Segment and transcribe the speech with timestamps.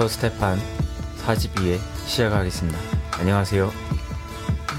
[0.00, 0.58] 닥터 스테판
[1.26, 2.78] 42회 시작하겠습니다.
[3.18, 3.68] 안녕하세요.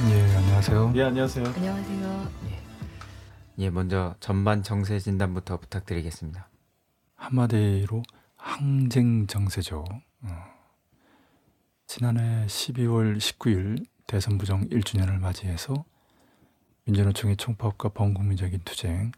[0.10, 0.94] 예, 안녕하세요.
[0.96, 1.46] 예, 안녕하세요.
[1.46, 2.32] 안녕하세요.
[3.60, 6.50] 예, 먼저 전반 정세 진단부터 부탁드리겠습니다.
[7.14, 8.02] 한마디로
[8.36, 9.86] 항쟁 정세죠.
[10.24, 10.30] 어.
[11.86, 15.86] 지난해 12월 19일 대선 부정 1주년을 맞이해서
[16.86, 19.12] 민주노총의 총파업과 범국민적인 투쟁,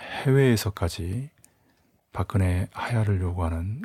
[0.00, 1.30] 해외에서까지
[2.12, 3.82] 박근혜 하야를 요구하는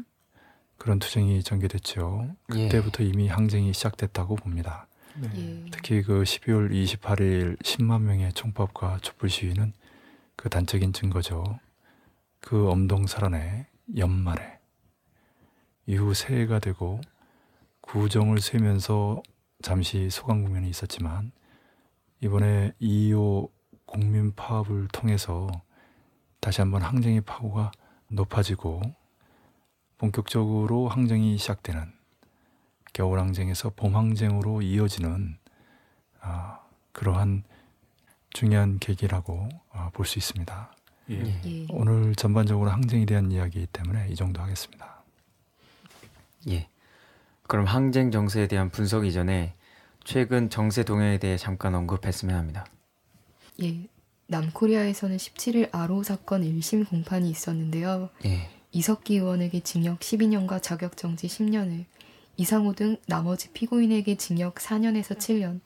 [0.78, 2.36] 그런 투쟁이 전개됐죠.
[2.56, 2.64] 예.
[2.68, 4.88] 그때부터 이미 항쟁이 시작됐다고 봅니다.
[5.16, 5.30] 네.
[5.36, 5.66] 예.
[5.72, 9.74] 특히 그 12월 28일 10만 명의 총파업과 촛불 시위는
[10.36, 11.44] 그 단적인 증거죠.
[12.42, 13.66] 그 엄동설안의
[13.98, 14.60] 연말에
[15.88, 17.00] 이후 새해가 되고
[17.82, 19.22] 구정을 쇠면서
[19.62, 21.32] 잠시 소강 국면이 있었지만
[22.22, 23.50] 이번에 2.25
[23.86, 25.48] 국민 파업을 통해서
[26.40, 27.72] 다시 한번 항쟁의 파고가
[28.10, 28.82] 높아지고
[29.98, 31.92] 본격적으로 항쟁이 시작되는
[32.94, 35.38] 겨울 항쟁에서 봄 항쟁으로 이어지는
[36.22, 36.60] 아,
[36.92, 37.44] 그러한
[38.32, 40.72] 중요한 계기라고 아, 볼수 있습니다.
[41.12, 41.42] 예.
[41.46, 41.68] 예.
[41.70, 45.04] 오늘 전반적으로 항쟁에 대한 이야기이기 때문에 이 정도 하겠습니다.
[46.50, 46.68] 예.
[47.48, 49.54] 그럼 항쟁 정세에 대한 분석 이전에
[50.04, 52.66] 최근 정세 동향에 대해 잠깐 언급했으면 합니다.
[53.62, 53.88] 예.
[54.28, 58.10] 남코리아에서는 17일 아로 사건 1심 공판이 있었는데요.
[58.26, 58.50] 예.
[58.76, 61.86] 이석기 의원에게 징역 12년과 자격정지 10년을,
[62.36, 65.62] 이상호 등 나머지 피고인에게 징역 4년에서 7년,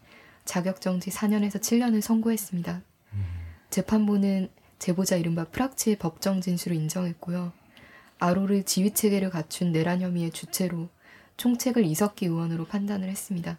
[0.46, 2.84] 자격정지 4년에서 7년을 선고했습니다.
[3.72, 7.52] 재판부는 제보자 이른바 프락치의 법정 진술을 인정했고요.
[8.20, 10.88] 아로를 지휘체계를 갖춘 내란 혐의의 주체로
[11.38, 13.58] 총책을 이석기 의원으로 판단을 했습니다.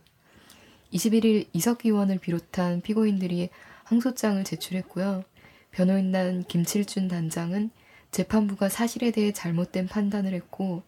[0.93, 3.49] 21일 이석기 의원을 비롯한 피고인들이
[3.83, 5.25] 항소장을 제출했고요.
[5.73, 7.73] 변호인단 김칠준 단장은
[8.11, 10.83] 재판부가 사실에 대해 잘못된 판단을 했고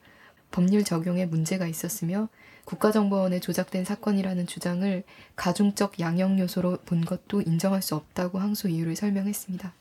[0.50, 2.28] 법률 적용에 문제가 있었으며
[2.64, 5.02] 국가정보원에 조작된 사건이라는 주장을
[5.34, 9.72] 가중적 양형 요소로 본 것도 인정할 수 없다고 항소 이유를 설명했습니다.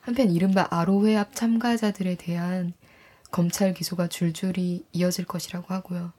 [0.00, 2.72] 한편 이른바 아로회합 참가자들에 대한
[3.30, 6.12] 검찰 기소가 줄줄이 이어질 것이라고 하고요.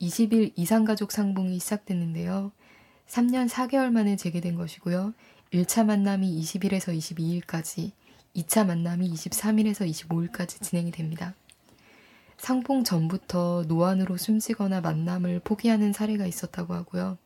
[0.00, 2.52] 20일 이상가족 상봉이 시작됐는데요.
[3.06, 5.14] 3년 4개월 만에 재개된 것이고요.
[5.52, 7.92] 1차 만남이 20일에서 22일까지,
[8.38, 11.34] 2차 만남이 23일에서 25일까지 진행이 됩니다.
[12.36, 17.18] 상봉 전부터 노안으로 숨지거나 만남을 포기하는 사례가 있었다고 하고요.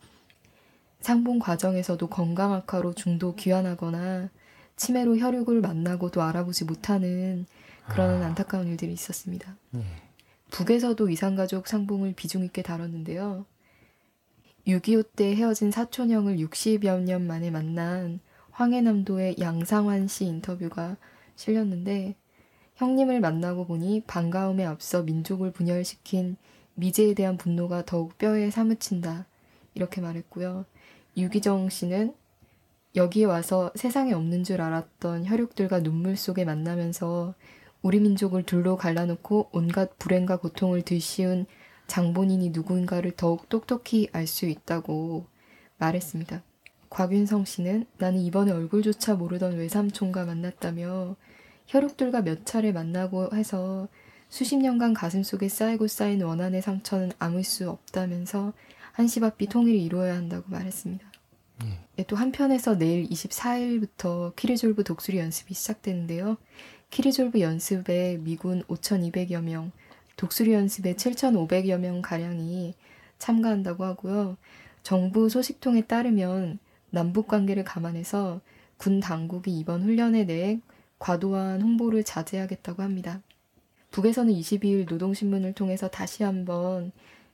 [1.00, 4.30] 상봉 과정에서도 건강 악화로 중도 귀환하거나
[4.76, 7.44] 치매로 혈육을 만나고도 알아보지 못하는
[7.88, 9.56] 그런 안타까운 일들이 있었습니다.
[10.50, 13.44] 북에서도 이상가족 상봉을 비중 있게 다뤘는데요.
[14.66, 18.20] 6.25 때 헤어진 사촌형을 60여 년 만에 만난
[18.52, 20.96] 황해남도의 양상환 씨 인터뷰가
[21.36, 22.16] 실렸는데
[22.76, 26.36] 형님을 만나고 보니 반가움에 앞서 민족을 분열시킨
[26.74, 29.26] 미제에 대한 분노가 더욱 뼈에 사무친다.
[29.74, 30.64] 이렇게 말했고요.
[31.16, 32.14] 유기정 씨는
[32.94, 37.34] 여기에 와서 세상에 없는 줄 알았던 혈육들과 눈물 속에 만나면서
[37.82, 41.46] 우리 민족을 둘로 갈라놓고 온갖 불행과 고통을 들씌운
[41.86, 45.26] 장본인이 누구인가를 더욱 똑똑히 알 수 있다고
[45.78, 46.42] 말했습니다.
[46.92, 51.16] 곽윤성 씨는 나는 이번에 얼굴조차 모르던 외삼촌과 만났다며
[51.66, 53.88] 혈육들과 몇 차례 만나고 해서
[54.28, 58.52] 수십 년간 가슴 속에 쌓이고 쌓인 원한의 상처는 아물 수 없다면서
[58.92, 61.10] 한시바삐 통일이 이루어야 한다고 말했습니다.
[61.98, 66.36] 예, 또 한편에서 내일 24일부터 키리졸브 독수리 연습이 시작되는데요.
[66.90, 69.72] 키리졸브 연습에 미군 5,200여 명,
[70.16, 72.74] 독수리 연습에 7,500여 명 가량이
[73.18, 74.36] 참가한다고 하고요.
[74.82, 76.58] 정부 소식통에 따르면
[76.92, 78.40] 남북 관계를 감안해서
[78.76, 80.60] 군 당국이 이번 훈련에 대해
[80.98, 83.22] 과도한 홍보를 자제하겠다고 합니다.
[83.90, 86.92] 북에서는 22일 노동신문을 통해서 다시 한번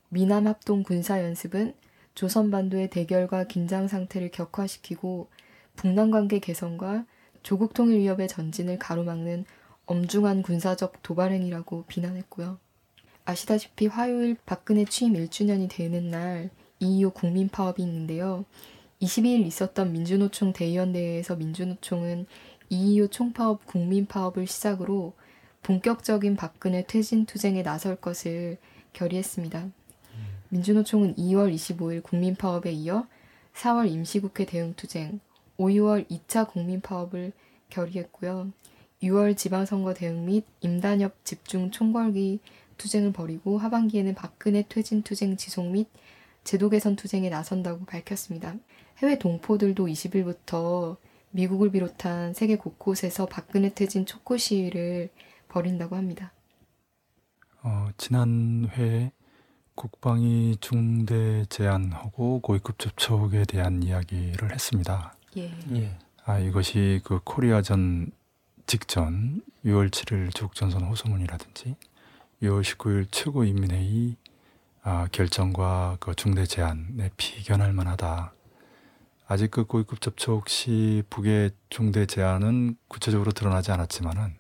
[0.09, 1.75] 미남 합동 군사 연습은
[2.15, 5.29] 조선 반도의 대결과 긴장 상태를 격화시키고
[5.77, 7.05] 북남 관계 개선과
[7.43, 9.45] 조국 통일 위협의 전진을 가로막는
[9.87, 12.59] 엄중한 군사적 도발 행위라고 비난했고요.
[13.25, 16.51] 아시다시피 화요일 박근혜 취임 1주년이 되는 날
[16.81, 18.45] 2.25 국민 파업이 있는데요.
[19.03, 22.27] 22일 있었던 민주노총 대의원대회에서 민주노총은
[22.71, 25.13] 2.25 총파업 국민 파업을 시작으로
[25.63, 28.59] 본격적인 박근혜 퇴진 투쟁에 나설 것을
[28.93, 29.69] 결의했습니다.
[30.49, 33.07] 민주노총은 2월 25일 국민파업에 이어
[33.55, 35.21] 4월 임시국회 대응투쟁,
[35.57, 37.33] 5, 6월 2차 국민파업을
[37.71, 38.53] 결의했고요.
[39.03, 42.41] 6월 지방선거 대응 및 임단협 집중 총궐기
[42.79, 45.89] 투쟁을 벌이고 하반기에는 박근혜 퇴진 투쟁 지속 및
[46.45, 48.57] 제도 개선 투쟁에 나선다고 밝혔습니다.
[48.99, 50.97] 해외 동포들도 20일부터
[51.31, 55.11] 미국을 비롯한 세계 곳곳에서 박근혜 퇴진 촉구 시위를
[55.49, 56.33] 벌인다고 합니다.
[57.63, 59.13] 어, 지난 회에
[59.75, 65.15] 국방위 중대 제안하고 고위급 접촉에 대한 이야기를 했습니다.
[65.37, 65.53] 예.
[65.75, 65.97] 예.
[66.25, 68.11] 아, 이것이 그 코리아전
[68.67, 71.77] 직전 6월 7일 조국전선 호소문이라든지
[72.43, 74.17] 6월 19일 최고인민회의
[74.83, 78.33] 아, 결정과 그 중대 제안에 비견할 만하다.
[79.31, 84.35] 아직 그 고위급 접촉 시 북의 중대 제안은 구체적으로 드러나지 않았지만은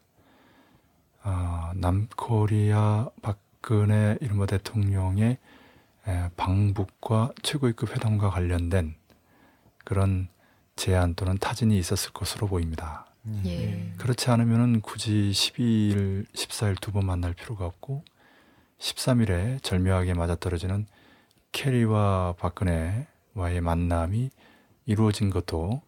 [1.22, 5.36] 아, 남코리아 박근혜 이른바 대통령의
[6.06, 8.94] 에, 방북과 최고위급 회담과 관련된
[9.84, 10.28] 그런
[10.74, 13.04] 제안 또는 타진이 있었을 것으로 보입니다.
[13.44, 13.92] 예.
[13.98, 18.04] 그렇지 않으면 굳이 12일, 14일 두 번 만날 필요가 없고
[18.78, 20.86] 13일에 절묘하게 맞아떨어지는
[21.52, 24.30] 케리와 박근혜와의 만남이
[24.88, 25.82] 이루어진 것도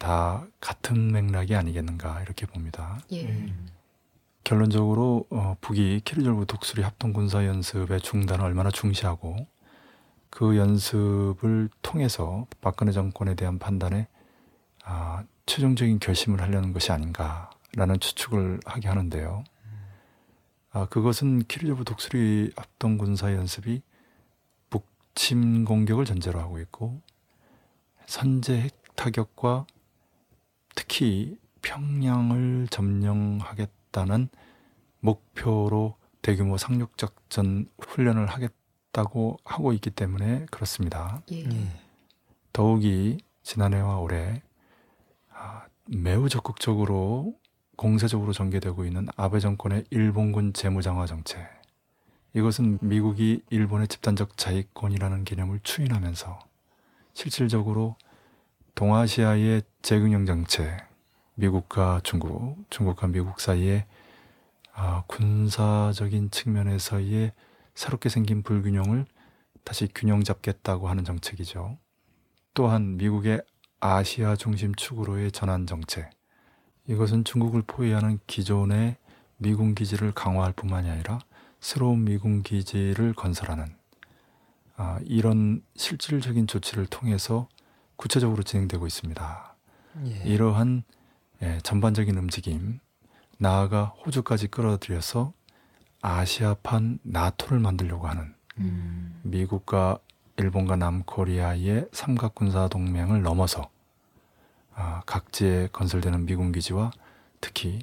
[0.00, 2.98] 다 같은 맥락이 아니겠는가 이렇게 봅니다.
[3.12, 3.46] 예.
[4.42, 9.46] 결론적으로 어, 북이 키리졸브 독수리 합동 군사 연습의 중단을 얼마나 중시하고
[10.30, 14.08] 그 연습을 통해서 박근혜 정권에 대한 판단에
[14.84, 19.44] 아, 최종적인 결심을 하려는 것이 아닌가라는 추측을 하게 하는데요.
[20.72, 23.82] 아, 그것은 키리조브 독수리 합동 군사 연습이
[24.70, 27.00] 북침 공격을 전제로 하고 있고
[28.08, 29.66] 선제 핵 타격과
[30.74, 34.30] 특히 평양을 점령하겠다는
[35.00, 41.20] 목표로 대규모 상륙 작전 훈련을 하겠다고 하고 있기 때문에 그렇습니다.
[41.32, 41.44] 예.
[41.44, 41.80] 예.
[42.54, 44.40] 더욱이 지난해와 올해
[45.30, 47.34] 아, 매우 적극적으로
[47.76, 51.46] 공세적으로 전개되고 있는 아베 정권의 일본군 재무장화 정책.
[52.32, 56.47] 이것은 미국이 일본의 집단적 자위권이라는 개념을 추인하면서
[57.18, 57.96] 실질적으로
[58.76, 60.86] 동아시아의 재균형 정책,
[61.34, 63.86] 미국과 중국, 중국과 미국 사이에
[64.72, 67.32] 아, 군사적인 측면에서의
[67.74, 69.04] 새롭게 생긴 불균형을
[69.64, 71.76] 다시 균형 잡겠다고 하는 정책이죠.
[72.54, 73.42] 또한 미국의
[73.80, 76.10] 아시아 중심 축으로의 전환 정책.
[76.86, 78.96] 이것은 중국을 포위하는 기존의
[79.38, 81.18] 미군 기지를 강화할 뿐만이 아니라
[81.58, 83.77] 새로운 미군 기지를 건설하는
[84.80, 87.48] 아, 이런 실질적인 조치를 통해서
[87.96, 89.56] 구체적으로 진행되고 있습니다.
[90.06, 90.22] 예.
[90.24, 90.84] 이러한
[91.42, 92.78] 예, 전반적인 움직임,
[93.38, 95.32] 나아가 호주까지 끌어들여서
[96.00, 99.20] 아시아판 나토를 만들려고 하는 음.
[99.24, 99.98] 미국과
[100.36, 103.68] 일본과 남코리아의 삼각 군사 동맹을 넘어서
[104.76, 106.92] 아, 각지에 건설되는 미군 기지와
[107.40, 107.80] 특히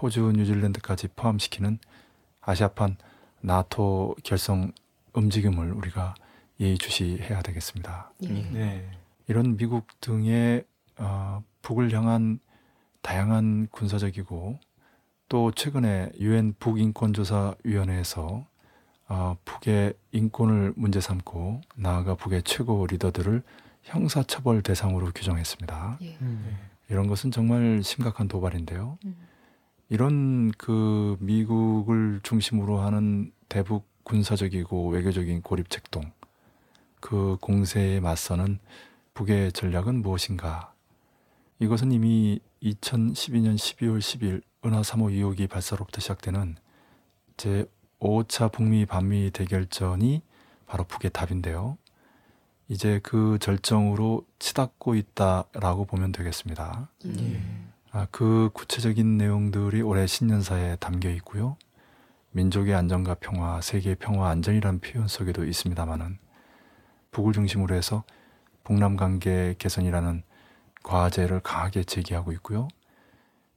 [0.00, 1.80] 호주, 뉴질랜드까지 포함시키는
[2.40, 2.98] 아시아판
[3.40, 4.70] 나토 결성
[5.12, 6.14] 움직임을 우리가
[6.60, 8.12] 예의주시해야 되겠습니다.
[8.24, 8.28] 예.
[8.28, 8.90] 네.
[9.28, 10.64] 이런 미국 등의
[10.98, 12.38] 어, 북을 향한
[13.02, 14.58] 다양한 군사적이고
[15.28, 18.46] 또 최근에 유엔 북인권조사위원회에서
[19.08, 23.42] 어, 북의 인권을 문제 삼고 나아가 북의 최고 리더들을
[23.82, 25.98] 형사처벌 대상으로 규정했습니다.
[26.02, 26.16] 예.
[26.20, 26.56] 음.
[26.88, 28.98] 이런 것은 정말 심각한 도발인데요.
[29.04, 29.16] 음.
[29.88, 36.12] 이런 그 미국을 중심으로 하는 대북 군사적이고 외교적인 고립 책동
[37.06, 38.58] 그 공세에 맞서는
[39.14, 40.74] 북의 전략은 무엇인가?
[41.60, 46.56] 이것은 이미 2012년 12월 10일 은하 3호 2호기 발사로부터 시작되는
[47.36, 47.64] 제
[48.00, 50.20] 5차 북미 반미 대결전이
[50.66, 51.78] 바로 북의 답인데요.
[52.66, 56.88] 이제 그 절정으로 치닫고 있다라고 보면 되겠습니다.
[57.06, 57.40] 예.
[57.92, 61.56] 아, 그 구체적인 내용들이 올해 신년사에 담겨 있고요.
[62.32, 66.25] 민족의 안정과 평화, 세계의 평화 안전이라는 표현 속에도 있습니다만은
[67.16, 68.04] 북을 중심으로 해서
[68.62, 70.22] 북남 관계 개선이라는
[70.82, 72.68] 과제를 강하게 제기하고 있고요.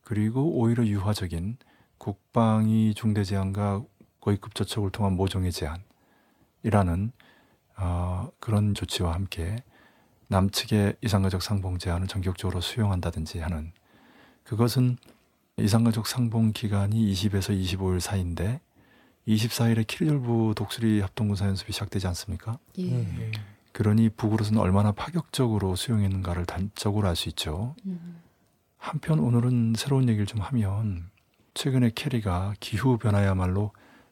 [0.05, 1.57] 그리고 오히려 유화적인
[1.97, 3.83] 국방위 중대 제안과
[4.21, 7.11] 고위급 저촉을 통한 모종의 제안이라는
[7.75, 9.57] 어, 그런 조치와 함께
[10.27, 13.73] 남측의 이상가족 상봉 제안을 전격적으로 수용한다든지 하는
[14.45, 14.95] 그것은
[15.57, 18.61] 이상가족 상봉 기간이 20에서 25일 사이인데
[19.35, 22.57] 24일에 키리졸브 독수리 합동군사 연습이 시작되지 않습니까?
[22.79, 22.99] 예.
[22.99, 23.31] 예.
[23.71, 27.75] 그러니 북으로서는 얼마나 파격적으로 수용했는가를 단적으로 알 수 있죠.
[27.85, 28.21] 음.
[28.77, 31.09] 한편 오늘은 새로운 얘기를 좀 하면
[31.53, 33.71] 최근에 캐리가 기후 변화야말로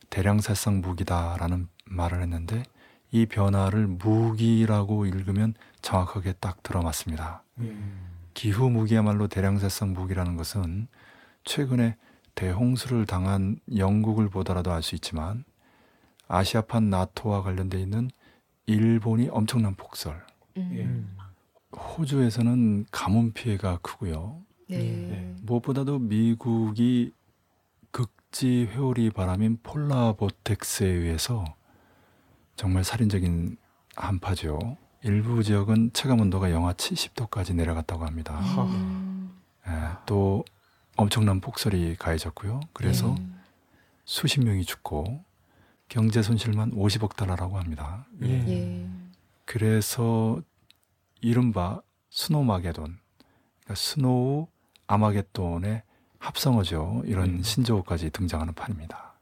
[0.09, 2.63] 대량 살상 무기다라는 말을 했는데
[3.11, 7.43] 이 변화를 무기라고 읽으면 정확하게 딱 들어맞습니다.
[7.59, 8.07] 음.
[8.33, 10.87] 기후 무기야말로 대량 살상 무기라는 것은
[11.45, 11.95] 최근에
[12.37, 15.43] 대홍수를 당한 영국을 보더라도 알 수 있지만
[16.27, 18.09] 아시아판 나토와 관련돼 있는
[18.67, 20.23] 일본이 엄청난 폭설,
[20.57, 21.17] 음.
[21.75, 24.41] 호주에서는 가뭄 피해가 크고요.
[24.69, 24.77] 네.
[24.77, 25.35] 네.
[25.41, 27.13] 무엇보다도 미국이
[27.91, 31.45] 극지 회오리 바람인 폴라 보텍스에 의해서
[32.55, 33.57] 정말 살인적인
[33.95, 34.77] 한파죠.
[35.03, 38.39] 일부 지역은 체감 온도가 영하 70도까지 내려갔다고 합니다.
[38.65, 39.31] 음.
[39.67, 39.71] 예,
[40.05, 40.43] 또
[40.97, 42.59] 엄청난 폭설이 가해졌고요.
[42.73, 43.39] 그래서 음.
[44.03, 45.23] 수십 명이 죽고
[45.89, 48.05] 경제 손실만 50억 달러라고 합니다.
[48.23, 48.29] 예.
[48.47, 48.89] 예.
[49.45, 50.41] 그래서
[51.21, 52.97] 이른바 Snowmageddon,
[53.63, 54.47] 그러니까 snow
[54.87, 55.83] 아마게돈의
[56.19, 57.03] 합성어죠.
[57.05, 57.43] 이런 음.
[57.43, 59.13] 신조어까지 등장하는 판입니다.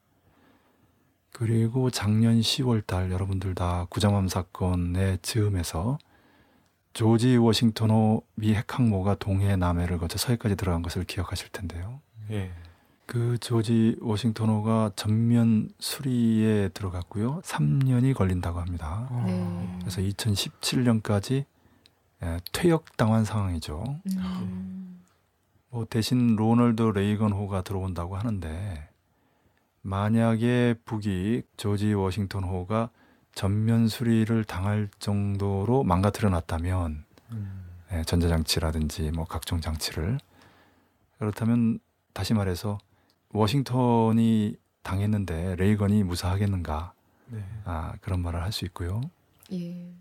[1.31, 5.97] 그리고 작년 10월 달 여러분들 다 구자맘 사건의 즈음에서
[6.95, 11.99] 조지 워싱턴호 미 핵항모가 동해 남해를 거쳐 서해까지 들어간 것을 기억하실 텐데요.
[12.31, 12.49] 예.
[13.05, 17.41] 그 조지 워싱턴호가 전면 수리에 들어갔고요.
[17.41, 19.09] 3년이 걸린다고 합니다.
[19.25, 19.77] 네.
[19.81, 21.43] 그래서 2017년까지
[22.23, 23.83] 예, 퇴역당한 상황이죠.
[24.15, 25.01] 음.
[25.71, 28.87] 뭐 대신 로널드 레이건호가 들어온다고 하는데
[29.81, 32.89] 만약에 북이 조지 워싱턴호가
[33.35, 37.65] 전면 수리를 당할 정도로 망가뜨려 놨다면 음.
[37.91, 40.17] 예, 전자장치라든지 뭐 각종 장치를
[41.19, 41.79] 그렇다면
[42.13, 42.77] 다시 말해서
[43.29, 46.93] 워싱턴이 당했는데 레이건이 무사하겠는가
[47.27, 47.43] 네.
[47.65, 49.01] 아, 그런 말을 할 수 있고요.
[49.51, 49.91] 예.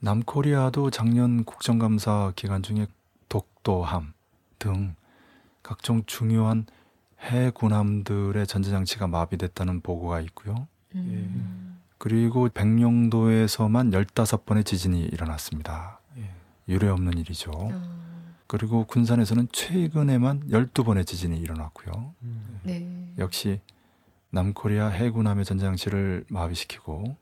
[0.00, 2.86] 남코리아도 작년 국정감사 기간 중에
[3.28, 4.12] 독도함
[4.58, 4.96] 등
[5.62, 6.66] 각종 중요한
[7.20, 10.66] 해군함들의 전자장치가 마비됐다는 보고가 있고요.
[10.96, 11.71] 음.
[12.02, 16.00] 그리고 백령도에서만 15번의 지진이 일어났습니다.
[16.18, 16.30] 예.
[16.66, 17.52] 유례 없는 일이죠.
[17.54, 17.80] 아.
[18.48, 22.12] 그리고 군산에서는 최근에만 12번의 지진이 일어났고요.
[22.22, 22.60] 음.
[22.64, 23.12] 네.
[23.18, 23.60] 역시
[24.30, 27.16] 남코리아 해군함의 전자장치를 마비시키고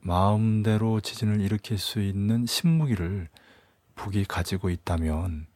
[0.00, 3.28] 마음대로 지진을 일으킬 수 있는 신무기를
[3.94, 5.46] 북이 가지고 있다면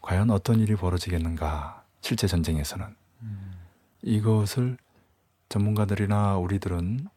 [0.00, 2.86] 과연 어떤 일이 벌어지겠는가 실제 전쟁에서는
[3.20, 3.52] 음.
[4.00, 4.78] 이것을
[5.50, 7.08] 전문가들이나 우리들은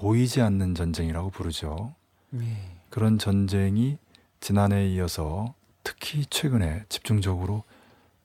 [0.00, 1.94] 보이지 않는 전쟁이라고 부르죠.
[2.34, 2.56] 예.
[2.88, 3.98] 그런 전쟁이
[4.40, 5.54] 지난해에 이어서
[5.84, 7.64] 특히 최근에 집중적으로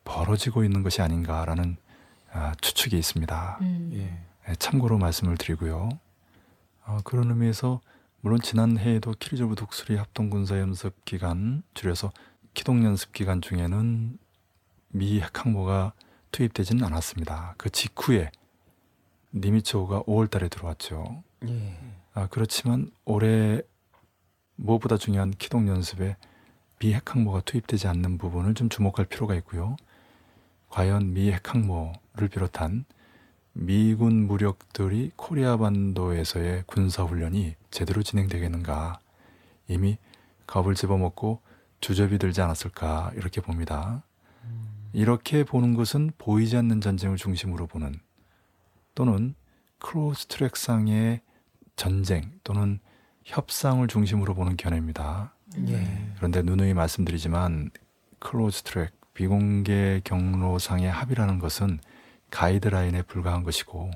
[0.05, 1.75] 벌어지고 있는 것이 아닌가라는
[2.31, 3.57] 아, 추측이 있습니다.
[3.59, 3.91] 음.
[3.93, 4.49] 예.
[4.49, 5.89] 예, 참고로 말씀을 드리고요.
[6.85, 7.81] 어, 그런 의미에서
[8.21, 12.11] 물론 지난해에도 키리조브 독수리 합동군사연습 기간 줄여서
[12.53, 14.17] 기동연습 기간 중에는
[14.89, 15.91] 미 핵항모가
[16.31, 17.55] 투입되지는 않았습니다.
[17.57, 18.31] 그 직후에
[19.33, 21.24] 니미츠호가 5월달에 들어왔죠.
[21.49, 21.77] 예.
[22.13, 23.61] 아, 그렇지만 올해
[24.55, 26.15] 무엇보다 중요한 기동연습에
[26.79, 29.75] 미 핵 항모가 투입되지 않는 부분을 좀 주목할 필요가 있고요.
[30.69, 32.85] 과연 미 핵 항모를 비롯한
[33.53, 38.99] 미군 무력들이 코리아 반도에서의 군사 훈련이 제대로 진행되겠는가
[39.67, 39.97] 이미
[40.47, 41.41] 겁을 집어먹고
[41.79, 44.03] 주접이 들지 않았을까 이렇게 봅니다.
[44.43, 44.89] 음.
[44.93, 47.93] 이렇게 보는 것은 보이지 않는 전쟁을 중심으로 보는
[48.93, 49.35] 또는
[49.79, 51.21] closed track상의
[51.75, 52.79] 전쟁 또는
[53.23, 55.33] 협상을 중심으로 보는 견해입니다.
[55.67, 56.11] 예.
[56.17, 57.71] 그런데 누누이 말씀드리지만
[58.19, 61.79] closed track 비공개 경로상의 합의라는 것은
[62.31, 63.91] 가이드라인에 불과한 것이고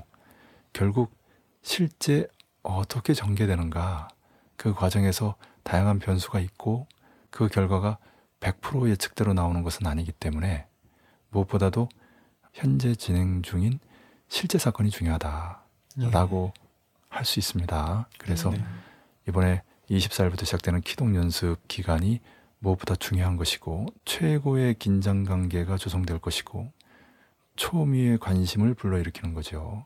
[0.72, 1.14] 결국
[1.62, 2.26] 실제
[2.62, 4.08] 어떻게 전개되는가
[4.56, 6.86] 그 과정에서 다양한 변수가 있고
[7.30, 7.98] 그 결과가
[8.40, 10.66] 100% 예측대로 나오는 것은 아니기 때문에
[11.30, 11.88] 무엇보다도
[12.52, 13.78] 현재 진행 중인
[14.28, 16.52] 실제 사건이 중요하다라고
[17.10, 18.08] 할 수 있습니다.
[18.18, 18.64] 그래서 네.
[19.28, 22.20] 이번에 24일부터 시작되는 기동 연습 기간이
[22.60, 26.72] 무엇보다 중요한 것이고 최고의 긴장 관계가 조성될 것이고
[27.56, 29.84] 초미의 관심을 불러일으키는 거죠.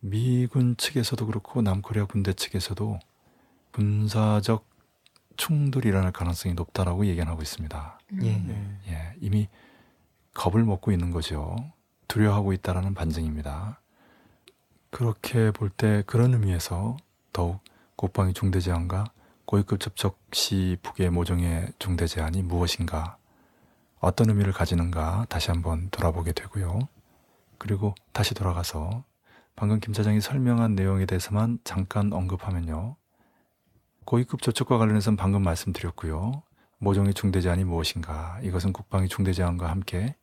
[0.00, 2.98] 미군 측에서도 그렇고 남코리아 군대 측에서도
[3.72, 4.68] 군사적
[5.36, 7.98] 충돌이 일어날 가능성이 높다라고 예견하고 있습니다.
[8.22, 8.36] 예.
[8.36, 8.80] 음.
[8.88, 9.48] 예, 이미
[10.34, 11.56] 겁을 먹고 있는 거죠.
[12.08, 13.81] 두려워하고 있다라는 반증입니다.
[14.92, 16.98] 그렇게 볼 때 그런 의미에서
[17.32, 17.60] 더욱
[17.96, 19.06] 국방위 중대제한과
[19.46, 23.16] 고위급 접촉 시 북의 모종의 중대제한이 무엇인가,
[24.00, 26.78] 어떤 의미를 가지는가 다시 한번 돌아보게 되고요.
[27.56, 29.02] 그리고 다시 돌아가서
[29.56, 32.96] 방금 김 차장이 설명한 내용에 대해서만 잠깐 언급하면요.
[34.04, 36.42] 고위급 접촉과 관련해서는 방금 말씀드렸고요.
[36.78, 38.38] 모종의 중대제한이 무엇인가?
[38.42, 40.16] 이것은 국방위 중대제한과 함께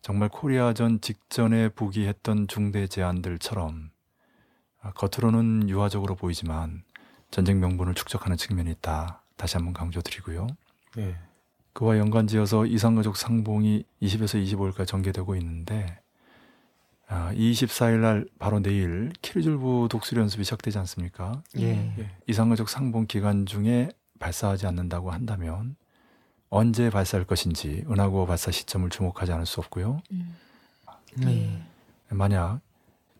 [0.00, 3.90] 정말 코리아전 직전에 북이 했던 중대제한들처럼
[4.80, 6.82] 아, 겉으로는 유화적으로 보이지만
[7.30, 9.22] 전쟁 명분을 축적하는 측면이 있다.
[9.36, 10.46] 다시 한번 강조드리고요.
[10.98, 11.16] 예.
[11.72, 16.00] 그와 연관지어서 이상가족 상봉이 20에서 25일까지 전개되고 있는데
[17.06, 21.42] 아, 24일 날 바로 내일 키르줄부 독수리 연습이 시작되지 않습니까?
[21.58, 21.94] 예.
[21.98, 25.76] 예, 이상가족 상봉 기간 중에 발사하지 않는다고 한다면
[26.50, 30.00] 언제 발사할 것인지 은하고 발사 시점을 주목하지 않을 수 없고요.
[30.12, 30.36] 음.
[31.16, 31.62] 네.
[32.10, 32.14] 예.
[32.14, 32.60] 만약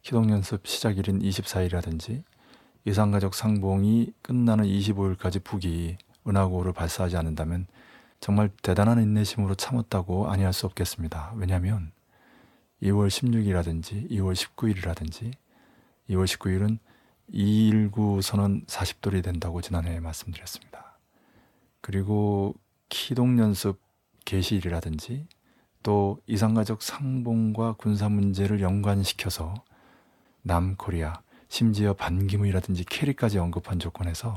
[0.03, 2.23] 기동 연습 시작일인 24일이라든지
[2.85, 7.67] 이상가족 상봉이 끝나는 25일까지 북이 은하고를 발사하지 않는다면
[8.21, 11.35] 정말 대단한 인내심으로 참았다고 아니할 수 없겠습니다.
[11.37, 11.93] 왜냐하면
[12.83, 15.33] 2월 16일이라든지 2월 19일이라든지
[16.11, 16.79] 2월 19일은
[17.31, 20.99] 219 선언 40돌이 된다고 지난해에 말씀드렸습니다.
[21.81, 22.55] 그리고
[22.89, 23.81] 기동 연습
[24.25, 25.27] 개시일이라든지
[25.83, 29.55] 또 이상가족 상봉과 군사 문제를 연관시켜서
[30.43, 34.35] 남코리아 심지어 반기문이라든지 캐리까지 언급한 조건에서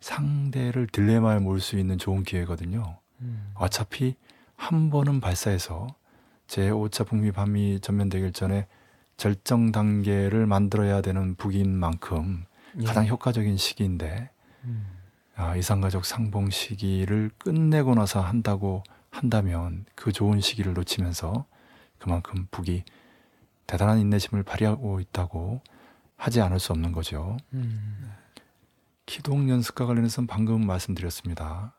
[0.00, 2.98] 상대를 딜레마에 몰 수 있는 좋은 기회거든요.
[3.20, 3.52] 음.
[3.54, 4.16] 어차피
[4.56, 5.86] 한 번은 발사해서
[6.46, 8.66] 제5차 북미 반미 전면 대결 전에
[9.18, 12.44] 절정 단계를 만들어야 되는 북인 만큼
[12.78, 12.84] 예.
[12.84, 14.30] 가장 효과적인 시기인데
[14.64, 14.86] 음.
[15.40, 21.46] 아, 이상가족 상봉 시기를 끝내고 나서 한다고 한다면 그 좋은 시기를 놓치면서
[21.98, 22.84] 그만큼 북이
[23.66, 25.62] 대단한 인내심을 발휘하고 있다고
[26.16, 27.38] 하지 않을 수 없는 거죠.
[27.54, 28.12] 음.
[29.06, 31.74] 기동 연습과 관련해서는 방금 말씀드렸습니다.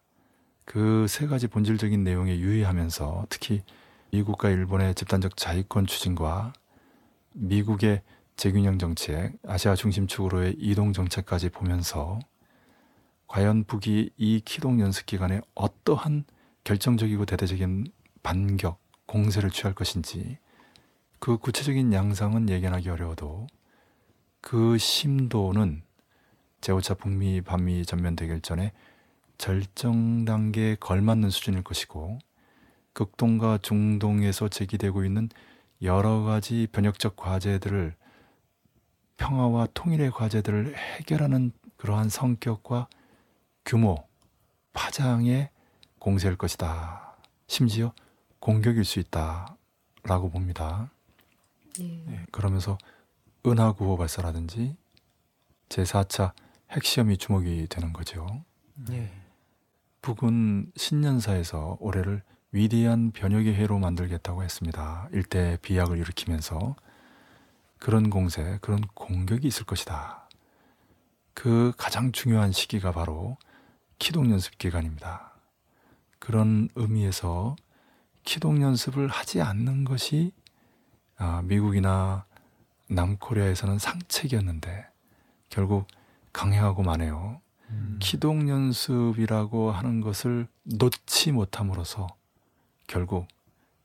[0.66, 3.62] 그 세 가지 본질적인 내용에 유의하면서 특히
[4.12, 6.54] 미국과 일본의 집단적 자위권 추진과
[7.34, 8.02] 미국의
[8.38, 12.18] 재균형 정책, 아시아 중심축으로의 이동 정책까지 보면서
[13.32, 16.26] 과연 북이 이 기동 연습 기간에 어떠한
[16.66, 17.86] 결정적이고 대대적인
[18.24, 20.38] 반격, 공세를 취할 것인지
[21.18, 23.48] 그 구체적인 양상은 예견하기 어려워도
[24.42, 25.82] 그 심도는
[26.60, 28.74] 제5차 북미 반미 전면 대결 전에
[29.38, 32.20] 절정 단계에 걸맞는 수준일 것이고
[32.92, 35.30] 극동과 중동에서 제기되고 있는
[35.84, 37.96] 여러 가지 변혁적 과제들을
[39.16, 42.90] 평화와 통일의 과제들을 해결하는 그러한 성격과
[43.66, 44.08] 규모,
[44.74, 45.50] 파장의
[46.00, 47.16] 공세일 것이다.
[47.48, 47.94] 심지어
[48.40, 50.92] 공격일 수 있다라고 봅니다.
[51.80, 51.84] 예.
[51.84, 52.78] 네, 그러면서
[53.46, 54.76] 은하 구호 발사라든지
[55.70, 56.34] 제4차
[56.72, 58.44] 핵시험이 주목이 되는 거죠.
[58.90, 59.12] 예.
[60.02, 65.08] 북은 신년사에서 올해를 위대한 변혁의 해로 만들겠다고 했습니다.
[65.12, 66.76] 일대 비약을 일으키면서
[67.78, 70.28] 그런 공세, 그런 공격이 있을 것이다.
[71.34, 73.38] 그 가장 중요한 시기가 바로
[74.02, 75.32] 기동 연습 기간입니다.
[76.18, 77.56] 그런 의미에서
[78.24, 80.32] 기동 연습을 하지 않는 것이
[81.18, 82.26] 아, 미국이나
[82.90, 84.88] 남코리아에서는 상책이었는데
[85.50, 85.86] 결국
[86.34, 87.42] 강행하고 마네요.
[87.70, 88.00] 음.
[88.02, 92.08] 기동 연습이라고 하는 것을 놓지 못함으로써
[92.88, 93.28] 결국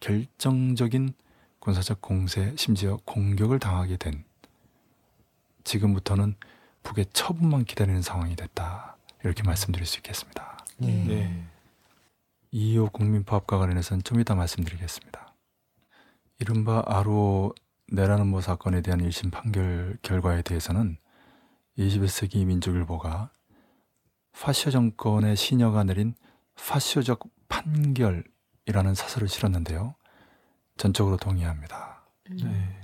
[0.00, 1.12] 결정적인
[1.58, 4.24] 군사적 공세 심지어 공격을 당하게 된
[5.64, 6.36] 지금부터는
[6.84, 8.95] 북의 처분만 기다리는 상황이 됐다
[9.26, 10.58] 이렇게 말씀드릴 수 있겠습니다.
[10.82, 10.86] 예.
[10.86, 11.44] 네.
[12.52, 15.34] 2.25 국민파업과 관련해서는 좀 이따 말씀드리겠습니다.
[16.38, 17.54] 이른바 아로
[17.92, 20.98] 내라는 모 사건에 대한 1심 판결 결과에 대해서는
[21.78, 23.30] 21세기 민족일보가
[24.32, 26.14] 파쇼 정권의 시녀가 내린
[26.54, 29.94] 파쇼적 판결이라는 사설을 실었는데요.
[30.76, 32.02] 전적으로 동의합니다.
[32.30, 32.36] 음.
[32.42, 32.80] 네.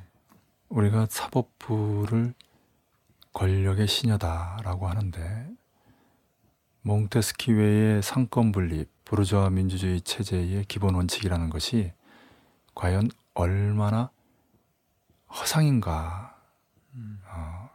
[0.69, 2.35] 우리가 사법부를
[3.35, 5.51] 권력의 시녀다라고 하는데
[6.83, 11.93] 몽테스키외의 삼권 분립, 부르주아 민주주의 체제의 기본 원칙이라는 것이
[12.75, 14.11] 과연 얼마나
[15.31, 16.37] 허상인가.
[16.95, 17.21] 음.
[17.27, 17.71] 어,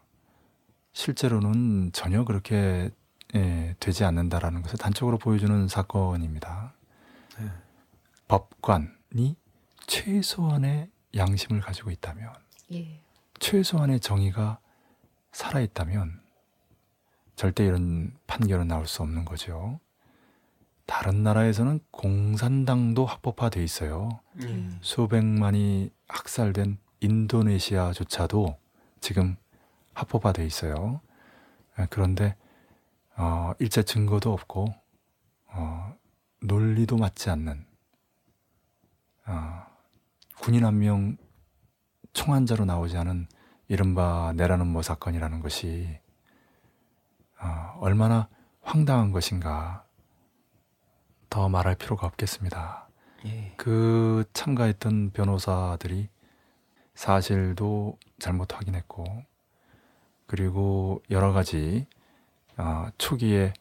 [0.94, 2.92] 실제로는 전혀 그렇게
[3.36, 6.74] 예, 되지 않는다라는 것을 단적으로 보여주는 사건입니다.
[7.38, 7.52] 네.
[8.28, 9.36] 법관이
[9.86, 12.34] 최소한의 양심을 가지고 있다면,
[12.74, 13.02] 예.
[13.40, 14.60] 최소한의 정의가
[15.34, 16.22] 살아있다면,
[17.38, 19.80] 절대 이런 판결은 나올 수 없는 거죠.
[20.88, 24.10] 다른 나라에서는 공산당도 합법화돼 있어요.
[24.42, 24.70] 예.
[24.82, 28.58] 수백만이 학살된 인도네시아조차도
[29.02, 29.36] 지금
[29.94, 31.00] 합법화돼 있어요.
[31.76, 32.36] 아, 그런데
[33.16, 34.74] 어, 일제 증거도 없고
[35.54, 35.96] 어,
[36.42, 37.66] 논리도 맞지 않는
[39.28, 39.64] 어,
[40.40, 41.18] 군인 한 명
[42.14, 43.28] 총환자로 나오지 않은
[43.68, 46.07] 이른바 내라는 모 사건이라는 것이 어,
[47.80, 48.28] 얼마나
[48.62, 49.86] 황당한 것인가
[51.30, 52.88] 더 말할 필요가 없겠습니다.
[53.26, 53.54] 예.
[53.58, 56.10] 그 참가했던 변호사들이
[56.96, 59.06] 사실도 잘못 확인했고
[60.26, 61.86] 그리고 여러 가지
[62.58, 63.54] 어, 초기에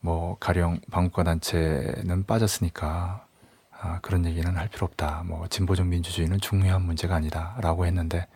[0.00, 3.26] 뭐 가령 방과 단체는 빠졌으니까
[3.78, 5.24] 아, 그런 얘기는 할 필요 없다.
[5.26, 7.56] 뭐 진보적 민주주의는 중요한 문제가 아니다.
[7.60, 8.26] 라고 했는데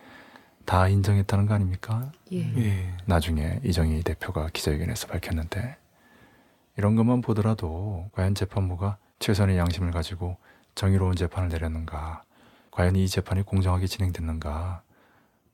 [0.71, 2.13] 다 인정했다는 거 아닙니까?
[2.31, 2.39] 예.
[2.57, 2.97] 예.
[3.05, 5.77] 나중에 이정희 대표가 기자회견에서 밝혔는데
[6.77, 10.37] 이런 것만 보더라도 과연 재판부가 최선의 양심을 가지고
[10.77, 12.23] 정의로운 재판을 내렸는가
[12.71, 14.85] 과연 이 재판이 공정하게 진행됐는가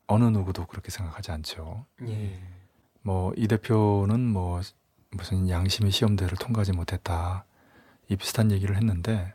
[0.07, 1.87] 어느 누구도 그렇게 생각하지 않죠.
[2.07, 2.38] 예.
[3.00, 4.61] 뭐이 대표는 뭐
[5.12, 7.46] 무슨 양심의 시험대를 통과하지 못했다
[8.11, 9.33] 이 비슷한 얘기를 했는데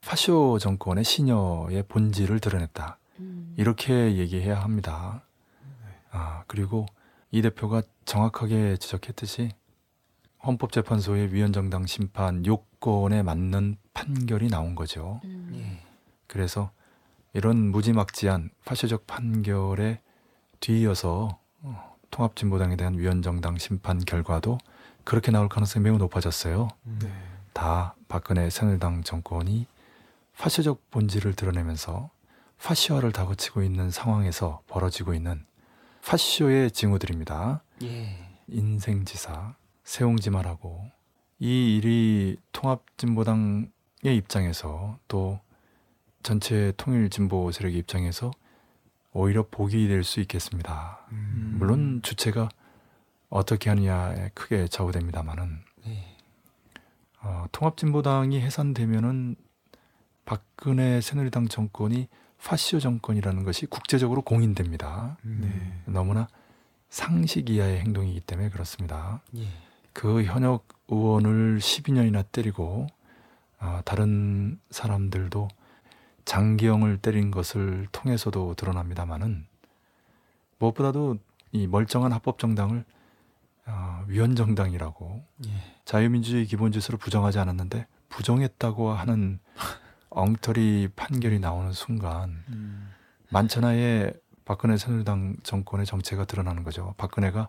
[0.00, 3.54] 파쇼 정권의 시녀의 본질을 드러냈다 음.
[3.56, 5.22] 이렇게 얘기해야 합니다.
[6.10, 6.86] 아 그리고
[7.30, 9.50] 이 대표가 정확하게 지적했듯이
[10.44, 15.20] 헌법재판소의 위헌정당 심판 요건에 맞는 판결이 나온 거죠.
[15.24, 15.50] 음.
[15.54, 15.82] 예.
[16.26, 16.70] 그래서
[17.34, 20.00] 이런 무지막지한 파쇼적 판결에
[20.60, 24.58] 뒤이어서 어, 통합진보당에 대한 위헌정당 심판 결과도
[25.04, 26.68] 그렇게 나올 가능성이 매우 높아졌어요.
[27.00, 27.12] 네.
[27.52, 29.66] 다 박근혜 새누리당 정권이
[30.36, 32.10] 파쇼적 본질을 드러내면서
[32.62, 35.44] 파시화를 다그치고 있는 상황에서 벌어지고 있는
[36.04, 37.62] 파쇼의 징후들입니다.
[37.82, 38.18] 예.
[38.48, 40.90] 인생지사, 세옹지마라고
[41.38, 43.70] 이 일이 통합진보당의
[44.16, 45.38] 입장에서 또
[46.22, 48.30] 전체 통일진보 세력의 입장에서
[49.12, 51.00] 오히려 복이 될 수 있겠습니다.
[51.12, 51.56] 음.
[51.58, 52.48] 물론 주체가
[53.30, 56.16] 어떻게 하느냐에 크게 좌우됩니다만은 예.
[57.22, 59.36] 어, 통합진보당이 해산되면은
[60.24, 62.08] 박근혜 새누리당 정권이
[62.42, 65.16] 파시오 정권이라는 것이 국제적으로 공인됩니다.
[65.22, 65.82] 네.
[65.86, 66.28] 너무나
[66.88, 69.20] 상식 이하의 행동이기 때문에 그렇습니다.
[69.36, 69.46] 예.
[69.92, 72.86] 그 현역 의원을 12년이나 때리고
[73.58, 75.48] 아, 다른 사람들도
[76.24, 79.46] 장기영을 때린 것을 통해서도 드러납니다만은
[80.58, 81.18] 무엇보다도
[81.52, 82.84] 이 멀쩡한 합법 정당을
[83.64, 85.50] 아, 위헌 정당이라고 예.
[85.84, 89.40] 자유민주주의 기본 질서를 부정하지 않았는데 부정했다고 하는
[90.18, 92.90] 엉터리 판결이 나오는 순간 음.
[93.30, 94.12] 만천하에
[94.44, 96.94] 박근혜 새누리당 정권의 정체가 드러나는 거죠.
[96.96, 97.48] 박근혜가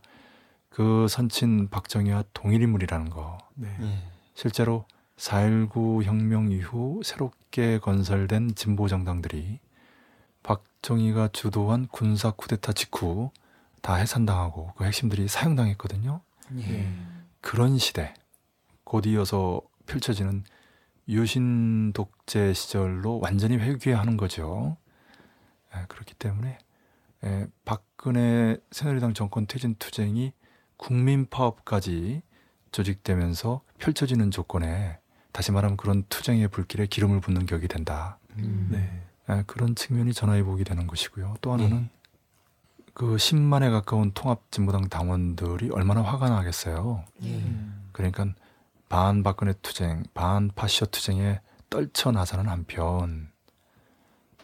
[0.69, 3.37] 그 선친 박정희와 동일 인물이라는 거.
[3.55, 3.75] 네.
[3.81, 4.03] 예.
[4.35, 4.85] 실제로
[5.17, 9.59] 4.19 혁명 이후 새롭게 건설된 진보 정당들이
[10.43, 13.31] 박정희가 주도한 군사 쿠데타 직후
[13.81, 16.21] 다 해산당하고 그 핵심들이 사형당했거든요.
[16.59, 16.87] 예.
[17.41, 18.13] 그런 시대
[18.83, 20.43] 곧 이어서 펼쳐지는
[21.09, 24.77] 유신 독재 시절로 완전히 회귀하는 거죠.
[25.75, 26.59] 예, 그렇기 때문에
[27.25, 30.33] 예, 박근혜 새누리당 정권 퇴진 투쟁이
[30.77, 32.21] 국민 파업까지
[32.71, 34.99] 조직되면서 펼쳐지는 조건에
[35.31, 38.19] 다시 말하면 그런 투쟁의 불길에 기름을 붓는 격이 된다.
[38.37, 38.69] 음.
[38.71, 39.03] 네.
[39.29, 41.37] 예, 그런 측면이 전화해 보게 되는 것이고요.
[41.41, 41.89] 또 하나는
[42.93, 47.03] 그 10만에 가까운 통합진보당 당원들이 얼마나 화가 나겠어요.
[47.23, 47.35] 예.
[47.35, 47.89] 음.
[47.93, 48.27] 그러니까
[48.89, 53.31] 반 박근혜 투쟁, 반 파시오 투쟁에 떨쳐 나서는 한편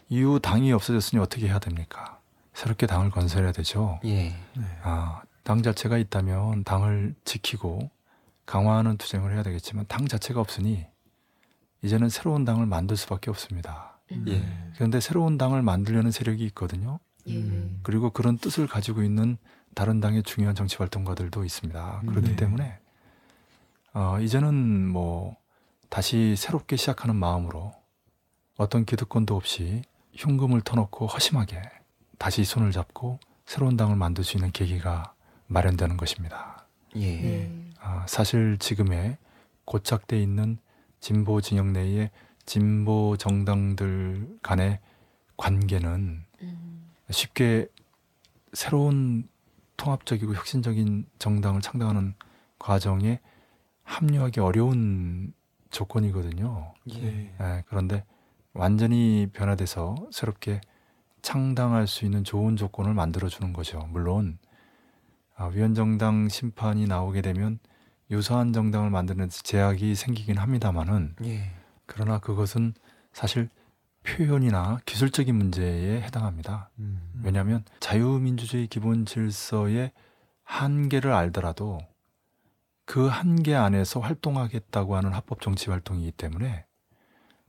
[0.08, 2.20] 이후 당이 없어졌으니 어떻게 해야 됩니까?
[2.54, 4.00] 새롭게 당을 건설해야 되죠.
[4.04, 4.28] 예.
[4.30, 4.78] 네.
[4.82, 7.90] 아, 당 자체가 있다면 당을 지키고
[8.46, 10.86] 강화하는 투쟁을 해야 되겠지만 당 자체가 없으니
[11.82, 13.98] 이제는 새로운 당을 만들 수밖에 없습니다.
[14.12, 14.24] 음.
[14.28, 14.72] 예.
[14.76, 17.00] 그런데 새로운 당을 만들려는 세력이 있거든요.
[17.26, 17.36] 예.
[17.36, 17.80] 음.
[17.82, 19.38] 그리고 그런 뜻을 가지고 있는
[19.74, 22.02] 다른 당의 중요한 정치 활동가들도 있습니다.
[22.06, 22.36] 그렇기 네.
[22.36, 22.78] 때문에
[23.96, 25.36] 어, 이제는 뭐
[25.88, 27.72] 다시 새롭게 시작하는 마음으로
[28.58, 29.80] 어떤 기득권도 없이
[30.12, 31.62] 흉금을 터놓고 허심하게
[32.18, 35.14] 다시 손을 잡고 새로운 당을 만들 수 있는 계기가
[35.46, 36.66] 마련되는 것입니다.
[36.96, 37.20] 예.
[37.20, 37.70] 네.
[37.80, 39.16] 아, 사실 지금의
[39.64, 40.58] 고착돼 있는
[41.00, 42.10] 진보 진영 내의
[42.44, 44.78] 진보 정당들 간의
[45.38, 46.92] 관계는 음.
[47.08, 47.66] 쉽게
[48.52, 49.26] 새로운
[49.78, 52.14] 통합적이고 혁신적인 정당을 창당하는
[52.58, 53.20] 과정에
[53.86, 55.32] 합류하기 어려운
[55.70, 56.74] 조건이거든요.
[56.90, 57.00] 예.
[57.00, 57.34] 네.
[57.40, 58.04] 예, 그런데
[58.52, 60.60] 완전히 변화돼서 새롭게
[61.22, 63.86] 창당할 수 있는 좋은 조건을 만들어주는 거죠.
[63.90, 64.38] 물론
[65.36, 67.58] 아, 위원정당 심판이 나오게 되면
[68.10, 71.50] 유사한 정당을 만드는 데 제약이 생기긴 합니다만은 예.
[71.86, 72.74] 그러나 그것은
[73.12, 73.48] 사실
[74.02, 76.70] 표현이나 기술적인 문제에 해당합니다.
[76.78, 77.20] 음.
[77.24, 79.92] 왜냐하면 자유민주주의 기본 질서의
[80.44, 81.78] 한계를 알더라도
[82.86, 86.64] 그 한계 안에서 활동하겠다고 하는 합법 정치 활동이기 때문에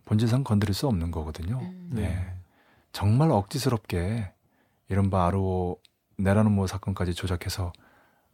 [0.05, 1.59] 본질상 건드릴 수 없는 거거든요.
[1.59, 1.89] 음.
[1.93, 2.33] 네.
[2.91, 4.33] 정말 억지스럽게
[4.89, 5.79] 이른바 아로
[6.17, 7.71] 내라노모 사건까지 조작해서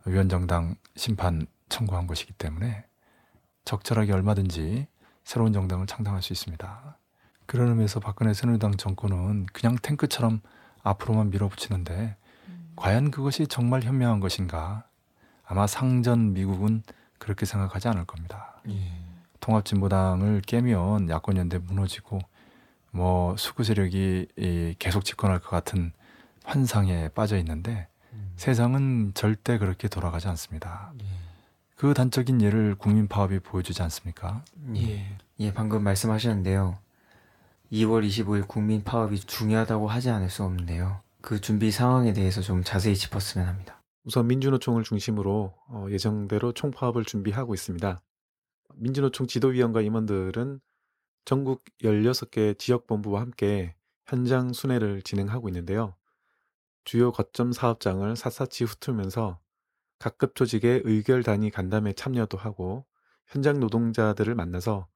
[0.05, 2.85] 위원정당 심판 청구한 것이기 때문에
[3.65, 4.87] 적절하게 얼마든지
[5.25, 6.97] 새로운 정당을 창당할 수 있습니다.
[7.45, 10.41] 그런 의미에서 박근혜 새누리당 정권은 그냥 탱크처럼
[10.83, 12.15] 앞으로만 밀어붙이는데
[12.47, 12.73] 음.
[12.77, 14.85] 과연 그것이 정말 현명한 것인가?
[15.53, 16.81] 아마 상전 미국은
[17.19, 18.55] 그렇게 생각하지 않을 겁니다.
[18.69, 18.91] 예.
[19.39, 22.17] 통합진보당을 깨면 야권연대 무너지고
[22.89, 25.91] 뭐 수구 세력이 이 계속 집권할 것 같은
[26.43, 27.87] 환상에 빠져 있는데
[28.35, 30.91] 세상은 절대 그렇게 돌아가지 않습니다.
[31.75, 34.43] 그 단적인 예를 국민 파업이 보여주지 않습니까?
[34.75, 35.05] 예.
[35.39, 36.79] 예, 방금 말씀하셨는데요.
[37.71, 41.01] 2월 25일 국민 파업이 중요하다고 하지 않을 수 없는데요.
[41.21, 43.82] 그 준비 상황에 대해서 좀 자세히 짚었으면 합니다.
[44.05, 48.01] 우선 민주노총을 중심으로 어, 예정대로 총파업을 준비하고 있습니다.
[48.75, 50.59] 민주노총 지도위원과 임원들은
[51.25, 55.95] 전국 16개 지역본부와 함께 현장 순회를 진행하고 있는데요.
[56.83, 59.39] 주요 거점 사업장을 샅샅이 훑으면서
[59.99, 62.85] 각급 조직의 의결 단위 간담회 참여도 하고
[63.25, 64.87] 현장 노동자들을 만나서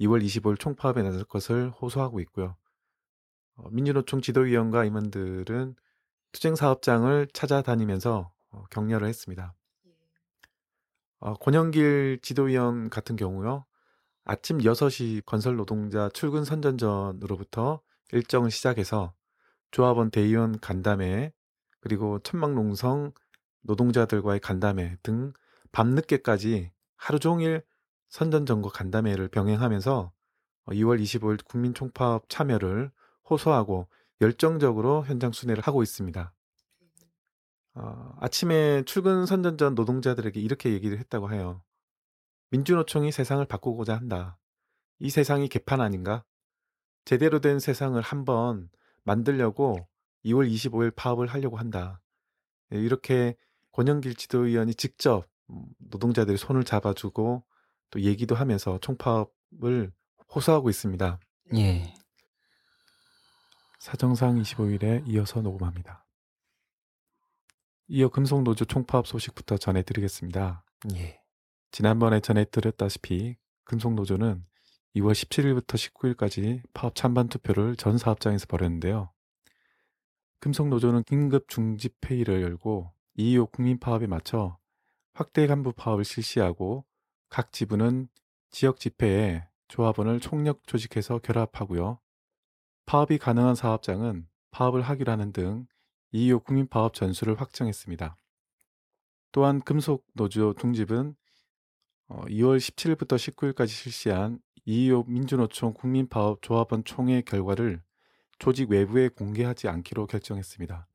[0.00, 2.56] 2월 25일 총파업에 나설 것을 호소하고 있고요.
[3.56, 5.76] 어, 민주노총 지도위원과 임원들은
[6.32, 9.54] 투쟁 사업장을 찾아다니면서 어, 격려를 했습니다.
[11.18, 13.64] 어, 권영길 지도위원 같은 경우요.
[14.24, 17.80] 아침 6시 건설 노동자 출근 선전전으로부터
[18.12, 19.14] 일정을 시작해서
[19.70, 21.32] 조합원 대의원 간담회
[21.80, 23.12] 그리고 천막농성
[23.62, 25.32] 노동자들과의 간담회 등
[25.72, 27.62] 밤늦게까지 하루 종일
[28.08, 30.12] 선전전과 간담회를 병행하면서
[30.68, 32.90] 2월 25일 국민총파업 참여를
[33.28, 33.88] 호소하고
[34.20, 36.32] 열정적으로 현장 순회를 하고 있습니다.
[37.76, 41.62] 어, 아침에 출근 선전 전 노동자들에게 이렇게 얘기를 했다고 해요.
[42.50, 44.38] 민주노총이 세상을 바꾸고자 한다.
[44.98, 46.24] 이 세상이 개판 아닌가?
[47.04, 48.70] 제대로 된 세상을 한번
[49.04, 49.86] 만들려고
[50.24, 52.00] 2월 25일 파업을 하려고 한다.
[52.72, 53.36] 예, 이렇게
[53.72, 57.44] 권영길 지도위원이 직접 음, 노동자들의 손을 잡아주고
[57.90, 59.92] 또 얘기도 하면서 총파업을
[60.34, 61.20] 호소하고 있습니다.
[61.56, 61.94] 예.
[63.78, 66.05] 사정상 25일에 이어서 녹음합니다.
[67.88, 70.64] 이어 금속노조 총파업 소식부터 전해드리겠습니다.
[70.96, 71.20] 예.
[71.70, 74.44] 지난번에 전해드렸다시피 금속노조는
[74.96, 79.12] 2월 17일부터 19일까지 파업 찬반 투표를 전 사업장에서 벌였는데요.
[80.40, 84.58] 금속노조는 긴급 중집회의를 열고 2.25 국민파업에 맞춰
[85.14, 86.84] 확대 간부 파업을 실시하고
[87.28, 88.08] 각 지부는
[88.50, 92.00] 지역 집회에 조합원을 총력 조직해서 결합하고요.
[92.84, 95.66] 파업이 가능한 사업장은 파업을 하기로 하는 등
[96.16, 98.16] 2.25 국민파업 전술을 확정했습니다.
[99.32, 101.14] 또한 금속 노조 중집은
[102.08, 107.82] 2월 어, 17일부터 19일까지 실시한 2.25 민주노총 국민파업 조합원 총회 결과를
[108.38, 110.88] 조직 외부에 공개하지 않기로 결정했습니다.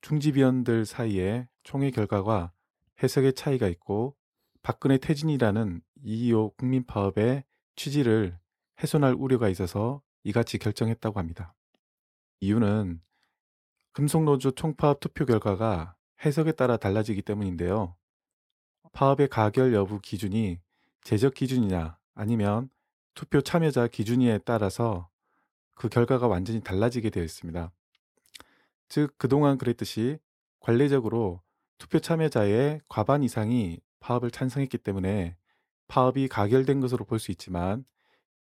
[0.00, 2.52] 중집위원들 사이에 총회 결과가
[3.02, 4.16] 해석의 차이가 있고
[4.62, 7.44] 박근혜 퇴진이라는 2.25 국민파업의
[7.76, 8.38] 취지를
[8.82, 11.54] 훼손할 우려가 있어서 이같이 결정했다고 합니다.
[12.40, 13.00] 이유는
[13.98, 17.96] 금속노조 총파업 투표 결과가 해석에 따라 달라지기 때문인데요.
[18.92, 20.60] 파업의 가결 여부 기준이
[21.02, 22.70] 제적 기준이냐 아니면
[23.14, 25.08] 투표 참여자 기준이에 따라서
[25.74, 27.72] 그 결과가 완전히 달라지게 되어 있습니다.
[28.88, 30.20] 즉, 그동안 그랬듯이
[30.60, 31.42] 관례적으로
[31.78, 35.36] 투표 참여자의 과반 이상이 파업을 찬성했기 때문에
[35.88, 37.84] 파업이 가결된 것으로 볼 수 있지만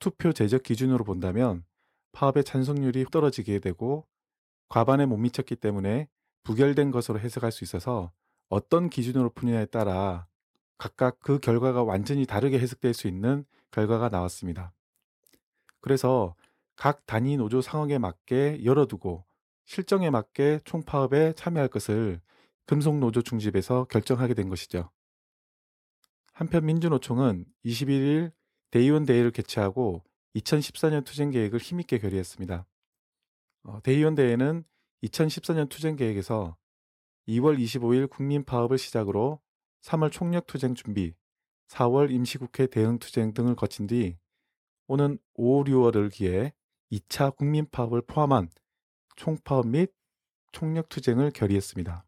[0.00, 1.64] 투표 제적 기준으로 본다면
[2.12, 4.06] 파업의 찬성률이 떨어지게 되고
[4.68, 6.08] 과반에 못 미쳤기 때문에
[6.42, 8.12] 부결된 것으로 해석할 수 있어서
[8.48, 10.26] 어떤 기준으로 푸느냐에 따라
[10.78, 14.72] 각각 그 결과가 완전히 다르게 해석될 수 있는 결과가 나왔습니다.
[15.80, 16.34] 그래서
[16.76, 19.24] 각 단위 노조 상황에 맞게 열어두고
[19.64, 22.20] 실정에 맞게 총파업에 참여할 것을
[22.66, 24.90] 금속노조 중집에서 결정하게 된 것이죠.
[26.32, 28.32] 한편 민주노총은 21일
[28.70, 30.02] 대의원 대회를 개최하고
[30.34, 32.66] 2014년 투쟁 계획을 힘있게 결의했습니다.
[33.66, 34.64] 어, 대의원 대회는
[35.02, 36.56] 2014년 투쟁 계획에서
[37.26, 39.40] 2월 25일 국민 파업을 시작으로
[39.82, 41.14] 3월 총력 투쟁 준비,
[41.68, 44.16] 4월 임시국회 대응 투쟁 등을 거친 뒤
[44.86, 46.52] 오는 5, 6월을 기해
[46.92, 48.50] 2차 국민 파업을 포함한
[49.16, 49.92] 총파업 및
[50.52, 52.06] 총력 투쟁을 결의했습니다.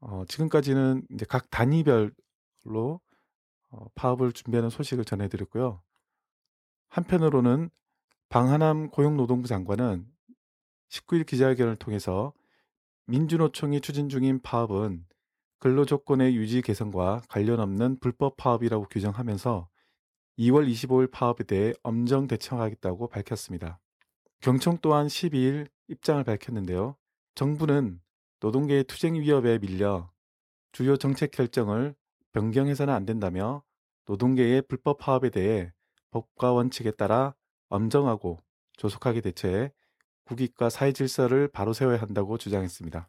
[0.00, 3.00] 어, 지금까지는 이제 각 단위별로
[3.70, 5.82] 어, 파업을 준비하는 소식을 전해드렸고요.
[6.90, 7.70] 한편으로는
[8.30, 10.06] 방하남 고용노동부 장관은
[10.90, 12.34] 19일 기자회견을 통해서
[13.06, 15.06] 민주노총이 추진 중인 파업은
[15.60, 19.70] 근로조건의 유지 개선과 관련 없는 불법 파업이라고 규정하면서
[20.40, 23.80] 2월 25일 파업에 대해 엄정 대처하겠다고 밝혔습니다.
[24.40, 26.96] 경총 또한 12일 입장을 밝혔는데요.
[27.34, 27.98] 정부는
[28.40, 30.12] 노동계의 투쟁 위협에 밀려
[30.72, 31.94] 주요 정책 결정을
[32.32, 33.62] 변경해서는 안 된다며
[34.04, 35.72] 노동계의 불법 파업에 대해
[36.10, 37.34] 법과 원칙에 따라
[37.68, 38.42] 엄정하고
[38.76, 39.72] 조속하게 대처해
[40.24, 43.08] 국익과 사회 질서를 바로 세워야 한다고 주장했습니다.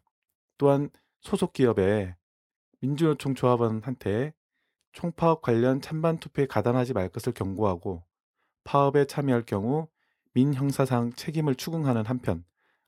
[0.58, 2.16] 또한 소속 기업에
[2.80, 4.32] 민주노총 조합원한테
[4.92, 8.02] 총파업 관련 찬반 투표에 가담하지 말 것을 경고하고
[8.64, 9.88] 파업에 참여할 경우
[10.32, 12.44] 민형사상 책임을 추궁하는 한편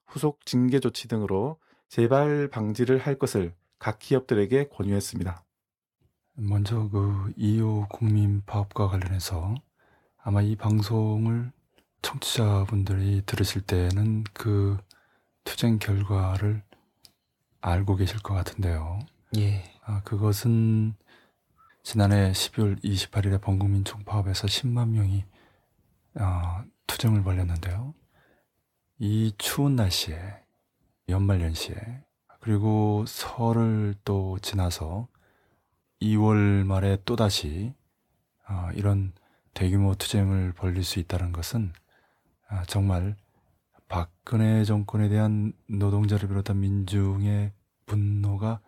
[0.06, 1.58] 후속 징계 조치 등으로
[1.88, 5.44] 재발 방지를 할 것을 각 기업들에게 권유했습니다.
[6.34, 9.54] 먼저 그 2호 국민 파업과 관련해서
[10.16, 11.52] 아마 이 방송을
[12.02, 14.76] 청취자분들이 들으실 때는 그
[15.44, 16.62] 투쟁 결과를
[17.60, 18.98] 알고 계실 것 같은데요.
[19.36, 19.64] 예.
[19.84, 20.94] 아, 그것은
[21.82, 25.24] 지난해 12월 28일에 범국민 총파업에서 10만 명이
[26.20, 27.94] 어, 투쟁을 벌였는데요.
[28.98, 30.44] 이 추운 날씨에
[31.08, 31.76] 연말 연시에
[32.40, 35.08] 그리고 설을 또 지나서
[36.00, 37.74] 2월 말에 또다시
[38.48, 39.12] 어, 이런
[39.54, 41.81] 대규모 투쟁을 벌릴 수 있다는 것은 아,
[42.66, 43.16] 정말
[43.88, 47.52] 박근혜 정권에 대한 노동자를 비롯한 민중의
[47.86, 48.60] 분노가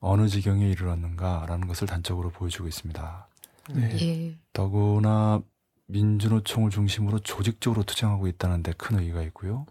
[0.00, 3.28] 어느 지경에 이르렀는가라는 것을 단적으로 보여주고 있습니다.
[3.76, 4.36] 예.
[4.52, 5.40] 더구나
[5.86, 9.66] 민주노총을 중심으로 조직적으로 투쟁하고 있다는 데 큰 의의가 있고요.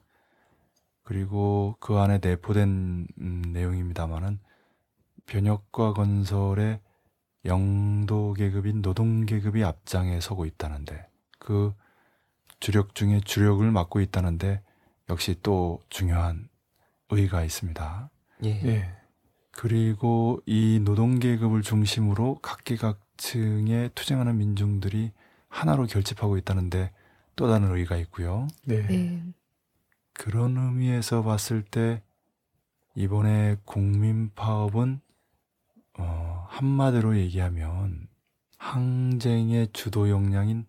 [1.04, 4.40] 그리고 그 안에 내포된 음, 내용입니다마는
[5.26, 6.80] 변혁과 건설의
[7.46, 11.08] 영도 계급인 노동 계급이 앞장에 서고 있다는데
[11.40, 11.74] 그
[12.62, 14.62] 주력 중에 주력을 맡고 있다는데
[15.10, 16.48] 역시 또 중요한
[17.10, 18.10] 의의가 있습니다.
[18.46, 18.50] 예.
[18.50, 18.94] 예.
[19.52, 25.12] 그리고 이 노동 계급을 중심으로 각계각층의 투쟁하는 민중들이
[25.50, 26.92] 하나로 결집하고 있다는데
[27.36, 28.48] 또 다른 의의가 있고요.
[28.64, 28.88] 네.
[28.88, 29.24] 네.
[30.14, 32.02] 그런 의미에서 봤을 때
[32.96, 35.02] 이번에 국민 파업은
[35.98, 38.08] 어, 한마디로 얘기하면
[38.58, 40.66] 항쟁의 주도 역량인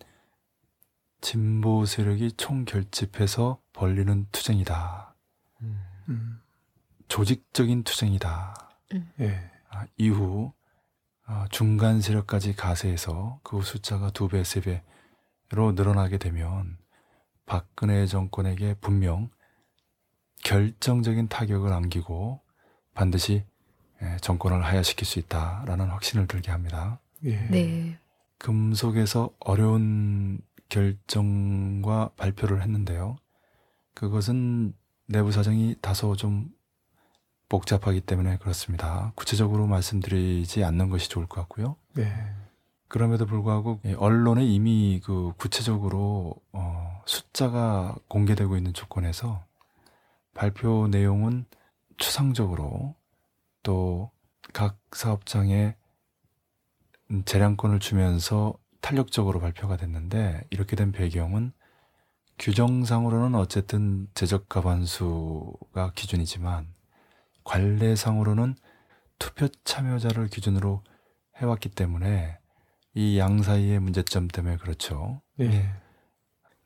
[1.23, 5.15] 진보 세력이 총 결집해서 벌리는 투쟁이다.
[6.09, 6.41] 음.
[7.09, 8.55] 조직적인 투쟁이다.
[9.21, 9.51] 예.
[9.71, 10.53] 아, 이후
[11.25, 14.61] 아, 중간 세력까지 가세해서 그 숫자가 두 배, 세
[15.49, 16.77] 배로 늘어나게 되면
[17.47, 19.31] 박근혜 정권에게 분명
[20.43, 22.41] 결정적인 타격을 안기고
[22.95, 23.45] 반드시
[24.03, 26.99] 예, 정권을 하야시킬 수 있다라는 확신을 들게 합니다.
[27.25, 27.37] 예.
[27.49, 27.99] 네.
[28.39, 30.41] 금속에서 어려운
[30.73, 33.17] 결정과 발표를 했는데요.
[33.95, 34.75] 그것은
[35.07, 36.49] 내부 사정이 다소 좀
[37.49, 39.13] 복잡하기 때문에 그렇습니다.
[39.15, 41.77] 구체적으로 말씀드리지 않는 것이 좋을 것 같고요.
[41.95, 42.11] 네.
[42.89, 49.45] 그럼에도 불구하고 예, 언론에 이미 그 구체적으로 어, 숫자가 공개되고 있는 조건에서
[50.35, 51.45] 발표 내용은
[51.99, 52.95] 추상적으로
[53.63, 54.11] 또
[54.53, 55.77] 각 사업장에
[57.11, 61.53] 음, 재량권을 주면서 탄력적으로 발표가 됐는데 이렇게 된 배경은
[62.39, 66.67] 규정상으로는 어쨌든 제적 가반수가 기준이지만
[67.45, 68.57] 관례상으로는
[69.19, 70.83] 투표 참여자를 기준으로
[71.37, 72.39] 해왔기 때문에
[72.95, 75.23] 이 양 사이의 문제점 때문에 그렇죠.
[75.37, 75.73] 네.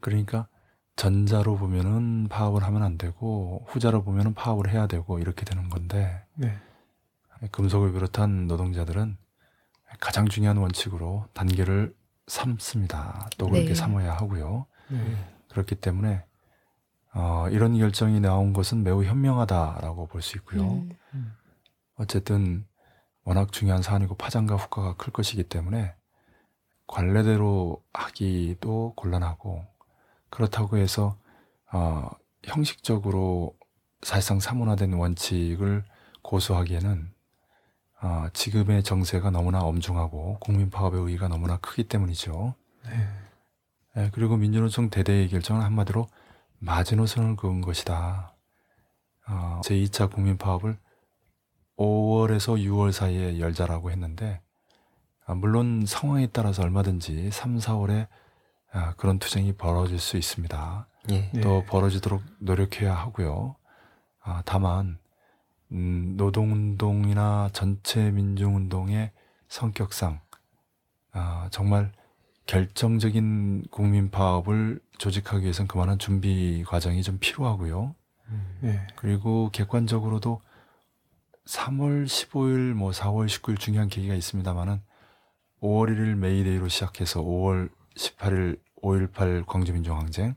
[0.01, 0.49] 그러니까
[0.97, 6.57] 전자로 보면은 파업을 하면 안 되고 후자로 보면은 파업을 해야 되고 이렇게 되는 건데 네.
[7.53, 9.19] 금속을 비롯한 노동자들은
[10.01, 11.95] 가장 중요한 원칙으로 단계를
[12.27, 13.31] 삼습니다.
[13.39, 13.75] 또 그렇게 네.
[13.75, 14.67] 삼아야 하고요.
[14.89, 14.99] 네.
[15.49, 16.25] 그렇기 때문에
[17.15, 20.63] 어, 이런 결정이 나온 것은 매우 현명하다라고 볼 수 있고요.
[21.15, 21.33] 음.
[21.97, 22.67] 어쨌든
[23.25, 25.95] 워낙 중요한 사안이고 파장과 후과가 클 것이기 때문에
[26.87, 29.65] 관례대로 하기도 곤란하고
[30.31, 31.17] 그렇다고 해서
[31.73, 32.11] 어,
[32.45, 33.57] 형식적으로
[34.03, 35.85] 사실상 사문화된 원칙을
[36.23, 37.13] 고수하기에는
[38.03, 42.55] 어, 지금의 정세가 너무나 엄중하고 국민 파업의 의의가 너무나 크기 때문이죠.
[42.85, 43.09] 네.
[43.97, 46.07] 예, 그리고 민주노총 대대의 결정은 한마디로
[46.59, 48.35] 마지노선을 그은 것이다.
[49.29, 50.79] 어, 제2차 국민 파업을
[51.77, 54.41] 5월에서 6월 사이에 열자라고 했는데
[55.27, 58.07] 아, 물론 상황에 따라서 얼마든지 3, 4월에
[58.73, 60.89] 아, 그런 투쟁이 벌어질 수 있습니다.
[61.11, 61.31] 예.
[61.33, 61.41] 네.
[61.41, 63.57] 또 벌어지도록 노력해야 하고요.
[64.23, 64.99] 아, 다만
[65.73, 69.13] 음, 노동운동이나 전체 민중운동의
[69.49, 70.21] 성격상
[71.13, 71.93] 아, 정말
[72.47, 77.95] 결정적인 국민 파업을 조직하기 위해서는 그만한 준비 과정이 좀 필요하고요.
[78.61, 78.87] 네.
[78.97, 80.41] 그리고 객관적으로도
[81.47, 84.81] 3월 15일, 뭐 4월 19일 중요한 계기가 있습니다만은
[85.63, 90.37] 5월 1일 메이데이로 시작해서 5월 18일 5.18 광주민중항쟁,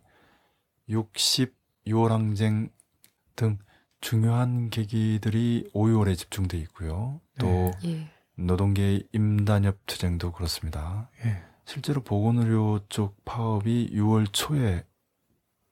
[0.88, 2.69] 60 6월 항쟁
[3.36, 3.57] 등
[4.02, 7.20] 중요한 계기들이 5, 6월에 집중돼 있고요.
[7.38, 8.10] 또 예.
[8.36, 11.10] 노동계 임단협 투쟁도 그렇습니다.
[11.26, 11.43] 예.
[11.66, 14.86] 실제로 보건의료 쪽 파업이 6월 초에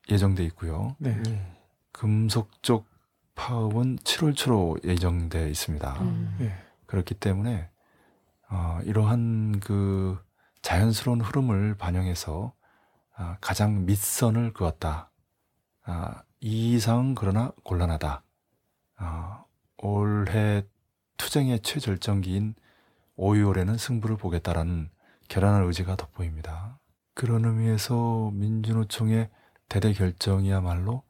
[0.09, 0.95] 예정돼 있고요.
[0.99, 1.21] 네.
[1.27, 1.51] 예.
[1.91, 2.85] 금속 쪽
[3.35, 6.01] 파업은 7월 초로 예정돼 있습니다.
[6.01, 6.37] 음.
[6.41, 6.53] 예.
[6.85, 7.69] 그렇기 때문에
[8.49, 10.17] 어, 이러한 그
[10.61, 12.53] 자연스러운 흐름을 반영해서
[13.15, 15.11] 아, 가장 밑선을 그었다.
[15.83, 18.23] 아, 이 이상 그러나 곤란하다.
[18.97, 19.43] 아,
[19.77, 20.63] 올해
[21.17, 22.55] 투쟁의 최절정기인
[23.17, 24.89] 5.25에는 승부를 보겠다라는
[25.27, 26.79] 결연한 의지가 돋보입니다.
[27.13, 29.29] 그런 의미에서 민주노총의
[29.69, 31.03] 대대 결정이야말로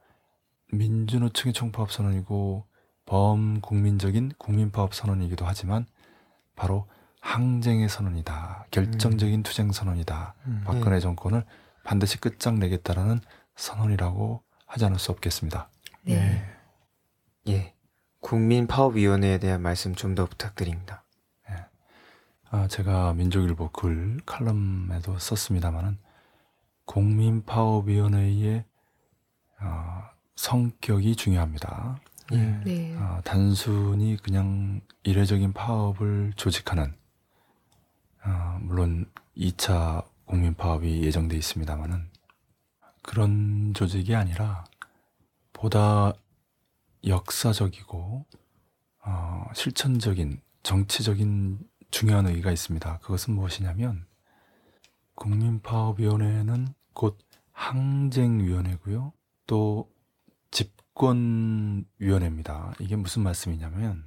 [0.72, 2.66] 민주노총의 총파업 선언이고
[3.06, 5.86] 범국민적인 국민파업 선언이기도 하지만
[6.56, 6.88] 바로
[7.22, 8.68] 항쟁의 선언이다.
[8.72, 10.36] 결정적인 투쟁 선언이다.
[10.46, 10.62] 음.
[10.66, 11.46] 박근혜 정권을
[11.84, 13.20] 반드시 끝장내겠다라는
[13.56, 15.70] 선언이라고 하지 않을 수 없겠습니다.
[16.04, 16.46] 네.
[17.48, 17.74] 예.
[18.20, 21.04] 국민파업위원회에 대한 말씀 좀 더 부탁드립니다.
[22.50, 25.98] 아, 제가 민족일보 글 칼럼에도 썼습니다만은
[26.86, 28.64] 국민파업위원회의
[29.60, 30.04] 어,
[30.36, 32.00] 성격이 중요합니다.
[32.32, 32.38] 예.
[32.64, 32.96] 네.
[32.98, 36.94] 어, 단순히 그냥 이례적인 파업을 조직하는
[38.24, 42.10] 어, 물론 2차 국민파업이 예정돼 있습니다만은
[43.08, 44.64] 그런 조직이 아니라
[45.54, 46.14] 보다
[47.06, 48.26] 역사적이고
[49.06, 53.00] 어, 실천적인 정치적인 중요한 의의가 있습니다.
[53.00, 54.06] 그것은 무엇이냐면
[55.16, 57.18] 국민파업위원회는 곧
[57.54, 59.14] 항쟁위원회고요.
[59.48, 59.90] 또
[60.52, 62.74] 집권위원회입니다.
[62.82, 64.04] 이게 무슨 말씀이냐면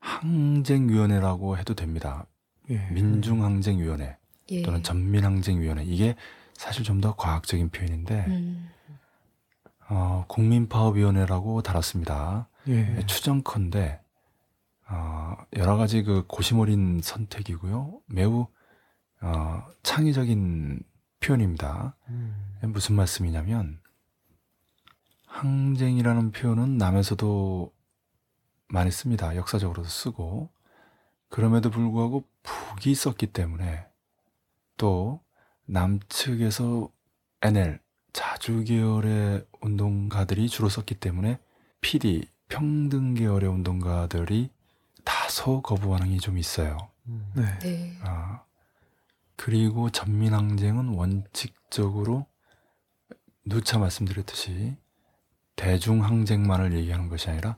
[0.00, 2.26] 항쟁위원회라고 해도 됩니다.
[2.68, 2.90] 예.
[2.90, 4.18] 민중항쟁위원회
[4.50, 4.62] 예.
[4.62, 6.16] 또는 전민항쟁위원회 이게
[6.60, 8.68] 사실 좀 더 과학적인 표현인데 음.
[9.88, 12.50] 어, 국민파업위원회라고 달았습니다.
[12.68, 13.06] 예.
[13.06, 13.98] 추정컨대
[14.90, 18.02] 어, 여러 가지 그 고심어린 선택이고요.
[18.04, 18.46] 매우
[19.22, 20.82] 어, 창의적인
[21.20, 21.96] 표현입니다.
[22.10, 22.58] 음.
[22.64, 23.80] 무슨 말씀이냐면
[25.28, 27.72] 항쟁이라는 표현은 남에서도
[28.68, 29.34] 많이 씁니다.
[29.34, 30.50] 역사적으로도 쓰고
[31.30, 33.86] 그럼에도 불구하고 북이 썼기 때문에
[34.76, 35.22] 또
[35.70, 36.90] 남측에서
[37.42, 37.78] NL
[38.12, 41.38] 자주 계열의 운동가들이 주로 썼기 때문에
[41.80, 44.50] PD 평등 계열의 운동가들이
[45.04, 46.76] 다소 거부 반응이 좀 있어요.
[47.06, 47.32] 음.
[47.34, 47.58] 네.
[47.60, 47.98] 네.
[48.02, 48.42] 아,
[49.36, 52.26] 그리고 전민항쟁은 원칙적으로
[53.44, 54.76] 누차 말씀드렸듯이
[55.56, 57.56] 대중항쟁만을 얘기하는 것이 아니라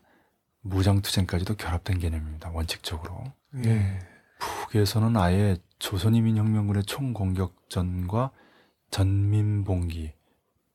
[0.61, 2.51] 무장투쟁까지도 결합된 개념입니다.
[2.51, 3.25] 원칙적으로.
[3.65, 3.99] 예.
[4.39, 8.31] 북에서는 아예 조선인민혁명군의 총공격전과
[8.91, 10.13] 전민봉기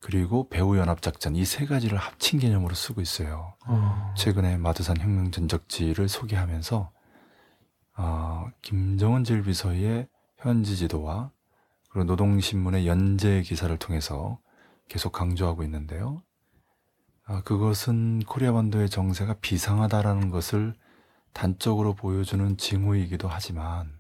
[0.02, 3.56] 그리고 배후연합작전 이 세 가지를 합친 개념으로 쓰고 있어요.
[3.66, 4.14] 어.
[4.18, 6.92] 최근에 마두산 혁명 전적지를 소개하면서
[7.96, 11.32] 어, 김정은 제일비서의 현지 지도와
[11.90, 14.40] 그리고 노동신문의 연재 기사를 통해서
[14.90, 16.22] 계속 강조하고 있는데요.
[17.24, 20.76] 아, 그것은 코리아 반도의 정세가 비상하다라는 것을
[21.32, 23.97] 단적으로 보여주는 징후이기도 하지만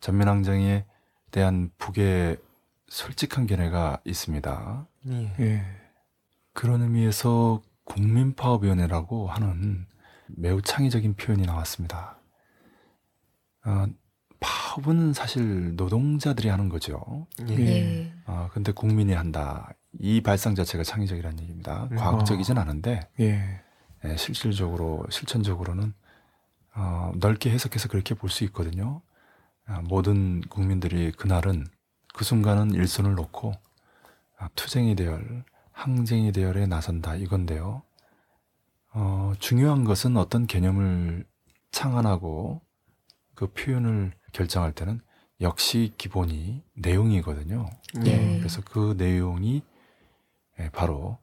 [0.00, 0.84] 전면항쟁에
[1.30, 2.38] 대한 북의
[2.88, 4.86] 솔직한 견해가 있습니다.
[5.08, 5.34] 예.
[5.40, 5.64] 예.
[6.52, 9.86] 그런 의미에서 국민파업위원회라고 하는
[10.26, 12.18] 매우 창의적인 표현이 나왔습니다.
[13.64, 13.86] 어,
[14.40, 17.26] 파업은 사실 노동자들이 하는 거죠.
[17.48, 17.58] 예.
[17.58, 18.12] 예.
[18.26, 19.68] 아, 근데 국민이 한다.
[19.98, 21.88] 이 발상 자체가 창의적이라는 얘기입니다.
[21.90, 21.96] 음.
[21.96, 23.60] 과학적이진 않은데 예.
[24.04, 25.92] 예, 실질적으로 실천적으로는
[26.74, 29.02] 어, 넓게 해석해서 그렇게 볼 수 있거든요.
[29.70, 31.64] 아, 모든 국민들이 그날은
[32.12, 33.52] 그 순간은 일손을 놓고
[34.36, 37.82] 아, 투쟁의 대열, 항쟁의 대열에 나선다 이건데요.
[38.92, 41.24] 어, 중요한 것은 어떤 개념을
[41.70, 42.60] 창안하고
[43.36, 45.00] 그 표현을 결정할 때는
[45.40, 47.70] 역시 기본이 내용이거든요.
[48.06, 48.38] 예.
[48.38, 49.62] 그래서 그 내용이
[50.58, 51.18] 예, 바로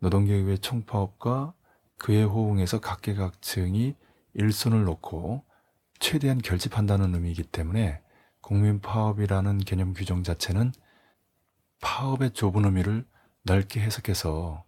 [0.00, 1.54] 노동계급의 총파업과
[1.96, 3.94] 그에 호응해서 각계각층이
[4.34, 5.44] 일손을 놓고
[5.98, 8.00] 최대한 결집한다는 의미이기 때문에
[8.40, 10.72] 국민 파업이라는 개념 규정 자체는
[11.80, 13.06] 파업의 좁은 의미를
[13.42, 14.64] 넓게 해석해서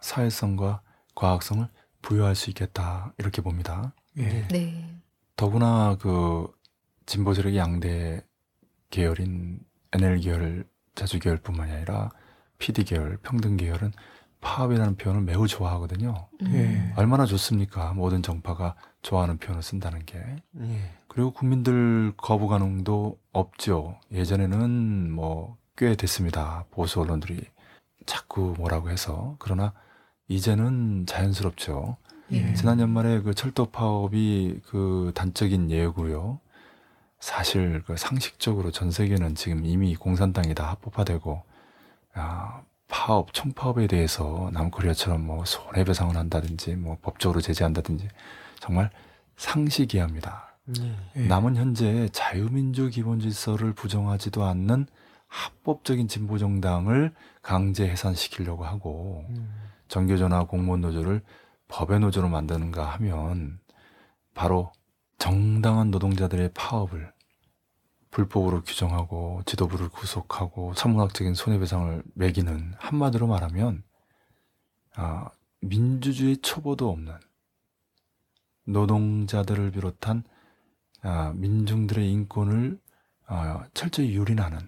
[0.00, 0.82] 사회성과
[1.14, 1.66] 과학성을
[2.02, 3.94] 부여할 수 있겠다 이렇게 봅니다.
[4.16, 4.46] 예.
[4.48, 5.00] 네.
[5.36, 6.50] 더구나 그
[7.06, 8.24] 진보 세력의 양대
[8.90, 9.60] 계열인
[9.92, 12.10] NL 계열, 자주 계열뿐만이 아니라
[12.58, 13.92] PD 계열, 평등 계열은
[14.42, 16.28] 파업이라는 표현을 매우 좋아하거든요.
[16.42, 16.46] 음.
[16.54, 16.92] 예.
[17.00, 17.94] 얼마나 좋습니까?
[17.94, 20.18] 모든 정파가 좋아하는 표현을 쓴다는 게.
[20.60, 20.90] 예.
[21.08, 23.98] 그리고 국민들 거부 가능도 없죠.
[24.12, 26.64] 예전에는 뭐 꽤 됐습니다.
[26.70, 27.40] 보수 언론들이
[28.06, 29.36] 자꾸 뭐라고 해서.
[29.38, 29.72] 그러나
[30.28, 31.96] 이제는 자연스럽죠.
[32.32, 32.54] 예.
[32.54, 36.40] 지난 연말에 그 철도 파업이 그 단적인 예고요.
[37.20, 41.42] 사실 그 상식적으로 전 세계는 지금 이미 공산당이 다 합법화되고
[42.14, 42.62] 아,
[42.92, 48.06] 파업, 총파업에 대해서 남코리아처럼 뭐 손해배상을 한다든지 뭐 법적으로 제재한다든지
[48.60, 48.90] 정말
[49.38, 50.58] 상식이합니다.
[50.78, 50.96] 예.
[51.16, 51.26] 예.
[51.26, 54.86] 남은 현재 자유민주 기본질서를 부정하지도 않는
[55.26, 59.50] 합법적인 진보 정당을 강제 해산시키려고 하고 음.
[59.88, 61.22] 정교조나 공무원 노조를
[61.68, 63.58] 법의 노조로 만드는가 하면
[64.34, 64.70] 바로
[65.16, 67.10] 정당한 노동자들의 파업을
[68.12, 73.82] 불법으로 규정하고 지도부를 구속하고 천문학적인 손해배상을 매기는 한마디로 말하면
[74.94, 77.14] 아, 민주주의 초보도 없는
[78.66, 80.24] 노동자들을 비롯한
[81.00, 82.78] 아, 민중들의 인권을
[83.26, 84.60] 아, 철저히 유린하는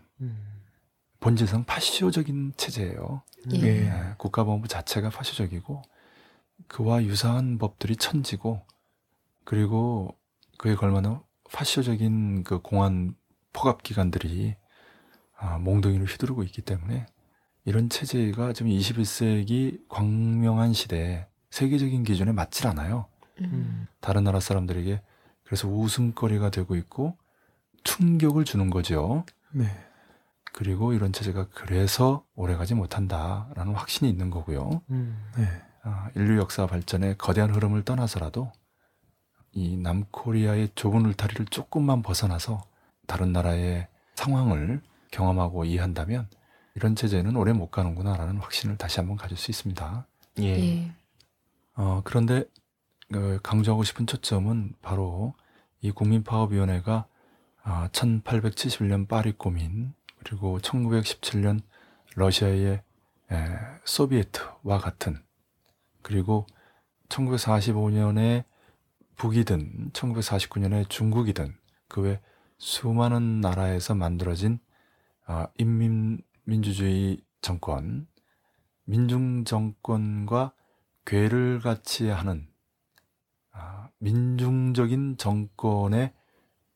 [1.21, 3.23] 본질상 파시오적인 체제예요.
[3.55, 3.67] 예.
[3.67, 5.83] 예, 국가본부 자체가 파시적이고
[6.67, 8.63] 그와 유사한 법들이 천지고
[9.45, 10.17] 그리고
[10.57, 11.19] 그에 걸맞는
[11.53, 13.15] 파시적인 그 공안
[13.55, 14.57] 포갑 기관들이
[15.39, 17.07] 아, 몽둥이를 휘두르고 있기 때문에
[17.65, 23.07] 이런 체제가 지금 21세기 광명한 시대에 세계적인 기준에 맞질 않아요.
[23.41, 23.87] 음.
[24.01, 25.01] 다른 나라 사람들에게
[25.45, 27.17] 그래서 웃음거리가 되고 있고
[27.85, 29.25] 충격을 주는 거죠.
[29.53, 29.65] 네.
[30.53, 34.83] 그리고 이런 체제가 그래서 오래가지 못한다라는 확신이 있는 거고요.
[35.37, 35.63] 네.
[35.83, 38.53] 아, 인류 역사 발전의 거대한 흐름을 떠나서라도
[39.53, 42.63] 이 남코리아의 좁은 울타리를 조금만 벗어나서
[43.07, 46.29] 다른 나라의 상황을 경험하고 이해한다면
[46.75, 50.07] 이런 체제는 오래 못 가는구나라는 확신을 다시 한번 가질 수 있습니다.
[50.41, 50.45] 예.
[50.45, 50.93] 예.
[51.77, 52.45] 어, 그런데
[53.13, 55.35] 그 강조하고 싶은 초점은 바로
[55.81, 57.07] 이 국민파업위원회가
[57.63, 59.95] 아, 1871년 파리 고민
[60.25, 61.61] 그리고 1917년
[62.17, 62.83] 러시아의
[63.33, 63.37] 에,
[63.85, 65.23] 소비에트와 같은
[66.03, 66.47] 그리고
[67.09, 68.45] 1945년에
[69.17, 71.55] 북이든 1949년에 중국이든
[71.89, 72.21] 그 외
[72.65, 74.59] 수많은 나라에서 만들어진
[75.27, 78.07] 아, 인민민주주의 정권,
[78.85, 80.55] 민중 정권과
[81.05, 82.49] 괴를 같이 하는
[83.53, 86.15] 아, 민중적인 정권의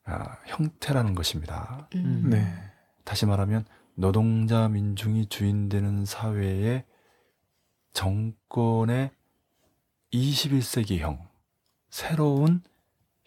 [0.03, 1.89] 아, 형태라는 것입니다.
[1.95, 2.29] 음.
[2.29, 2.53] 네.
[3.03, 3.65] 다시 말하면
[3.95, 6.85] 노동자 민중이 주인되는 사회의
[7.93, 9.09] 정권의
[10.13, 11.27] 21세기형
[11.89, 12.61] 새로운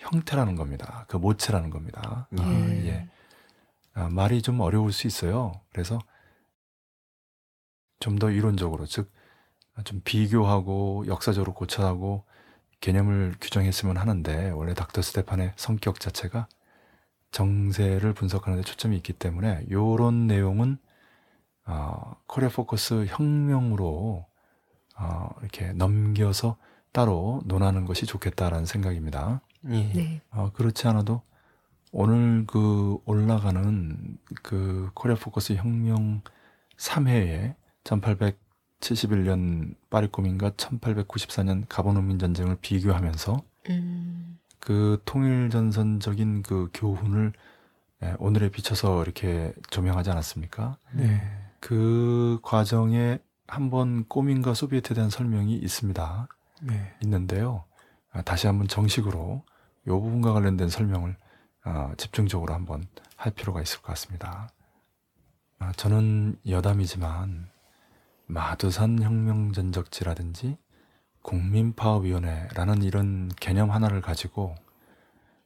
[0.03, 1.05] 형태라는 겁니다.
[1.09, 2.29] 그 모체라는 겁니다.
[2.39, 2.43] 예.
[2.43, 3.09] 아, 예.
[3.95, 5.61] 아, 말이 좀 어려울 수 있어요.
[5.73, 5.99] 그래서
[8.01, 9.23] 좀 더 이론적으로 즉
[9.85, 12.25] 좀 비교하고 역사적으로 고찰하고
[12.81, 16.49] 개념을 규정했으면 하는데 원래 닥터 스테판의 성격 자체가
[17.31, 20.79] 정세를 분석하는 데 초점이 있기 때문에 요런 내용은
[21.65, 24.27] 어, 코리아 포커스 혁명으로
[24.99, 26.59] 어, 이렇게 넘겨서
[26.93, 29.41] 따로 논하는 것이 좋겠다라는 생각입니다.
[29.69, 29.93] 예.
[29.93, 30.21] 네.
[30.31, 31.23] 어, 그렇지 않아도
[31.93, 36.23] 오늘 그 올라가는 그 코리아 포커스 혁명
[36.79, 37.55] 3회에
[37.85, 44.39] 1871년 파리 고민과 1894년 가보농민 전쟁을 비교하면서 음.
[44.59, 47.33] 그 통일 전선적인 그 교훈을
[48.03, 50.77] 예, 오늘에 비춰서 이렇게 조명하지 않았습니까?
[50.93, 51.23] 네.
[51.61, 56.29] 그 과정에 한번 꼬민과 소비에트에 대한 설명이 있습니다.
[56.63, 56.95] 네.
[57.03, 57.65] 있는데요.
[58.11, 59.45] 아, 다시 한번 정식으로
[59.87, 61.17] 이 부분과 관련된 설명을
[61.65, 62.85] 아, 집중적으로 한번
[63.17, 64.49] 할 필요가 있을 것 같습니다.
[65.59, 67.49] 아, 저는 여담이지만
[68.27, 70.57] 마두산 혁명 전적지라든지
[71.23, 74.57] 국민파업위원회라는 이런 개념 하나를 가지고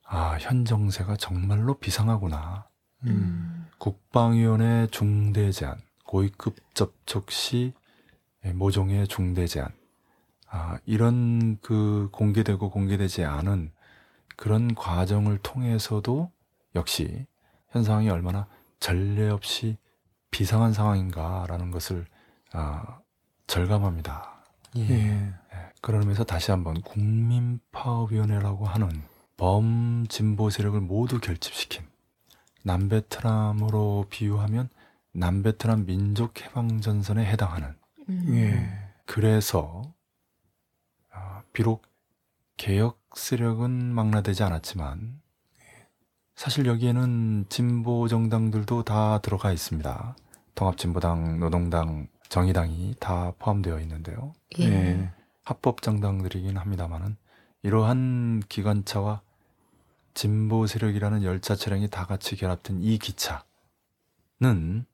[0.05, 2.67] 아, 현 정세가 정말로 비상하구나.
[3.05, 3.67] 음.
[3.79, 7.75] 국방위원회 중대 제한, 고위급 접촉 시
[8.55, 9.71] 모종의 중대 제한,
[10.49, 13.73] 아, 이런 그 공개되고 공개되지 않은
[14.37, 16.31] 그런 과정을 통해서도
[16.75, 17.27] 역시
[17.71, 18.47] 현 상황이 얼마나
[18.79, 19.79] 전례 없이
[20.31, 22.07] 비상한 상황인가라는 것을
[22.53, 23.01] 아,
[23.47, 24.45] 절감합니다.
[24.77, 24.81] 예.
[24.91, 25.35] 예.
[25.55, 29.03] 예, 의미에서 다시 한번 국민파업위원회라고 하는
[29.37, 31.85] 범진보 세력을 모두 결집시킨
[32.65, 34.69] 남베트남으로 비유하면
[35.13, 37.75] 남베트남 민족해방전선에 해당하는
[38.09, 38.27] 음.
[38.31, 38.93] 예.
[39.07, 39.95] 그래서
[41.11, 41.83] 아, 비록
[42.57, 45.21] 개혁 세력은 망라되지 않았지만
[46.35, 50.17] 사실 여기에는 진보 정당들도 다 들어가 있습니다.
[50.55, 54.35] 통합진보당, 노동당, 정의당이 다 포함되어 있는데요.
[54.59, 54.65] 예.
[54.65, 55.11] 예.
[55.45, 57.17] 합법 정당들이긴 합니다만은
[57.63, 59.23] 이러한 기관차와
[60.15, 64.87] 진보 세력이라는 열차 차량이 다 같이 결합된 이 기차는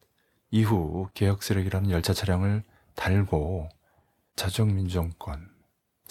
[0.50, 3.68] 이후 개혁 세력이라는 열차 차량을 달고
[4.36, 5.48] 자주적 민주정권,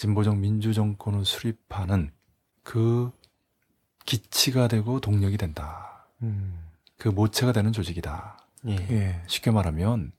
[0.02, 2.10] 진보적 민주정권을 수립하는
[2.64, 3.12] 그
[4.04, 6.08] 기치가 되고 동력이 된다.
[6.22, 6.58] 음.
[6.96, 8.36] 그 모체가 되는 조직이다.
[8.66, 8.74] 예.
[8.90, 9.22] 예.
[9.28, 10.10] 쉽게 말하면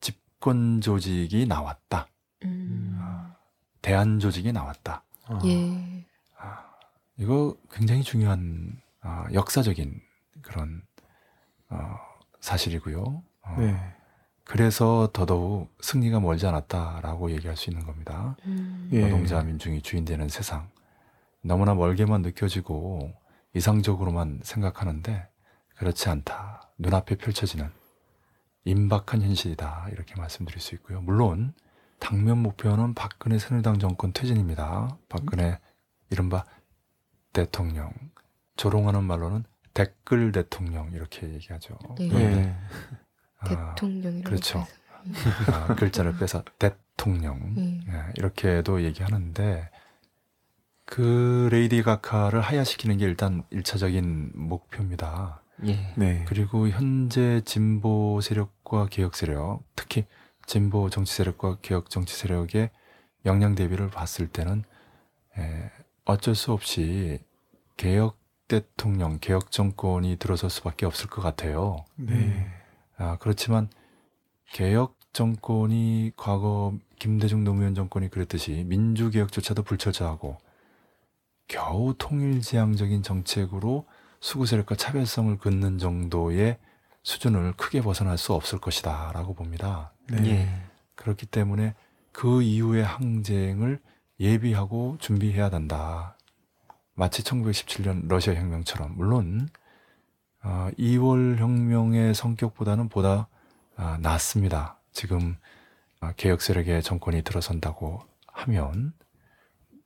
[0.00, 2.08] 집권 조직이 나왔다.
[2.44, 2.98] 음.
[3.82, 5.02] 대안 조직이 나왔다.
[5.26, 5.38] 아.
[5.44, 6.06] 예.
[6.38, 6.64] 아,
[7.18, 10.00] 이거 굉장히 중요한 아, 역사적인
[10.40, 10.80] 그런
[11.68, 11.98] 어,
[12.40, 13.22] 사실이고요.
[13.42, 13.94] 어, 네.
[14.46, 18.36] 그래서 더더욱 승리가 멀지 않았다라고 얘기할 수 있는 겁니다.
[18.46, 18.88] 음.
[18.92, 19.00] 예.
[19.00, 20.70] 노동자 민중이 주인되는 세상
[21.42, 23.12] 너무나 멀게만 느껴지고
[23.54, 25.26] 이상적으로만 생각하는데
[25.76, 26.70] 그렇지 않다.
[26.78, 27.70] 눈앞에 펼쳐지는
[28.64, 29.88] 임박한 현실이다.
[29.92, 31.00] 이렇게 말씀드릴 수 있고요.
[31.00, 31.52] 물론
[31.98, 34.96] 당면 목표는 박근혜 새누리당 정권 퇴진입니다.
[35.08, 35.58] 박근혜
[36.10, 36.44] 이른바
[37.32, 37.92] 대통령
[38.56, 39.44] 조롱하는 말로는
[39.74, 41.78] 댓글 대통령 이렇게 얘기하죠.
[42.00, 42.08] 예.
[42.08, 42.48] 그런데 예.
[42.48, 42.98] 아,
[43.48, 44.66] 대통령이라고 그렇죠.
[45.52, 47.80] 아, 글자를 빼서 대통령 예.
[47.88, 49.70] 예, 이렇게도 얘기하는데
[50.84, 55.42] 그 레이디 가카를 하야시키는 게 일단 일차적인 목표입니다.
[55.64, 55.92] 예.
[55.96, 56.24] 네.
[56.28, 60.06] 그리고 현재 진보 세력과 개혁 세력, 특히
[60.46, 62.70] 진보 정치 세력과 개혁 정치 세력의
[63.24, 64.62] 역량 대비를 봤을 때는
[65.38, 65.70] 에,
[66.04, 67.18] 어쩔 수 없이
[67.76, 71.84] 개혁 대통령, 개혁 정권이 들어설 수밖에 없을 것 같아요.
[71.96, 72.46] 네.
[72.98, 73.68] 아, 그렇지만
[74.52, 80.38] 개혁 정권이 과거 김대중 노무현 정권이 그랬듯이 민주개혁조차도 불철저하고
[81.48, 83.86] 겨우 통일지향적인 정책으로
[84.20, 86.58] 수구 세력과 차별성을 긋는 정도의
[87.02, 89.92] 수준을 크게 벗어날 수 없을 것이다 라고 봅니다.
[90.08, 90.28] 네.
[90.28, 90.48] 예.
[90.96, 91.74] 그렇기 때문에
[92.12, 93.78] 그 이후의 항쟁을
[94.18, 96.16] 예비하고 준비해야 된다.
[96.94, 99.48] 마치 1917년 러시아 혁명처럼 물론
[100.48, 103.26] 어, 2월 혁명의 성격보다는 보다
[103.74, 104.78] 아, 낫습니다.
[104.92, 105.36] 지금
[105.98, 108.92] 아, 개혁 세력의 정권이 들어선다고 하면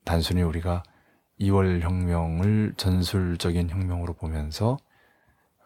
[0.04, 0.82] 단순히 우리가
[1.40, 4.76] 2월 혁명을 전술적인 혁명으로 보면서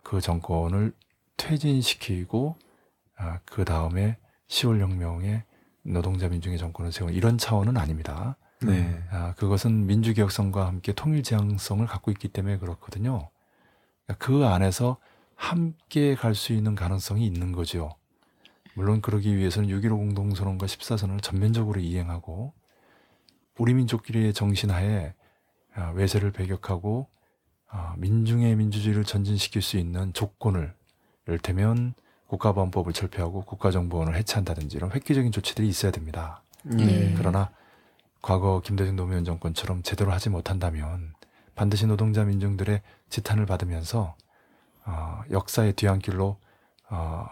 [0.04, 0.92] 그 정권을
[1.38, 2.56] 퇴진시키고
[3.16, 4.16] 아, 그 다음에
[4.46, 5.42] 10월 혁명에
[5.82, 8.36] 노동자 민중의 정권을 세우는 이런 차원은 아닙니다.
[8.62, 9.02] 네.
[9.10, 13.30] 아, 그것은 민주개혁성과 함께 통일지향성을 갖고 있기 때문에 그렇거든요.
[14.06, 14.98] 그러니까 그 안에서
[15.34, 17.90] 함께 갈 수 있는 가능성이 있는 거죠.
[18.74, 22.52] 물론 그러기 위해서는 6.15 공동선언과 14선을 전면적으로 이행하고
[23.58, 25.14] 우리 민족끼리의 정신하에
[25.74, 27.08] 아, 외세를 배격하고
[27.68, 30.74] 아, 민중의 민주주의를 전진시킬 수 있는 조건을
[31.26, 31.94] 이를테면
[32.26, 36.42] 국가보안법을 철폐하고 국가정보원을 해체한다든지 이런 획기적인 조치들이 있어야 됩니다.
[36.78, 36.84] 예.
[36.84, 37.14] 예.
[37.16, 37.50] 그러나
[38.22, 41.14] 과거 김대중 노무현 정권처럼 제대로 하지 못한다면
[41.54, 42.82] 반드시 노동자 민중들의
[43.14, 44.16] 지탄을 받으면서
[44.86, 46.38] 어, 역사의 뒤안길로
[46.90, 47.26] 어,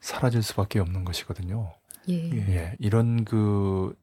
[0.00, 1.72] 사라질 수밖에 없는 것이거든요.
[2.08, 2.14] 예.
[2.14, 2.36] 예.
[2.54, 3.94] 예, 이런 그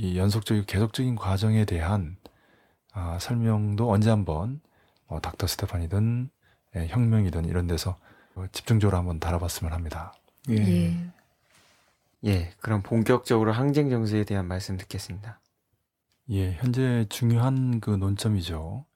[0.00, 2.16] 이 연속적이고 계속적인 과정에 대한
[2.92, 4.60] 아, 설명도 언제 한번
[5.06, 6.30] 어, 닥터 스테판이든
[6.76, 7.98] 예, 혁명이든 이런 데서
[8.34, 10.14] 어, 집중적으로 한번 다뤄봤으면 합니다.
[10.48, 10.54] 예.
[10.56, 11.10] 예.
[12.24, 12.52] 예.
[12.60, 15.40] 그럼 본격적으로 항쟁 정세에 대한 말씀 듣겠습니다.
[16.30, 18.86] 예, 현재 중요한 그 논점이죠.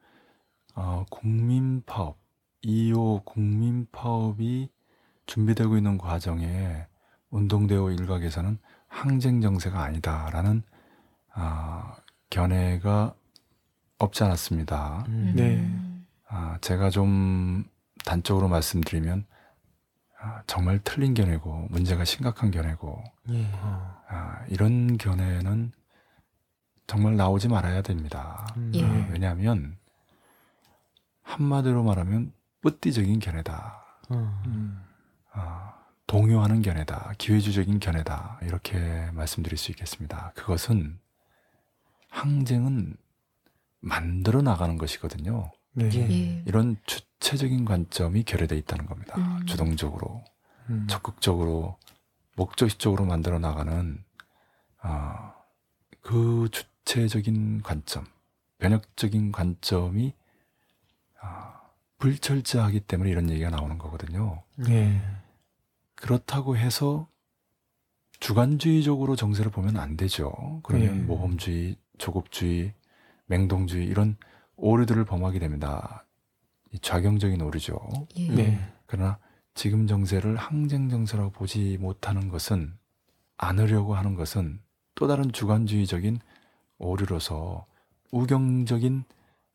[0.74, 2.18] 어, 국민 파업,
[2.62, 4.68] 2.5 국민 파업이
[5.26, 6.86] 준비되고 있는 과정에
[7.30, 8.58] 운동대오 일각에서는
[8.88, 10.62] 항쟁 정세가 아니다라는
[11.32, 11.96] 아,
[12.30, 13.14] 견해가
[13.98, 15.04] 없지 않았습니다.
[15.08, 15.32] 음.
[15.36, 15.56] 네.
[15.56, 16.06] 음.
[16.28, 17.64] 아, 제가 좀
[18.04, 19.26] 단적으로 말씀드리면
[20.20, 23.46] 아, 정말 틀린 견해고 문제가 심각한 견해고 예.
[24.08, 25.72] 아, 이런 견해는
[26.86, 28.46] 정말 나오지 말아야 됩니다.
[28.56, 28.72] 음.
[28.74, 28.84] 예.
[28.84, 29.76] 아, 왜냐하면
[31.24, 33.84] 한마디로 말하면 뿌띠적인 견해다.
[34.10, 34.42] 어.
[34.46, 34.80] 음.
[35.32, 35.74] 아,
[36.06, 37.14] 동요하는 견해다.
[37.18, 38.38] 기회주적인 견해다.
[38.42, 40.32] 이렇게 말씀드릴 수 있겠습니다.
[40.36, 40.98] 그것은
[42.08, 42.96] 항쟁은
[43.80, 45.50] 만들어 나가는 것이거든요.
[45.72, 45.90] 네.
[45.92, 46.10] 예.
[46.10, 46.42] 예.
[46.46, 49.16] 이런 주체적인 관점이 결여되어 있다는 겁니다.
[49.18, 49.44] 음.
[49.46, 50.22] 주동적으로,
[50.70, 50.86] 음.
[50.88, 51.78] 적극적으로,
[52.36, 54.02] 목적적으로 만들어 나가는
[54.80, 55.34] 아,
[56.00, 58.06] 그 주체적인 관점,
[58.58, 60.23] 변혁적인 관점이 아,
[61.98, 64.42] 불철저하기 때문에 이런 얘기가 나오는 거거든요.
[64.68, 65.00] 예.
[65.94, 67.08] 그렇다고 해서
[68.20, 70.60] 주관주의적으로 정세를 보면 안 되죠.
[70.62, 71.00] 그러면 예.
[71.02, 72.74] 모험주의, 조급주의,
[73.26, 74.16] 맹동주의 이런
[74.56, 76.06] 오류들을 범하게 됩니다.
[76.72, 77.78] 이 좌경적인 오류죠.
[78.16, 78.28] 예.
[78.28, 78.72] 네.
[78.86, 79.18] 그러나
[79.54, 82.74] 지금 정세를 항쟁 정세라고 보지 못하는 것은
[83.36, 84.60] 않으려고 하는 것은
[84.94, 86.18] 또 다른 주관주의적인
[86.78, 87.66] 오류로서
[88.10, 89.04] 우경적인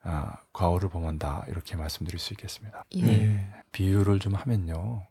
[0.03, 2.85] 아, 과오를 범한다 이렇게 말씀드릴 수 있겠습니다.
[2.93, 3.01] 예.
[3.01, 3.53] 네.
[3.71, 5.05] 비유를 좀 하면요.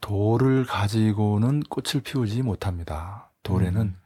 [0.00, 3.30] 돌을 가지고는 꽃을 피우지 못합니다.
[3.42, 4.00] 돌에는 음.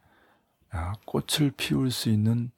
[0.70, 2.50] 아, 꽃을 피울 수 있는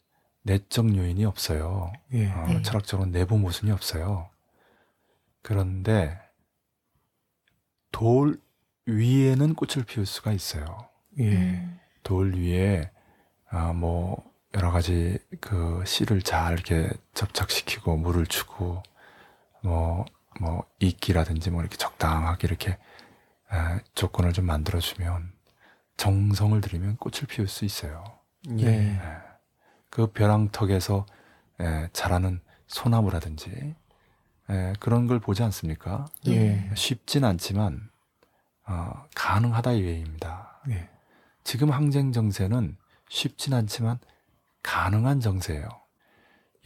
[0.43, 1.93] 내적 요인이 없어요.
[2.13, 2.31] 예.
[2.31, 2.63] 어, 네.
[2.63, 4.29] 철학적으로 내부 모순이 없어요.
[5.43, 6.19] 그런데
[7.93, 8.41] 돌
[8.87, 10.65] 위에는 꽃을 피울 수가 있어요.
[11.19, 11.33] 예.
[11.33, 11.81] 음.
[12.03, 12.91] 돌 위에
[13.49, 18.83] 아, 뭐 여러 가지 그 씨를 잘 이렇게 접착시키고 물을 주고
[19.63, 20.05] 뭐
[20.41, 25.33] 뭐 이끼라든지 뭐 이렇게 적당하게 이렇게 에, 조건을 좀 만들어주면
[25.97, 28.05] 정성을 들이면 꽃을 피울 수 있어요.
[28.59, 28.67] 예.
[28.67, 29.01] 예.
[29.91, 31.05] 그 벼랑턱에서
[31.61, 33.75] 에, 자라는 소나무라든지
[34.49, 36.07] 에, 그런 걸 보지 않습니까?
[36.29, 36.71] 예.
[36.75, 37.91] 쉽진 않지만
[38.67, 40.61] 어, 가능하다 이외입니다.
[40.71, 40.89] 예.
[41.45, 42.77] 지금 항쟁 정세는
[43.09, 43.99] 쉽진 않지만
[44.63, 45.69] 가능한 정세예요.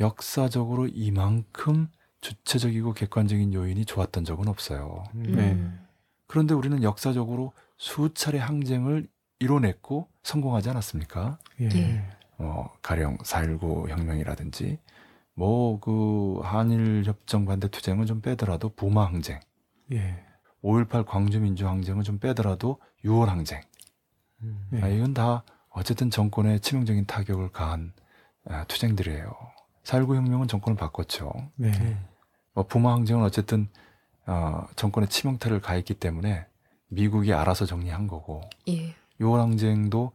[0.00, 1.88] 역사적으로 이만큼
[2.20, 5.04] 주체적이고 객관적인 요인이 좋았던 적은 없어요.
[5.14, 5.86] 음.
[6.26, 9.06] 그런데 우리는 역사적으로 수차례 항쟁을
[9.40, 11.38] 이뤄냈고 성공하지 않았습니까?
[11.60, 11.68] 예.
[11.74, 12.04] 예.
[12.38, 14.78] 어, 가령 4.19 혁명이라든지
[15.34, 19.40] 뭐 그 한일 협정 반대 투쟁은 좀 빼더라도 부마 항쟁,
[19.92, 20.24] 예.
[20.62, 23.60] 5.18 광주 민주 항쟁은 좀 빼더라도 6월 항쟁.
[24.72, 24.80] 예.
[24.82, 25.44] 아, 이건 다
[25.74, 27.92] 어쨌든 정권에 치명적인 타격을 가한
[28.46, 29.34] 아, 투쟁들이에요.
[29.82, 31.32] 4.19 혁명은 정권을 바꿨죠.
[31.56, 31.98] 네.
[32.54, 33.68] 뭐 부마 항쟁은 어쨌든
[34.26, 36.46] 어, 정권에 치명타를 가했기 때문에
[36.88, 38.94] 미국이 알아서 정리한 거고 예.
[39.20, 40.12] 6월 항쟁도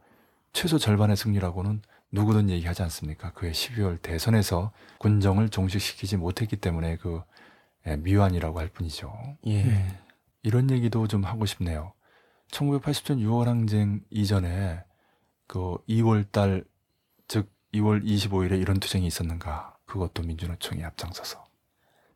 [0.54, 1.82] 최소 절반의 승리라고는
[2.12, 3.34] 누구든 얘기하지 않습니까?
[3.34, 7.22] 그해 12월 대선에서 군정을 종식시키지 못했기 때문에 그
[7.86, 9.14] 예, 미완이라고 할 뿐이죠.
[9.48, 9.66] 예.
[9.66, 10.00] 예.
[10.42, 11.94] 이런 얘기도 좀 하고 싶네요.
[12.52, 14.84] 1980년 6월 항쟁 이전에
[15.50, 16.64] 그 2월 달,
[17.28, 19.76] 즉 2월 25일에 이런 투쟁이 있었는가?
[19.86, 21.44] 그것도 민주노총이 앞장서서.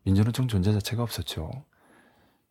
[0.04, 1.50] 민주노총 존재 자체가 없었죠.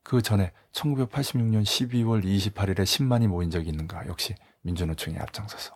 [0.04, 4.08] 그 전에 1986년 12월 28일에 10만이 모인 적이 있는가?
[4.08, 5.74] 역시 민주노총이 앞장서서.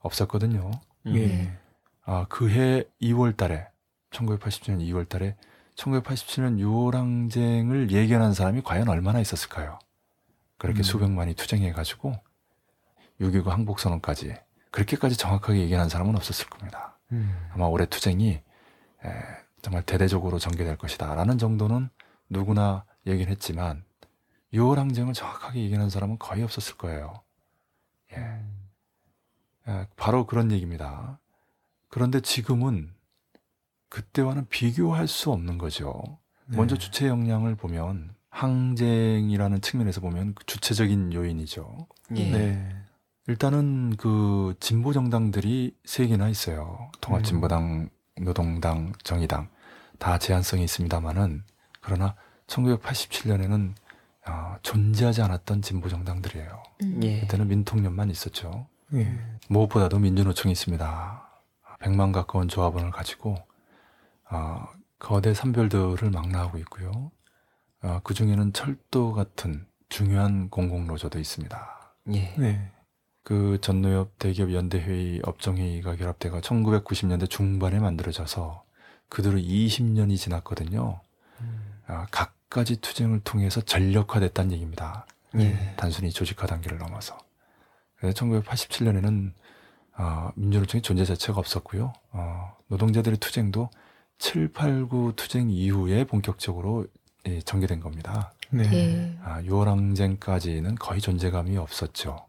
[0.00, 0.72] 없었거든요.
[1.14, 1.56] 예.
[2.02, 3.68] 아, 그해 2월 달에
[4.10, 5.36] 1987년 2월 달에
[5.76, 9.78] 1987년 6월 항쟁을 예견한 사람이 과연 얼마나 있었을까요?
[10.56, 10.82] 그렇게 음.
[10.82, 12.16] 수백만이 투쟁해 가지고
[13.20, 14.34] 6.29 항복선언까지
[14.70, 16.98] 그렇게까지 정확하게 예견한 사람은 없었을 겁니다.
[17.12, 17.48] 음.
[17.52, 18.42] 아마 올해 투쟁이 에,
[19.62, 21.88] 정말 대대적으로 전개될 것이다라는 정도는
[22.28, 23.84] 누구나 예견했지만
[24.52, 27.22] 6월 항쟁을 정확하게 예견한 사람은 거의 없었을 거예요.
[28.12, 28.40] 예.
[29.68, 31.18] 예, 바로 그런 얘기입니다.
[31.88, 32.94] 그런데 지금은
[33.88, 36.18] 그때와는 비교할 수 없는 거죠.
[36.46, 36.56] 네.
[36.56, 41.86] 먼저 주체 역량을 보면 항쟁이라는 측면에서 보면 그 주체적인 요인이죠.
[42.16, 42.30] 예.
[42.30, 42.84] 네.
[43.28, 46.90] 일단은 그 진보 정당들이 세 개나 있어요.
[47.02, 47.90] 통합진보당,
[48.22, 49.48] 노동당, 정의당
[49.98, 51.44] 다 제한성이 있습니다만은
[51.82, 52.16] 그러나
[52.46, 53.74] 1987년에는
[54.28, 56.62] 어, 존재하지 않았던 진보 정당들이에요.
[56.82, 57.00] 음.
[57.02, 57.20] 예.
[57.20, 58.66] 그때는 민통련만 있었죠.
[58.94, 59.18] 예.
[59.48, 61.28] 무엇보다도 민주노총이 있습니다.
[61.80, 63.36] 100만 가까운 조합원을 가지고
[64.30, 64.66] 어,
[64.98, 67.10] 거대 산별들을 망라하고 있고요.
[67.82, 71.94] 어, 그 중에는 철도 같은 중요한 공공노조도 있습니다.
[72.14, 72.34] 예.
[72.38, 72.72] 네.
[73.22, 78.64] 그 전노협 대기업 연대회의 업종회의가 결합돼가 1990년대 중반에 만들어져서
[79.08, 81.00] 그대로 20년이 지났거든요.
[81.86, 85.06] 아, 각가지 투쟁을 통해서 전력화됐다는 얘기입니다.
[85.36, 85.74] 예.
[85.76, 87.18] 단순히 조직화 단계를 넘어서.
[87.96, 89.32] 그래서 1987년에는
[89.98, 91.92] 어, 민주노총의 존재 자체가 없었고요.
[92.12, 93.70] 어, 노동자들의 투쟁도
[94.18, 96.86] 7, 8, 9 투쟁 이후에 본격적으로
[97.26, 98.32] 예, 전개된 겁니다.
[98.50, 98.64] 네.
[98.72, 99.18] 예.
[99.22, 102.27] 아, 6월 항쟁까지는 거의 존재감이 없었죠.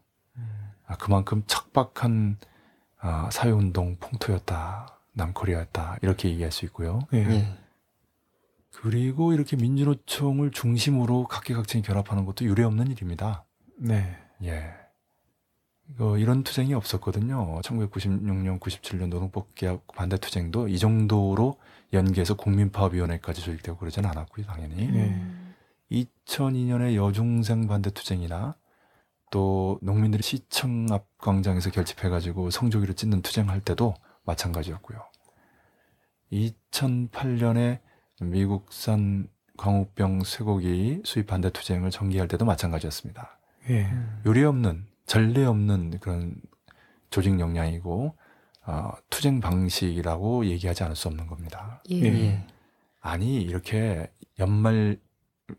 [0.90, 2.36] 아, 그만큼 척박한
[2.98, 4.98] 아, 사회운동 풍토였다.
[5.12, 5.98] 남코리아였다.
[6.02, 7.00] 이렇게 얘기할 수 있고요.
[7.12, 7.18] 예.
[7.18, 7.58] 예.
[8.72, 13.44] 그리고 이렇게 민주노총을 중심으로 각계각층이 결합하는 것도 유례없는 일입니다.
[13.76, 14.16] 네.
[14.42, 14.72] 예.
[15.90, 17.60] 이거 이런 투쟁이 없었거든요.
[17.62, 21.56] 1996년, 97년 노동법 개혁 반대 투쟁도 이 정도로
[21.92, 24.88] 연계해서 국민파업위원회까지 조직되고 그러진 않았고요, 당연히.
[24.88, 25.54] 음.
[25.92, 28.54] 2002년에 여중생 반대 투쟁이나
[29.30, 35.04] 또 농민들이 시청 앞 광장에서 결집해가지고 성조기를 찢는 투쟁할 때도 마찬가지였고요.
[36.32, 37.80] 2008년에
[38.20, 43.38] 미국산 광우병 쇠고기 수입 반대 투쟁을 전개할 때도 마찬가지였습니다.
[43.68, 43.90] 예.
[44.26, 46.36] 요리 없는 전례 없는 그런
[47.10, 48.16] 조직 역량이고
[48.66, 51.82] 어, 투쟁 방식이라고 얘기하지 않을 수 없는 겁니다.
[51.90, 52.02] 예.
[52.04, 52.46] 예.
[53.00, 54.98] 아니 이렇게 연말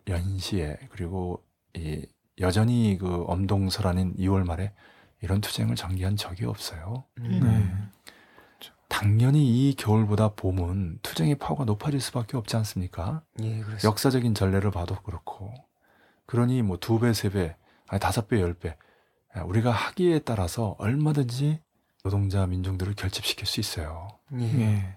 [0.08, 1.44] 연시에 그리고
[1.76, 2.06] 이
[2.42, 4.74] 여전히 그 엄동설하는 2월 말에
[5.22, 7.06] 이런 투쟁을 전개한 적이 없어요.
[7.20, 7.40] 음.
[7.44, 8.68] 네.
[8.88, 13.22] 당연히 이 겨울보다 봄은 투쟁의 파워가 높아질 수밖에 없지 않습니까?
[13.42, 13.58] 예.
[13.60, 13.88] 그렇습니다.
[13.88, 15.54] 역사적인 전례를 봐도 그렇고
[16.26, 17.56] 그러니 뭐 두 배, 세 배,
[17.88, 18.76] 아니 다섯 배, 열 배
[19.46, 21.62] 우리가 하기에 따라서 얼마든지
[22.04, 24.08] 노동자 민중들을 결집시킬 수 있어요.
[24.34, 24.44] 예.
[24.60, 24.96] 예.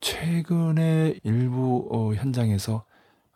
[0.00, 2.84] 최근에 일부 어, 현장에서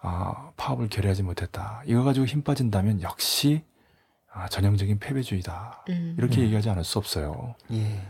[0.08, 1.82] 아, 파업을 결의하지 못했다.
[1.84, 3.64] 이거 가지고 힘 빠진다면 역시
[4.32, 5.84] 아, 전형적인 패배주의다.
[5.88, 6.14] 음.
[6.18, 6.44] 이렇게 음.
[6.44, 7.54] 얘기하지 않을 수 없어요.
[7.72, 8.00] 예.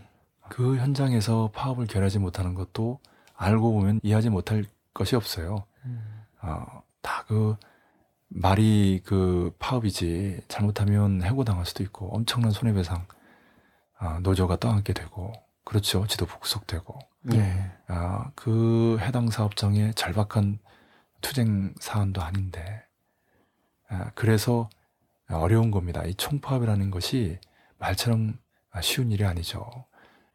[0.49, 3.01] 그 현장에서 파업을 결의하지 못하는 것도
[3.35, 5.65] 알고 보면 이해하지 못할 것이 없어요.
[5.85, 6.25] 음.
[6.43, 7.57] 어, 다 그
[8.29, 13.07] 말이 그 파업이지 잘못하면 해고당할 수도 있고 엄청난 손해배상
[13.99, 15.33] 아, 노조가 떠안게 되고
[15.65, 16.99] 그렇죠 지도부 구속되고
[17.35, 17.73] 예.
[17.89, 20.59] 아, 그 해당 사업장의 절박한
[21.21, 22.83] 투쟁 사안도 아닌데
[23.89, 24.69] 아, 그래서
[25.29, 26.05] 어려운 겁니다.
[26.05, 27.39] 이 총파업이라는 것이
[27.79, 28.39] 말처럼
[28.81, 29.87] 쉬운 일이 아니죠.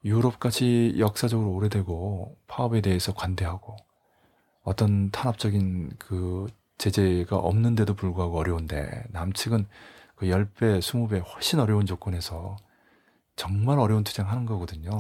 [0.04, 3.76] 유럽같이 역사적으로 오래되고 파업에 대해서 관대하고
[4.64, 9.68] 어떤 탄압적인 그 제재가 없는데도 불구하고 어려운데 남측은
[10.16, 12.58] 그 10배, 20배 훨씬 어려운 조건에서
[13.36, 14.92] 정말 어려운 투쟁하는 거거든요.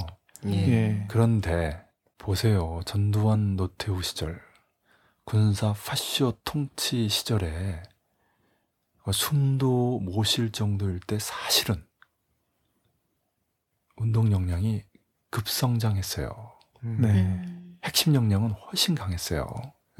[0.45, 0.51] 예.
[0.51, 1.05] 예.
[1.07, 1.83] 그런데
[2.17, 2.81] 보세요.
[2.85, 4.41] 전두환 노태우 시절
[5.25, 7.81] 군사 파쇼 통치 시절에
[9.11, 11.83] 숨도 못 쉴 정도일 때 사실은
[13.97, 14.83] 운동 역량이
[15.29, 16.51] 급성장했어요.
[16.83, 16.97] 음.
[17.01, 17.09] 네.
[17.21, 17.79] 음.
[17.83, 19.47] 핵심 역량은 훨씬 강했어요.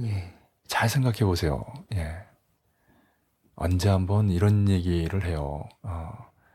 [0.02, 0.34] 예.
[0.68, 1.64] 잘 생각해 보세요.
[1.94, 2.16] 예.
[3.56, 5.68] 언제 한번 이런 얘기를 해요.
[5.84, 6.12] 어,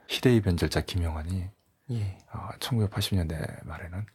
[0.08, 1.48] 희대의 변절자 김영환이
[1.90, 2.18] 예.
[2.32, 4.06] 어, 1980년대 말에는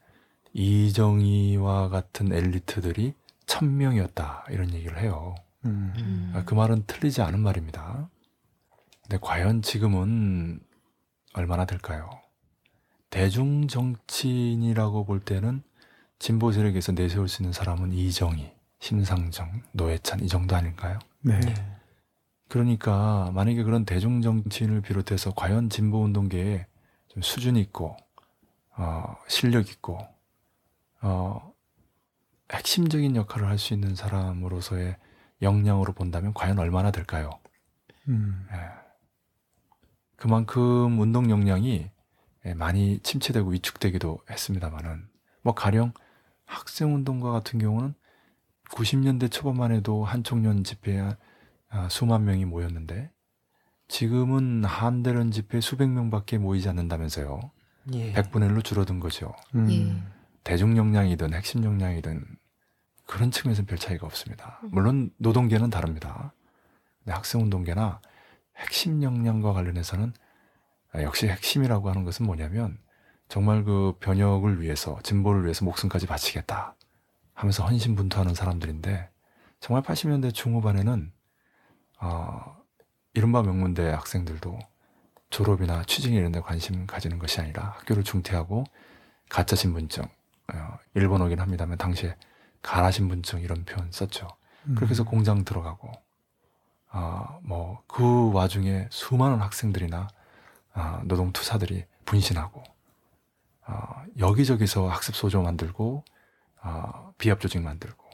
[0.53, 3.13] 이정희와 같은 엘리트들이
[3.51, 5.35] 천 명이었다 이런 얘기를 해요.
[5.65, 5.93] 음.
[5.97, 6.31] 음.
[6.33, 8.09] 아, 그 말은 틀리지 않은 말입니다.
[9.01, 10.61] 근데 과연 지금은
[11.33, 12.09] 얼마나 될까요?
[13.09, 15.63] 대중 정치인이라고 볼 때는
[16.17, 20.97] 진보 세력에서 내세울 수 있는 사람은 이정희, 심상정, 노회찬 이 정도 아닐까요?
[21.19, 21.37] 네.
[21.45, 21.53] 예.
[22.47, 26.67] 그러니까 만약에 그런 대중 정치인을 비롯해서 과연 진보 운동계에
[27.09, 27.97] 좀 수준 있고
[28.77, 29.99] 어, 실력 있고
[31.01, 31.50] 어,
[32.51, 34.97] 핵심적인 역할을 할 수 있는 사람으로서의
[35.41, 37.29] 역량으로 본다면 과연 얼마나 될까요?
[38.07, 38.47] 음.
[38.51, 38.57] 예.
[40.15, 41.89] 그만큼 운동 역량이
[42.45, 45.07] 예, 많이 침체되고 위축되기도 했습니다만은
[45.43, 45.93] 뭐 가령
[46.45, 47.93] 학생 운동가 같은 경우는
[48.71, 51.15] 90년대 초반만 해도 한총련 집회에
[51.69, 53.11] 아, 수만 명이 모였는데
[53.87, 57.39] 지금은 한대련 집회 수백 명밖에 모이지 않는다면서요.
[57.93, 58.13] 예.
[58.13, 59.33] 100분의 1로 줄어든 거죠.
[59.55, 59.69] 음.
[59.71, 60.21] 예.
[60.43, 62.23] 대중 역량이든 핵심 역량이든
[63.11, 64.61] 그런 측면에서는 별 차이가 없습니다.
[64.63, 66.33] 물론 노동계는 다릅니다.
[66.99, 67.99] 근데 학생운동계나
[68.55, 70.13] 핵심 역량과 관련해서는
[70.93, 72.79] 아, 역시 핵심이라고 하는 것은 뭐냐면
[73.27, 76.75] 정말 그 변혁을 위해서 진보를 위해서 목숨까지 바치겠다
[77.33, 79.09] 하면서 헌신분투하는 사람들인데
[79.59, 81.11] 정말 80년대 중후반에는
[81.99, 82.57] 어,
[83.13, 84.57] 이른바 명문대 학생들도
[85.29, 88.63] 졸업이나 취직 이런 데 관심 가지는 것이 아니라 학교를 중퇴하고
[89.27, 92.15] 가짜 신분증 어, 일본어긴 합니다만 당시에
[92.61, 94.27] 가라 신분증 이런 표현 썼죠.
[94.67, 94.75] 음.
[94.75, 95.91] 그렇게 해서 공장 들어가고
[96.89, 100.07] 아, 뭐 그 와중에 수많은 학생들이나
[100.73, 102.63] 아, 노동투사들이 분신하고
[103.65, 106.05] 아, 여기저기서 학습 소조 만들고
[106.61, 108.09] 아, 비합 조직 만들고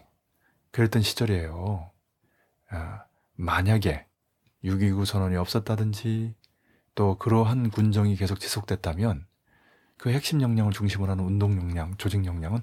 [0.72, 1.92] 그랬던 시절이에요.
[2.72, 3.04] 아,
[3.36, 4.06] 만약에
[4.64, 6.34] 6.29 선언이 없었다든지
[6.96, 9.28] 또 그러한 군정이 계속 지속됐다면
[9.98, 12.62] 그 핵심 역량을 중심으로 하는 운동 역량, 조직 역량은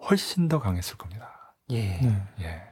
[0.00, 1.54] 훨씬 더 강했을 겁니다.
[1.70, 1.98] 예.
[1.98, 2.22] 네.
[2.40, 2.62] 예.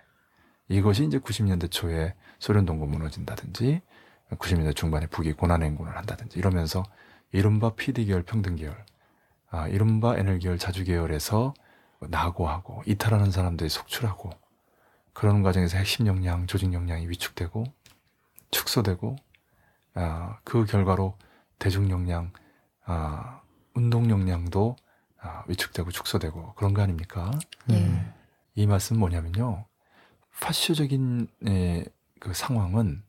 [0.68, 3.82] 이것이 이제 90년대 초에 소련 동구 무너진다든지
[4.30, 6.82] 90년대 중반에 북이 고난행군을 한다든지 이러면서
[7.32, 8.84] 이른바 PD 계열 평등 계열,
[9.50, 11.54] 아, 이른바 NL 계열 자주 계열에서
[12.00, 14.30] 낙오하고 이탈하는 사람들이 속출하고
[15.12, 17.64] 그런 과정에서 핵심 역량, 조직 역량이 위축되고
[18.50, 19.16] 축소되고
[19.94, 21.16] 아, 그 결과로
[21.58, 22.32] 대중 역량,
[22.84, 23.40] 아,
[23.74, 24.83] 운동 역량도 아,
[25.48, 27.30] 위축되고 축소되고 그런 거 아닙니까?
[27.70, 27.74] 예.
[27.74, 28.12] 음.
[28.54, 29.66] 이 말씀은 뭐냐면요.
[30.40, 31.84] 파쇼적인 에,
[32.20, 33.02] 그 상황은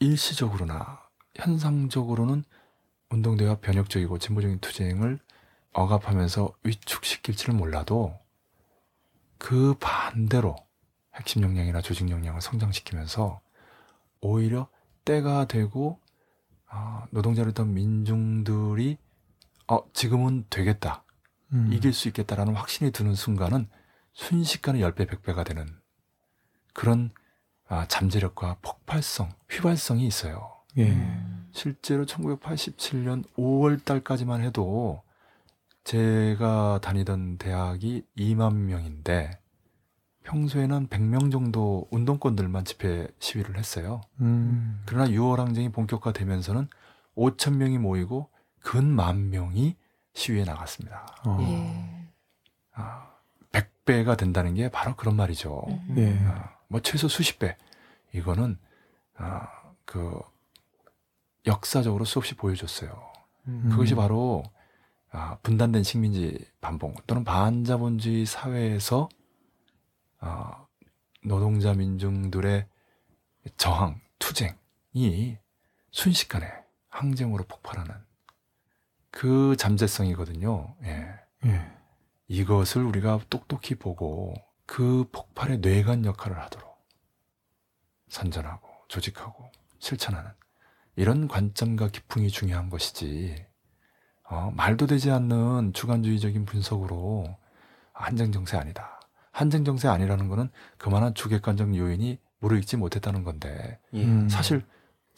[0.00, 1.00] 일시적으로나
[1.34, 2.44] 현상적으로는
[3.10, 5.18] 운동대와 변혁적이고 진보적인 투쟁을
[5.72, 8.18] 억압하면서 위축시킬지는 몰라도
[9.38, 10.56] 그 반대로
[11.14, 13.40] 핵심 역량이나 조직 역량을 성장시키면서
[14.20, 14.68] 오히려
[15.04, 15.98] 때가 되고
[16.68, 18.98] 아, 노동자를 했던 민중들이
[19.68, 21.04] 어, 지금은 되겠다.
[21.52, 21.70] 음.
[21.72, 23.68] 이길 수 있겠다라는 확신이 드는 순간은
[24.12, 25.66] 순식간에 10배, 100배가 되는
[26.72, 27.10] 그런
[27.68, 30.50] 아, 잠재력과 폭발성, 휘발성이 있어요.
[30.78, 30.90] 예.
[30.90, 31.48] 음.
[31.52, 35.02] 실제로 1987년 5월 달까지만 해도
[35.84, 39.30] 제가 다니던 대학이 2만 명인데
[40.24, 44.00] 평소에는 한 100명 정도 운동권들만 집회 시위를 했어요.
[44.20, 44.82] 음.
[44.86, 46.68] 그러나 6월 항쟁이 본격화되면서는
[47.16, 48.28] 5천 명이 모이고
[48.68, 49.76] 근만 명이
[50.12, 51.06] 시위에 나갔습니다.
[51.24, 51.38] 어.
[51.40, 52.10] 예.
[52.74, 53.14] 아,
[53.50, 55.64] 100배가 된다는 게 바로 그런 말이죠.
[55.68, 55.94] 음.
[55.96, 56.18] 예.
[56.26, 57.56] 아, 뭐 최소 수십 배.
[58.12, 58.58] 이거는
[59.16, 59.48] 아,
[59.86, 60.20] 그
[61.46, 63.10] 역사적으로 수없이 보여줬어요.
[63.46, 63.70] 음.
[63.70, 64.42] 그것이 바로
[65.12, 69.08] 아, 분단된 식민지 반봉 또는 반자본주의 사회에서
[70.20, 70.66] 아,
[71.24, 72.66] 노동자 민중들의
[73.56, 75.38] 저항, 투쟁이
[75.90, 76.52] 순식간에
[76.90, 78.07] 항쟁으로 폭발하는
[79.18, 80.76] 그 잠재성이거든요.
[80.84, 81.08] 예.
[81.46, 81.72] 예.
[82.28, 84.32] 이것을 우리가 똑똑히 보고
[84.64, 86.86] 그 폭발의 뇌관 역할을 하도록
[88.06, 89.50] 선전하고 조직하고
[89.80, 90.30] 실천하는
[90.94, 93.44] 이런 관점과 기풍이 중요한 것이지
[94.22, 97.36] 어, 말도 되지 않는 주관주의적인 분석으로
[97.94, 99.00] 한정정세 아니다.
[99.32, 104.04] 한정정세 아니라는 거는 그만한 주객관적 요인이 무르익지 못했다는 건데 예.
[104.04, 104.28] 음.
[104.28, 104.64] 사실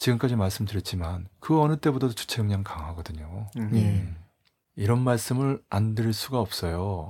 [0.01, 3.47] 지금까지 말씀드렸지만 그 어느 때보다도 주체 역량 강하거든요.
[3.57, 3.69] 음.
[3.75, 4.15] 예.
[4.75, 7.07] 이런 말씀을 안 드릴 수가 없어요.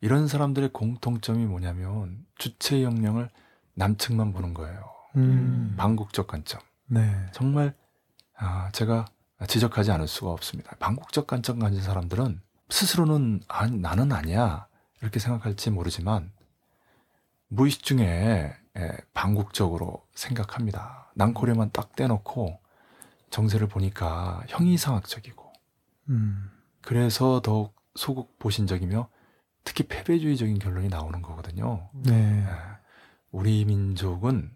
[0.00, 3.30] 이런 사람들의 공통점이 뭐냐면 주체 역량을
[3.74, 4.80] 남측만 보는 거예요.
[5.16, 5.74] 음.
[5.76, 6.60] 반국적 관점.
[6.86, 7.12] 네.
[7.32, 7.74] 정말
[8.36, 9.06] 아, 제가
[9.48, 10.76] 지적하지 않을 수가 없습니다.
[10.76, 14.68] 반국적 관점 가진 사람들은 스스로는 아, 나는 아니야
[15.02, 16.30] 이렇게 생각할지 모르지만
[17.48, 21.03] 무의식 중에 예, 반국적으로 생각합니다.
[21.14, 22.58] 난코리만 딱 떼놓고
[23.30, 25.52] 정세를 보니까 형이상학적이고
[26.10, 26.50] 음.
[26.82, 29.08] 그래서 더욱 소극 보신적이며
[29.64, 31.88] 특히 패배주의적인 결론이 나오는 거거든요.
[31.94, 32.12] 네.
[32.12, 32.46] 예,
[33.30, 34.54] 우리 민족은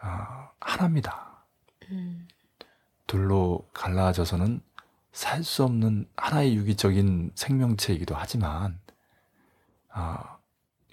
[0.00, 1.44] 아, 하나입니다.
[1.90, 2.26] 음.
[3.06, 4.60] 둘로 갈라져서는
[5.12, 8.80] 살 수 없는 하나의 유기적인 생명체이기도 하지만
[9.88, 10.38] 아,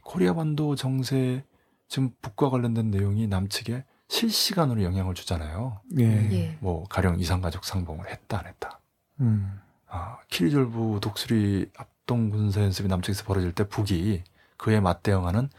[0.03, 1.43] 코리아 반도 정세
[1.87, 5.79] 지금 북과 관련된 내용이 남측에 실시간으로 영향을 주잖아요.
[5.97, 6.03] 예.
[6.03, 6.57] 예.
[6.59, 8.81] 뭐 가령 이산가족 상봉을 했다 안 했다.
[9.21, 9.57] 음.
[9.87, 14.23] 아, 키리졸브 독수리 합동 군사 연습이 남측에서 벌어질 때 북이
[14.57, 15.49] 그에 맞대응하는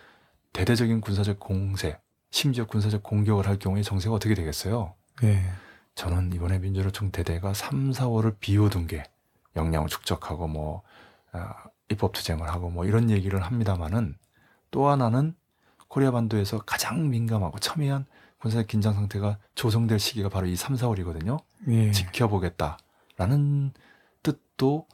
[0.53, 1.99] 대대적인 군사적 공세,
[2.31, 4.95] 심지어 군사적 공격을 할 경우에 정세가 어떻게 되겠어요?
[5.23, 5.43] 예.
[5.95, 9.03] 저는 이번에 민주노총 대대가 3, 4월을 비워둔 게
[9.57, 10.83] 역량을 축적하고 뭐
[11.33, 11.55] 아,
[11.89, 14.15] 입법 투쟁을 하고 뭐 이런 얘기를 합니다마는
[14.71, 15.35] 또 하나는
[15.89, 18.05] 코리아 반도에서 가장 민감하고 첨예한
[18.43, 21.41] 군사적 긴장 상태가 조성될 시기가 바로 이 3, 4월이거든요.
[21.69, 21.93] 예.
[21.93, 23.73] 지켜보겠다라는
[24.25, 24.87] 뜻도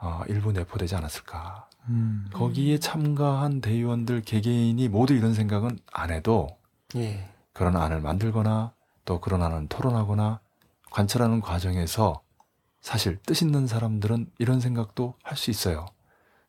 [0.00, 1.68] 어, 일부 내포되지 않았을까.
[1.88, 2.26] 음.
[2.32, 6.56] 거기에 참가한 대의원들 개개인이 모두 이런 생각은 안 해도
[6.94, 7.28] 예.
[7.52, 8.72] 그런 안을 만들거나
[9.04, 10.40] 또 그런 안을 토론하거나
[10.92, 12.22] 관찰하는 과정에서
[12.80, 15.86] 사실 뜻 있는 사람들은 이런 생각도 할 수 있어요.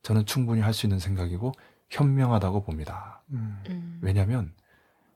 [0.04, 1.52] 저는 충분히 할 수 있는 생각이고
[1.90, 3.24] 현명하다고 봅니다.
[3.32, 3.64] 음.
[3.70, 4.00] 음.
[4.04, 4.54] 왜냐하면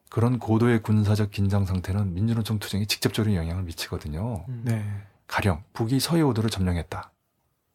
[0.09, 4.45] 그런 고도의 군사적 긴장 상태는 민주노총 투쟁에 직접적인 영향을 미치거든요.
[4.47, 4.61] 음.
[4.65, 4.85] 네.
[5.27, 7.11] 가령 북이 서해 오도를 점령했다.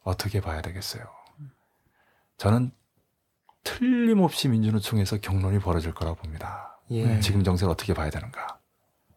[0.03, 1.05] 어떻게 봐야 되겠어요?
[2.39, 2.73] 저는
[3.65, 6.79] 틀림없이 민주노총에서 경론이 벌어질 거라고 봅니다.
[6.91, 7.07] 예.
[7.07, 7.21] 네.
[7.21, 8.59] 지금 정세를 어떻게 봐야 되는가?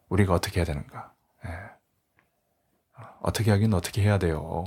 [0.08, 1.12] 우리가 어떻게 해야 되는가?
[1.46, 1.50] 예.
[2.98, 4.64] 어, 어떻게 하긴 어떻게 해야 돼요.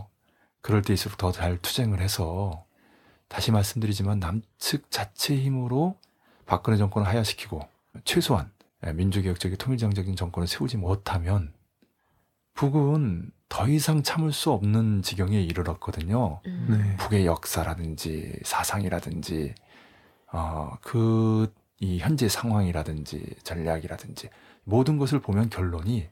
[0.62, 2.66] 그럴 때일수록 더 잘 투쟁을 해서
[3.30, 5.98] 다시 말씀드리지만 남측 자체 힘으로
[6.46, 7.62] 박근혜 정권을 하야시키고
[8.06, 8.52] 최소한
[8.86, 11.54] 예, 민주개혁적인 통일장적인 정권을 세우지 못하면
[12.54, 16.42] 북은 더 이상 참을 수 없는 지경에 이르렀거든요.
[16.46, 16.68] 음.
[16.70, 16.98] 네.
[16.98, 19.56] 북의 역사라든지 사상이라든지
[20.32, 24.30] 어, 그 이 현재 상황이라든지 전략이라든지
[24.64, 26.10] 모든 것을 보면 결론이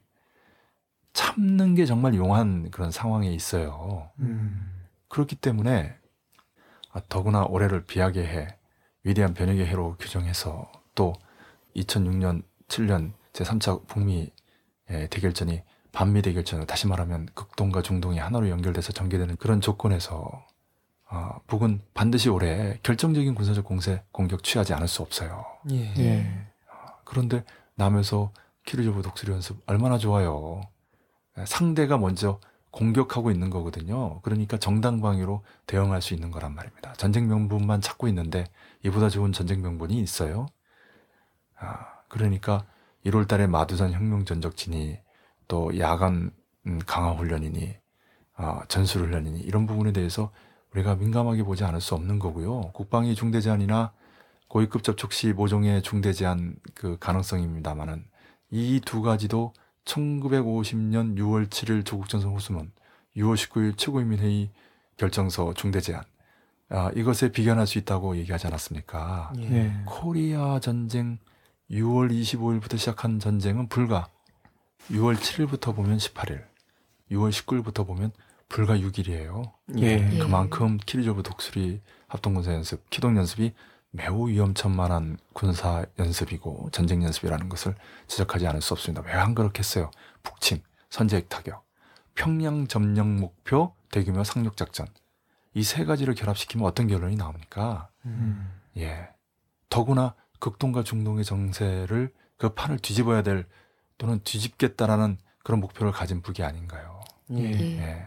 [1.13, 4.09] 참는 게 정말 용한 그런 상황에 있어요.
[4.19, 4.87] 음.
[5.09, 5.95] 그렇기 때문에
[6.91, 8.47] 아, 더구나 올해를 비하게 해
[9.03, 11.13] 위대한 변혁의 해로 규정해서 또
[11.77, 14.31] 2006년 7년 제3차 북미
[14.89, 15.61] 예, 대결전이
[15.91, 20.45] 반미 대결전으로 다시 말하면 극동과 중동이 하나로 연결돼서 전개되는 그런 조건에서
[21.09, 25.45] 어, 북은 반드시 올해 결정적인 군사적 공세 공격 취하지 않을 수 없어요.
[25.71, 25.93] 예.
[25.97, 26.47] 예.
[27.03, 27.43] 그런데
[27.75, 28.31] 남에서
[28.65, 30.61] 키르조브 독수리 연습 얼마나 좋아요.
[31.45, 32.39] 상대가 먼저
[32.71, 34.19] 공격하고 있는 거거든요.
[34.21, 36.93] 그러니까 정당방위로 대응할 수 있는 거란 말입니다.
[36.93, 38.43] 전쟁 명분만 찾고 있는데
[38.83, 40.47] 이보다 좋은 전쟁 명분이 있어요.
[41.59, 42.65] 아, 그러니까
[43.05, 44.99] 1월 달에 마두산 혁명 전적진이
[45.47, 46.31] 또 야간
[46.65, 47.75] 음, 강화 훈련이니
[48.35, 50.31] 아, 전술 훈련이니 이런 부분에 대해서
[50.73, 52.71] 우리가 민감하게 보지 않을 수 없는 거고요.
[52.73, 53.93] 국방위 중대 제한이나
[54.47, 58.05] 고위급 접촉 시 모종의 중대 제한 그 가능성입니다만은
[58.51, 59.53] 이 두 가지도
[59.85, 62.71] 1950년 6월 7일 조국 전선 호수문,
[63.15, 64.51] 6월 19일 최고인민회의
[64.97, 66.03] 결정서 중대 제한
[66.69, 69.31] 아, 이것에 비견할 수 있다고 얘기하지 않았습니까?
[69.37, 69.51] 예.
[69.53, 69.73] 예.
[69.85, 71.17] 코리아 전쟁
[71.71, 74.07] 6월 25일부터 시작한 전쟁은 불과
[74.91, 76.45] 6월 7일부터 보면 18일,
[77.11, 78.11] 6월 19일부터 보면
[78.49, 79.51] 불과 6일이에요.
[79.79, 79.83] 예.
[80.13, 80.17] 예.
[80.19, 83.53] 그만큼 키리조브 독수리 합동군사 연습, 기동 연습이
[83.91, 87.75] 매우 위험천만한 군사 연습이고 전쟁 연습이라는 것을
[88.07, 89.01] 지적하지 않을 수 없습니다.
[89.05, 89.91] 왜 안 그렇겠어요?
[90.23, 90.59] 북침,
[90.89, 91.65] 선제핵 타격,
[92.15, 94.87] 평양 점령 목표, 대규모 상륙 작전
[95.53, 97.89] 이 세 가지를 결합시키면 어떤 결론이 나옵니까?
[98.05, 98.53] 음.
[98.77, 99.09] 예.
[99.69, 103.45] 더구나 극동과 중동의 정세를 그 판을 뒤집어야 될
[103.97, 107.01] 또는 뒤집겠다라는 그런 목표를 가진 북이 아닌가요?
[107.31, 107.43] 예.
[107.43, 107.77] 예.
[107.79, 108.05] 예.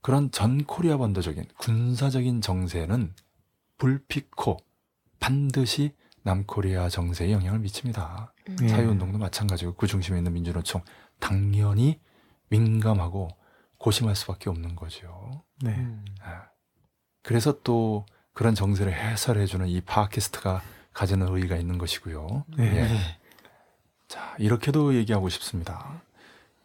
[0.00, 3.14] 그런 전 코리아 반도적인 군사적인 정세는
[3.78, 4.58] 불피코
[5.20, 8.32] 반드시 남코리아 정세에 영향을 미칩니다.
[8.48, 8.56] 음.
[8.62, 8.68] 예.
[8.68, 10.82] 사회운동도 마찬가지고 그 중심에 있는 민주노총
[11.18, 12.00] 당연히
[12.50, 13.28] 민감하고
[13.78, 15.44] 고심할 수밖에 없는 거죠.
[15.62, 15.70] 네.
[15.70, 16.04] 음.
[16.20, 16.48] 아,
[17.22, 20.62] 그래서 또 그런 정세를 해설해주는 이 팟캐스트가
[20.98, 22.44] 가지는 의의가 있는 것이고요.
[22.56, 22.64] 네.
[22.76, 22.88] 예.
[24.08, 26.02] 자, 이렇게도 얘기하고 싶습니다.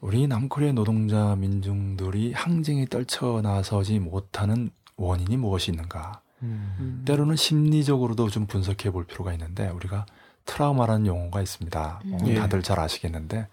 [0.01, 6.21] 우리 남코리아 노동자 민중들이 항쟁에 떨쳐나서지 못하는 원인이 무엇이 있는가?
[6.41, 7.03] 음.
[7.05, 10.07] 때로는 심리적으로도 좀 분석해 볼 필요가 있는데 우리가
[10.45, 12.01] 트라우마라는 용어가 있습니다.
[12.03, 12.27] 어, 음.
[12.27, 12.33] 예.
[12.33, 13.47] 다들 잘 아시겠는데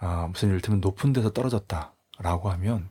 [0.00, 2.88] 아, 무슨 이를테면 높은 데서 떨어졌다라고 하면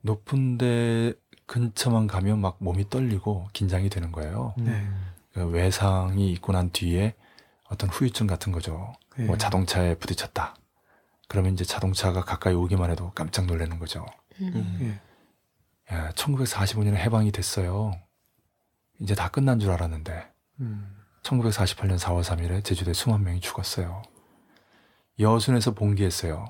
[0.00, 1.12] 높은 데
[1.46, 4.54] 근처만 가면 막 몸이 떨리고 긴장이 되는 거예요.
[4.58, 4.84] 네.
[5.32, 7.14] 그 외상이 있고 난 뒤에
[7.68, 8.92] 어떤 후유증 같은 거죠.
[9.18, 9.22] 예.
[9.24, 10.56] 뭐 자동차에 부딪혔다.
[11.28, 14.04] 그러면 이제 자동차가 가까이 오기만 해도 깜짝 놀라는 거죠.
[14.40, 14.78] 음.
[15.90, 15.94] 예.
[15.94, 17.92] 야, 1945년에 해방이 됐어요.
[18.98, 20.96] 이제 다 끝난 줄 알았는데 음.
[21.22, 24.02] 1948년 4월 3일에 제주도에 수만 명이 죽었어요.
[25.18, 26.46] 여순에서 봉기했어요.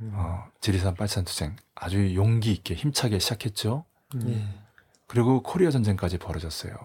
[0.00, 0.12] 음.
[0.14, 3.84] 어, 지리산 빨산 투쟁 아주 용기 있게 힘차게 시작했죠.
[4.14, 4.28] 음.
[4.28, 4.64] 예.
[5.06, 6.76] 그리고 코리아 전쟁까지 벌어졌어요.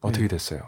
[0.00, 0.28] 어떻게 네.
[0.28, 0.62] 됐어요?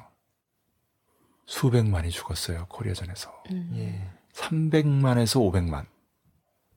[1.46, 2.66] 수백만이 죽었어요.
[2.68, 3.42] 코리아전에서.
[3.50, 3.72] 음.
[3.74, 4.10] 예.
[4.32, 5.86] 300만에서 500만.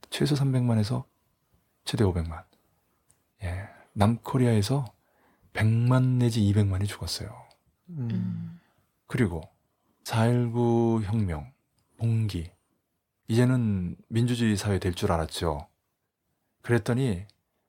[0.09, 1.05] 최소 300만에서
[1.85, 2.43] 최대 500만.
[3.43, 3.67] 예.
[3.93, 4.85] 남코리아에서
[5.53, 7.29] 100만 내지 200만이 죽었어요.
[7.89, 8.09] 음.
[8.11, 8.59] 음.
[9.07, 9.41] 그리고
[10.05, 11.53] 4.19 혁명,
[11.97, 12.51] 봉기.
[13.27, 15.67] 이제는 민주주의 사회 될 줄 알았죠.
[16.61, 17.25] 그랬더니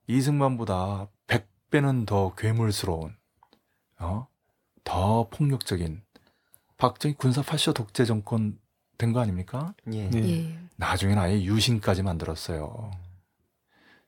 [0.07, 3.17] 이승만보다 100배는 더 괴물스러운,
[3.99, 4.27] 어?
[4.85, 6.03] 더 폭력적인
[6.77, 8.59] 박정희 군사 파쇼 독재 정권
[8.99, 9.75] 된 거 아닙니까?
[9.93, 10.09] 예.
[10.09, 10.31] 네.
[10.31, 10.59] 예.
[10.77, 12.91] 나중에는 아예 유신까지 만들었어요.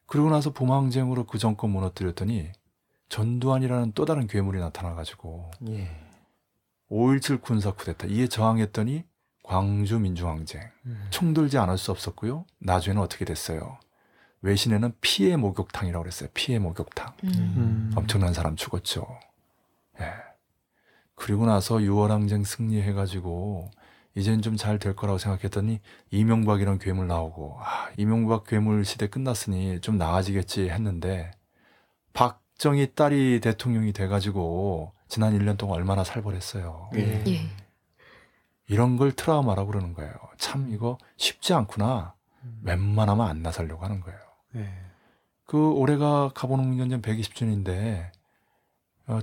[0.07, 2.51] 그러고 나서 봄항쟁으로 그 정권 무너뜨렸더니
[3.09, 5.91] 전두환이라는 또 다른 괴물이 나타나가지고 예.
[6.91, 9.05] 5.17 군사 쿠데타 이에 저항했더니
[9.43, 11.07] 광주 민주항쟁 음.
[11.11, 12.45] 총 들지 않을 수 없었고요.
[12.59, 13.79] 나중에는 어떻게 됐어요?
[14.43, 16.29] 외신에는 피해 목욕탕이라고 그랬어요.
[16.35, 17.13] 피해 목욕탕.
[17.25, 17.31] 음.
[17.35, 17.93] 음.
[17.97, 19.07] 엄청난 사람 죽었죠.
[20.01, 20.13] 예.
[21.17, 23.71] 그리고 나서 6월 항쟁 승리해가지고
[24.15, 29.99] 이젠 좀 잘 될 거라고 생각했더니 이명박이란 괴물 나오고 아, 이명박 괴물 시대 끝났으니 좀
[29.99, 31.33] 나아지겠지 했는데
[32.15, 36.91] 박정희 딸이 대통령이 돼가지고 지난 1년 동안 얼마나 살벌했어요.
[36.97, 37.25] 예.
[37.27, 37.41] 예.
[38.69, 40.13] 이런 걸 트라우마라고 그러는 거예요.
[40.39, 42.15] 참 이거 쉽지 않구나.
[42.43, 42.61] 음.
[42.65, 44.19] 웬만하면 안 나서려고 하는 거예요.
[44.53, 44.73] 네.
[45.47, 48.16] 그 올해가 가보농년전 120주년인데 어,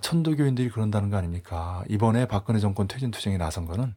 [0.01, 1.83] 천도교인들이 그런다는 거 아닙니까?
[1.89, 3.95] 이번에 박근혜 정권 퇴진 투쟁에 나선 거는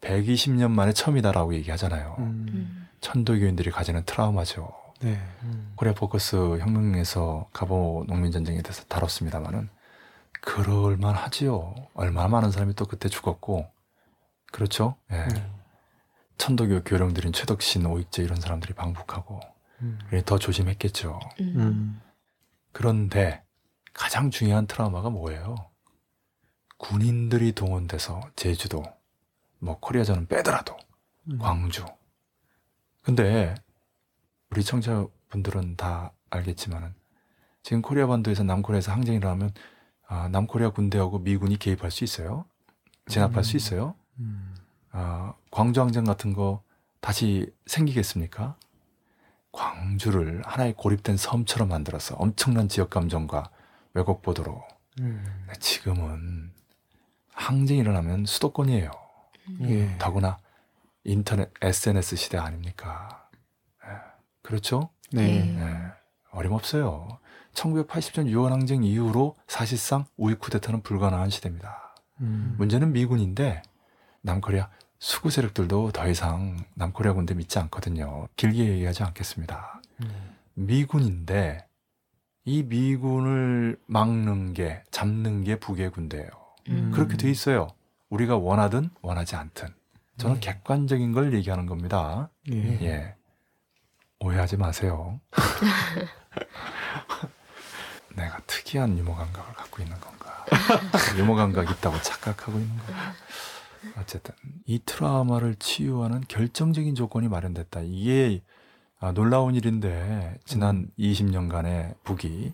[0.00, 2.16] 120년 만에 처음이다라고 얘기하잖아요.
[2.18, 2.46] 음.
[2.50, 2.88] 음.
[3.00, 4.72] 천도교인들이 가지는 트라우마죠.
[5.00, 5.18] 네.
[5.42, 5.72] 음.
[5.76, 9.68] 코리아 포커스 혁명에서 갑오 농민 전쟁에 대해서 다뤘습니다만은
[10.40, 11.74] 그럴만 하지요.
[11.94, 13.66] 얼마나 많은 사람이 또 그때 죽었고
[14.50, 14.96] 그렇죠?
[15.12, 15.26] 예.
[16.38, 19.40] 천도교 교령들인 최덕신, 오익재 이런 사람들이 방북하고
[19.82, 19.98] 음.
[20.26, 21.20] 더 조심했겠죠.
[21.40, 21.54] 음.
[21.56, 22.00] 음.
[22.72, 23.42] 그런데
[23.92, 25.54] 가장 중요한 트라우마가 뭐예요?
[26.78, 28.82] 군인들이 동원돼서 제주도,
[29.58, 30.76] 뭐 코리아전은 빼더라도
[31.30, 31.38] 음.
[31.38, 31.84] 광주.
[33.02, 33.54] 근데
[34.50, 36.94] 우리 청자분들은 다 알겠지만은
[37.62, 39.52] 지금 코리아 반도에서 남코리아에서 항쟁을 하면
[40.08, 42.44] 아, 남코리아 군대하고 미군이 개입할 수 있어요?
[43.06, 43.42] 진압할 음.
[43.42, 43.94] 수 있어요?
[44.18, 44.54] 음.
[44.90, 46.62] 아, 광주 항쟁 같은 거
[47.00, 48.56] 다시 생기겠습니까?
[49.52, 53.50] 광주를 하나의 고립된 섬처럼 만들어서 엄청난 지역 감정과
[53.94, 54.62] 왜곡 보도로
[55.00, 55.24] 음.
[55.60, 56.52] 지금은
[57.32, 58.90] 항쟁이 일어나면 수도권이에요.
[59.62, 59.98] 예.
[59.98, 60.38] 더구나
[61.04, 63.28] 인터넷 SNS 시대 아닙니까?
[63.84, 63.90] 예,
[64.42, 64.90] 그렇죠?
[65.10, 65.22] 네.
[65.22, 65.60] 예.
[65.60, 65.76] 예,
[66.30, 67.18] 어림없어요.
[67.54, 71.94] 1980년 6월 항쟁 이후로 사실상 우익 쿠데타는 불가능한 시대입니다.
[72.20, 72.54] 음.
[72.58, 73.62] 문제는 미군인데
[74.22, 78.28] 남코리아 수구 세력들도 더 이상 남코리아 군대 믿지 않거든요.
[78.36, 79.82] 길게 얘기하지 않겠습니다.
[80.02, 80.36] 음.
[80.54, 81.66] 미군인데
[82.44, 86.28] 이 미군을 막는 게 잡는 게 북의 군대예요.
[86.68, 86.90] 음.
[86.92, 87.68] 그렇게 돼 있어요.
[88.10, 89.68] 우리가 원하든 원하지 않든.
[90.18, 90.40] 저는 네.
[90.40, 92.28] 객관적인 걸 얘기하는 겁니다.
[92.50, 92.78] 예.
[92.82, 93.14] 예.
[94.20, 95.20] 오해하지 마세요.
[98.14, 100.44] 내가 특이한 유머 감각을 갖고 있는 건가?
[101.16, 103.14] 유머 감각 있다고 착각하고 있는 건가?
[103.98, 104.34] 어쨌든
[104.66, 107.80] 이 트라우마를 치유하는 결정적인 조건이 마련됐다.
[107.80, 108.42] 이게
[109.02, 112.52] 아, 놀라운 일인데 지난 20년간의 북이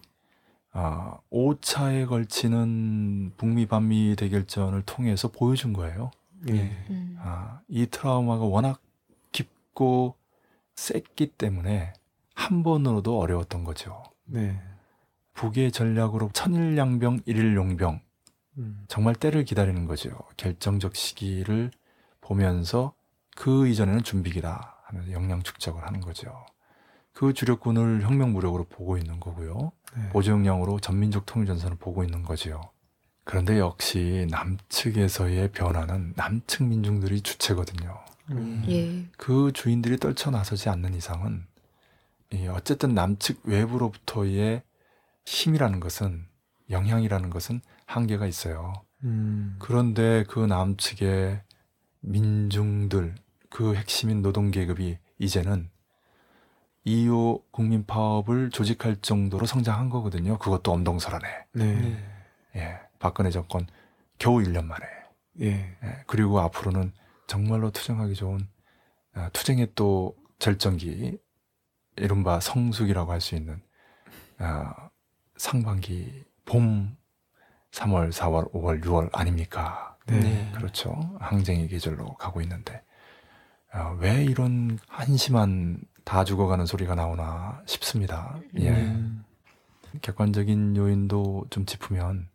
[0.72, 6.10] 아, 5차에 걸치는 북미 반미 대결전을 통해서 보여준 거예요.
[6.48, 6.74] 예.
[6.88, 7.18] 음.
[7.20, 8.80] 아, 이 트라우마가 워낙
[9.30, 10.14] 굵고
[10.74, 11.92] 셌기 때문에
[12.34, 14.02] 한 번으로도 어려웠던 거죠.
[14.24, 14.58] 네.
[15.34, 18.00] 북의 전략으로 천일양병 일일용병
[18.56, 18.84] 음.
[18.88, 20.16] 정말 때를 기다리는 거죠.
[20.38, 21.72] 결정적 시기를
[22.22, 22.94] 보면서
[23.36, 26.46] 그 이전에는 준비기다 하면서 역량 축적을 하는 거죠.
[27.12, 29.72] 그 주력군을 혁명 무력으로 보고 있는 거고요.
[29.96, 30.08] 네.
[30.10, 32.60] 보조 역량으로 전민족 통일 전선을 보고 있는 거지요.
[33.24, 37.98] 그런데 역시 남측에서의 변화는 남측 민중들이 주체거든요.
[38.30, 38.64] 음.
[38.68, 39.06] 예.
[39.18, 41.46] 그 주인들이 떨쳐나서지 않는 이상은
[42.32, 44.62] 이 어쨌든 남측 외부로부터의
[45.26, 46.26] 힘이라는 것은
[46.70, 48.72] 영향이라는 것은 한계가 있어요.
[49.04, 49.56] 음.
[49.58, 51.42] 그런데 그 남측의
[52.00, 53.14] 민중들
[53.50, 55.70] 그 핵심인 노동계급이 이제는
[56.86, 60.38] 2.5 국민 파업을 조직할 정도로 성장한 거거든요.
[60.38, 61.26] 그것도 엄동설안에.
[61.52, 62.04] 네.
[62.56, 62.80] 예.
[62.98, 63.66] 박근혜 정권
[64.18, 64.84] 겨우 1년 만에.
[65.40, 65.76] 예.
[65.82, 66.92] 예, 그리고 앞으로는
[67.26, 68.48] 정말로 투쟁하기 좋은
[69.14, 71.18] 아, 투쟁의 또 절정기
[71.96, 73.60] 이른바 성수기라고 할 수 있는
[74.38, 74.88] 아,
[75.36, 76.96] 상반기 봄
[77.72, 79.96] 3월, 4월, 5월, 6월 아닙니까?
[80.06, 80.50] 네.
[80.54, 80.98] 그렇죠.
[81.20, 82.82] 항쟁의 계절로 가고 있는데
[83.70, 88.38] 아, 왜 이런 한심한 다 죽어가는 소리가 나오나 싶습니다.
[88.58, 88.70] 예.
[88.70, 89.24] 음.
[90.00, 92.28] 객관적인 요인도 좀 짚으면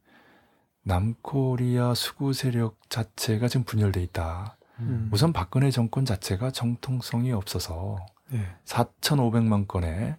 [0.83, 4.57] 남코리아 수구 세력 자체가 지금 분열돼 있다.
[4.79, 5.09] 음.
[5.11, 7.97] 우선 박근혜 정권 자체가 정통성이 없어서
[8.33, 8.55] 예.
[8.65, 10.15] 4,500만 건의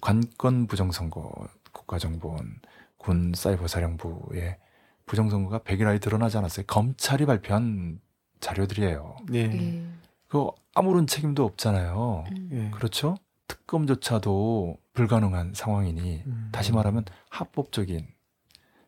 [0.00, 2.60] 관건 부정선거, 국가정보원,
[2.96, 4.58] 군 사이버사령부의
[5.06, 6.66] 부정선거가 100일 안에 드러나지 않았어요.
[6.66, 8.00] 검찰이 발표한
[8.40, 9.16] 자료들이에요.
[9.34, 9.38] 예.
[9.38, 9.86] 예.
[10.28, 12.24] 그 아무런 책임도 없잖아요.
[12.30, 12.48] 음.
[12.52, 12.70] 예.
[12.70, 13.16] 그렇죠?
[13.48, 16.48] 특검조차도 불가능한 상황이니 음.
[16.52, 18.06] 다시 말하면 합법적인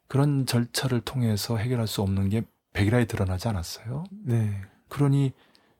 [0.08, 2.42] 그런 절차를 통해서 해결할 수 없는 게
[2.72, 4.04] 백일하에 드러나지 않았어요.
[4.10, 4.60] 네.
[4.88, 5.32] 그러니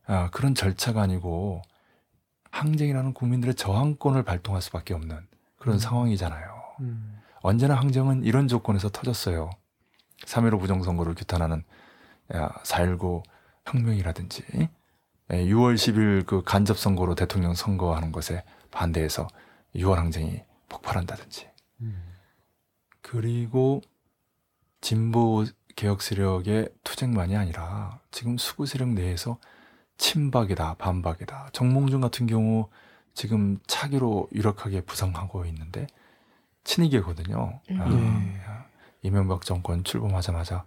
[0.07, 1.63] 아, 그런 절차가 아니고
[2.51, 5.27] 항쟁이라는 국민들의 저항권을 발동할 수밖에 없는
[5.59, 5.79] 그런 음.
[5.79, 6.63] 상황이잖아요.
[6.81, 7.21] 음.
[7.41, 9.51] 언제나 항쟁은 이런 조건에서 터졌어요.
[10.25, 11.63] 3.15 부정선거를 규탄하는
[12.29, 13.23] 4.19
[13.67, 14.69] 혁명이라든지
[15.31, 19.29] 6월 10일 그 간접 선거로 대통령 선거하는 것에 반대해서
[19.75, 21.49] 6월 항쟁이 폭발한다든지
[21.83, 22.03] 음.
[23.03, 23.83] 그리고
[24.81, 25.45] 진보
[25.77, 29.39] 개혁 세력의 투쟁만이 아니라 지금 수구 세력 내에서
[29.99, 31.51] 친박이다, 반박이다.
[31.53, 32.69] 정몽준 같은 경우
[33.15, 35.87] 지금 차기로 유력하게 부상하고 있는데
[36.65, 37.61] 친이계거든요.
[37.71, 37.81] 음.
[37.81, 38.41] 아, 네.
[39.03, 40.65] 이명박 정권 출범하자마자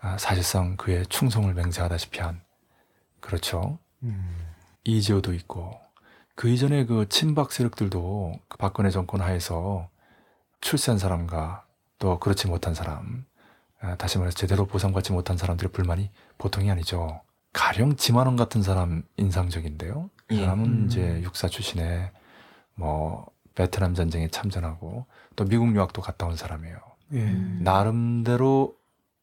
[0.00, 2.42] 아, 사실상 그의 충성을 맹세하다시피 한
[3.20, 3.78] 그렇죠.
[4.04, 4.36] 음.
[4.84, 5.80] 이지호도 있고
[6.34, 9.88] 그 이전에 그 친박 세력들도 그 박근혜 정권 하에서
[10.60, 11.64] 출세한 사람과
[11.98, 13.24] 또 그렇지 못한 사람
[13.80, 17.20] 아, 다시 말해서 제대로 보상받지 못한 사람들의 불만이 보통이 아니죠.
[17.52, 20.10] 가령 지만원 같은 사람 인상적인데요.
[20.26, 20.40] 그 예.
[20.40, 20.86] 사람은 음.
[20.86, 22.10] 이제 육사 출신에
[22.74, 25.06] 뭐 베트남 전쟁에 참전하고
[25.36, 26.78] 또 미국 유학도 갔다 온 사람이에요.
[27.12, 27.18] 예.
[27.18, 27.60] 음.
[27.62, 28.74] 나름대로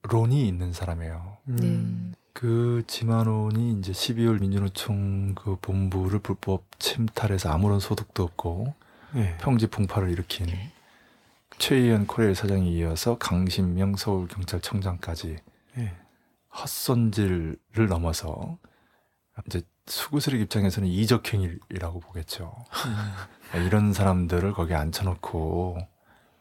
[0.04, 1.38] 론이 있는 사람이에요.
[1.50, 2.14] 음.
[2.34, 2.42] 네.
[2.42, 8.74] 그 지만원이 이제 12월 민주노총 그 본부를 불법 침탈해서 아무런 소득도 없고
[9.16, 9.38] 예.
[9.40, 10.48] 평지 풍파를 일으킨
[11.58, 15.38] 최희연 코레일 사장에 이어서 강신명 서울경찰청장까지
[15.78, 15.96] 예.
[16.58, 18.58] 헛손질을 넘어서
[19.46, 22.54] 이제 수구스릭 입장에서는 이적행위라고 보겠죠.
[23.66, 25.78] 이런 사람들을 거기에 앉혀놓고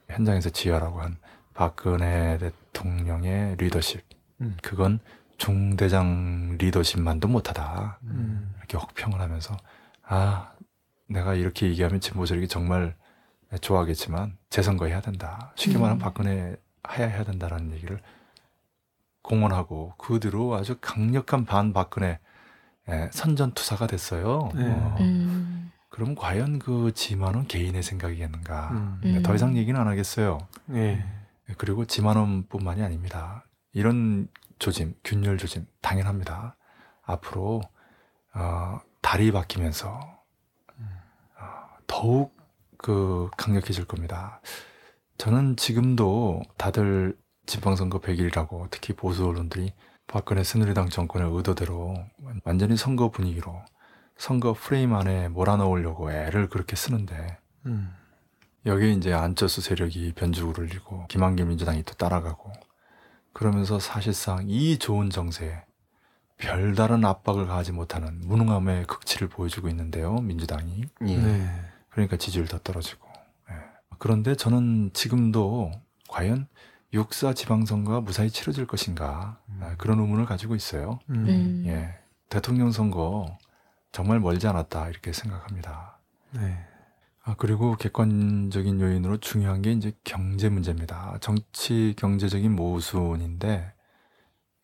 [0.09, 1.17] 현장에서 지휘하라고 한
[1.55, 4.03] 박근혜 대통령의 리더십.
[4.41, 4.57] 음.
[4.62, 5.01] 그건
[5.41, 7.99] 중대장 리더십만도 못하다.
[8.03, 8.55] 음.
[8.59, 9.57] 이렇게 혹평을 하면서
[10.03, 10.53] 아
[11.09, 12.95] 내가 이렇게 얘기하면 진보 세력이 정말
[13.62, 15.53] 좋아하겠지만 재선거 해야 된다.
[15.57, 15.81] 쉽게 음.
[15.81, 16.57] 말하면 박근혜
[16.93, 18.03] 해야 해야 된다라는 얘기를
[19.23, 22.21] 공언하고 그 뒤로 아주 강력한 반 박근혜
[22.91, 24.51] 예, 선전투사가 됐어요.
[24.55, 24.71] 네.
[24.71, 25.73] 어, 음.
[25.89, 28.71] 그럼 과연 그 지만원 개인의 생각이겠는가?
[28.73, 29.01] 음.
[29.03, 29.37] 네, 더 음.
[29.37, 30.39] 이상 얘기는 안 하겠어요.
[30.73, 31.03] 예.
[31.57, 33.45] 그리고 지만원뿐만이 아닙니다.
[33.73, 34.29] 이런
[34.61, 36.57] 조짐, 균열 조짐 당연합니다.
[37.03, 37.61] 앞으로
[38.35, 39.89] 어, 달이 바뀌면서
[41.41, 41.45] 어,
[41.89, 42.37] 더욱
[42.78, 44.41] 그 강력해질 겁니다.
[45.19, 49.74] 저는 지금도 다들 지방선거 100일이라고 특히 보수 언론들이
[50.07, 51.95] 박근혜 새누리당 정권의 의도대로
[52.45, 53.62] 완전히 선거 분위기로
[54.16, 57.95] 선거 프레임 안에 몰아넣으려고 애를 그렇게 쓰는데 음.
[58.66, 62.53] 여기 이제 안철수 세력이 변죽을 흘리고 김한길 민주당이 또 따라가고
[63.32, 65.65] 그러면서 사실상 이 좋은 정세에
[66.36, 71.16] 별다른 압박을 가하지 못하는 무능함의 극치를 보여주고 있는데요 민주당이 예.
[71.16, 71.65] 네.
[71.90, 73.09] 그러니까 지지율 더 떨어지고
[73.51, 73.55] 예.
[73.98, 75.73] 그런데 저는 지금도
[76.09, 76.48] 과연
[76.93, 79.61] 육사 지방선거가 무사히 치러질 것인가 음.
[79.62, 81.27] 아, 그런 의문을 가지고 있어요 음.
[81.28, 81.65] 음.
[81.66, 81.94] 예.
[82.31, 83.39] 대통령 선거
[83.93, 85.98] 정말 멀지 않았다 이렇게 생각합니다.
[86.31, 86.65] 네.
[87.31, 91.16] 아, 그리고 객관적인 요인으로 중요한 게 이제 경제 문제입니다.
[91.20, 93.73] 정치 경제적인 모순인데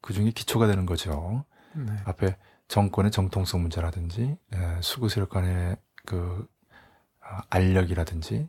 [0.01, 1.45] 그 중에 기초가 되는 거죠.
[1.75, 1.93] 네.
[2.05, 2.37] 앞에
[2.67, 6.49] 정권의 정통성 문제라든지 예, 수구 세력 간의 그
[7.21, 8.49] 아, 알력이라든지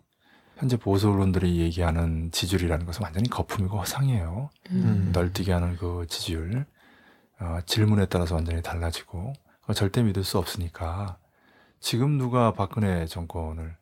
[0.55, 4.49] 현재 보수 언론들이 얘기하는 지지율이라는 것은 완전히 거품이고 허상이에요.
[4.71, 5.11] 음.
[5.13, 6.65] 널뛰게 하는 그 지지율
[7.39, 11.19] 어, 질문에 따라서 완전히 달라지고 그거 절대 믿을 수 없으니까
[11.79, 13.77] 지금 누가 박근혜 정권을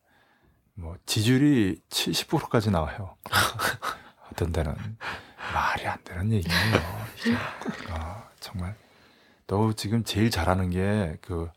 [0.76, 3.16] 뭐 지지율이 70%까지 나와요.
[4.32, 4.74] 어떤 데는
[5.54, 6.80] 말이 안 되는 얘기예요.
[7.18, 7.36] 이게.
[7.90, 8.74] 아, 정말
[9.46, 11.50] 너 지금 제일 잘하는 게 그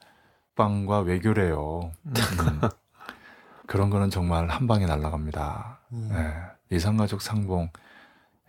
[0.56, 1.92] 빵과 외교래요.
[2.06, 2.14] 음.
[3.66, 5.80] 그런 거는 정말 한 방에 날아갑니다.
[6.12, 7.70] 예, 이상가족 상봉.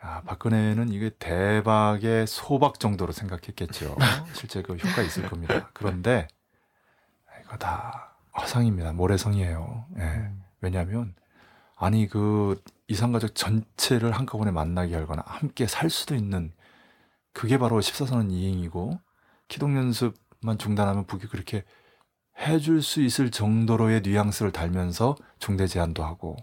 [0.04, 3.96] 야, 박근혜는 이게 대박의 소박 정도로 생각했겠죠.
[4.32, 5.70] 실제 그 효과 있을 겁니다.
[5.72, 6.26] 그런데
[7.44, 8.92] 이거 다 허상입니다.
[8.92, 9.84] 모래성이에요.
[9.98, 10.30] 예.
[10.60, 11.14] 왜냐하면
[11.76, 16.52] 아니 그 이상가족 전체를 한꺼번에 만나게 하거나 함께 살 수도 있는
[17.32, 19.00] 그게 바로 14선언 이행이고
[19.48, 21.64] 기동연습만 중단하면 북이 그렇게
[22.38, 26.36] 해줄 수 있을 정도로의 뉘앙스를 달면서 중대 제한도 하고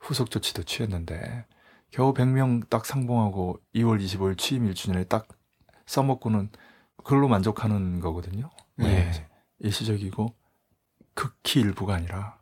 [0.00, 1.46] 후속 조치도 취했는데
[1.90, 5.28] 겨우 100명 딱 상봉하고 2월 25일 취임 1주년에 딱
[5.86, 6.50] 써먹고는
[6.96, 8.50] 그걸로 만족하는 거거든요.
[8.76, 8.86] 네.
[8.86, 9.28] 예.
[9.58, 10.34] 일시적이고
[11.14, 12.41] 극히 일부가 아니라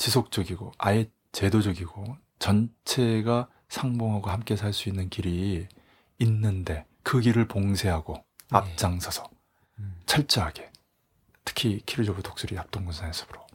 [0.00, 5.68] 지속적이고 아예 제도적이고 전체가 상봉하고 함께 살 수 있는 길이
[6.18, 9.28] 있는데 그 길을 봉쇄하고 앞장서서
[9.78, 10.00] 음.
[10.06, 10.72] 철저하게
[11.44, 13.46] 특히 키르조브 독수리 합동군사 연습으로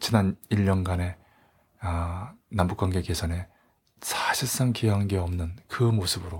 [0.00, 1.16] 지난 1년간의
[1.80, 3.46] 아, 남북관계 개선에
[4.00, 6.38] 사실상 기여한 게 없는 그 모습으로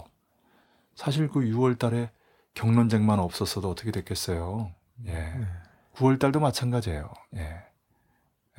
[0.95, 2.11] 사실 그 6월 달에
[2.55, 4.73] 경론쟁만 없었어도 어떻게 됐겠어요.
[5.07, 5.13] 예.
[5.13, 5.47] 네.
[5.97, 7.13] 9월 달도 마찬가지예요.
[7.37, 7.74] 예.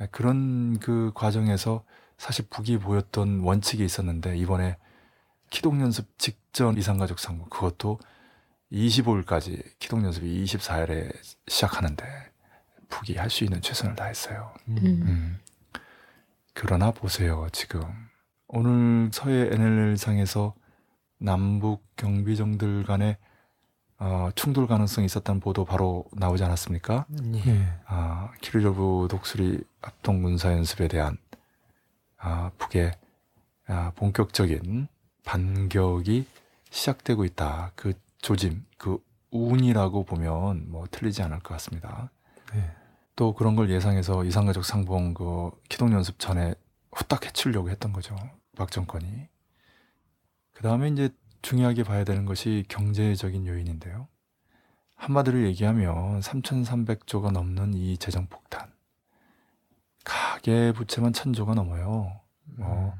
[0.00, 1.84] 예, 그런 그 과정에서
[2.18, 4.76] 사실 북이 보였던 원칙이 있었는데 이번에
[5.50, 7.98] 기동 연습 직전 이상가족 상봉 그것도
[8.72, 11.12] 25일까지 기동 연습이 24일에
[11.46, 12.04] 시작하는데
[12.88, 14.52] 북이 할 수 있는 최선을 다했어요.
[14.68, 14.78] 음.
[14.84, 15.38] 음.
[16.54, 17.82] 그러나 보세요, 지금.
[18.48, 20.54] 오늘 서해 NLL상에서
[21.18, 23.18] 남북 경비정들 간의
[23.98, 27.06] 어, 충돌 가능성이 있었다는 보도 바로 나오지 않았습니까?
[27.08, 27.66] 네.
[27.86, 31.16] 아, 키르조브 독수리 합동 군사 연습에 대한
[32.18, 32.92] 아, 북의
[33.68, 34.88] 아, 본격적인
[35.24, 36.26] 반격이
[36.70, 37.72] 시작되고 있다.
[37.74, 42.10] 그 조짐, 그 운이라고 보면 뭐 틀리지 않을 것 같습니다.
[42.52, 42.70] 네.
[43.16, 46.54] 또 그런 걸 예상해서 이상가족 상봉 그 기동 연습 전에
[46.92, 48.14] 후딱 해치려고 했던 거죠.
[48.56, 49.28] 박 정권이.
[50.52, 51.10] 그 다음에 이제
[51.46, 54.08] 중요하게 봐야 되는 것이 경제적인 요인인데요.
[54.96, 58.72] 한마디로 얘기하면 3,300조가 넘는 이 재정 폭탄.
[60.02, 62.20] 가계 부채만 1,000조가 넘어요.
[62.46, 62.94] 뭐,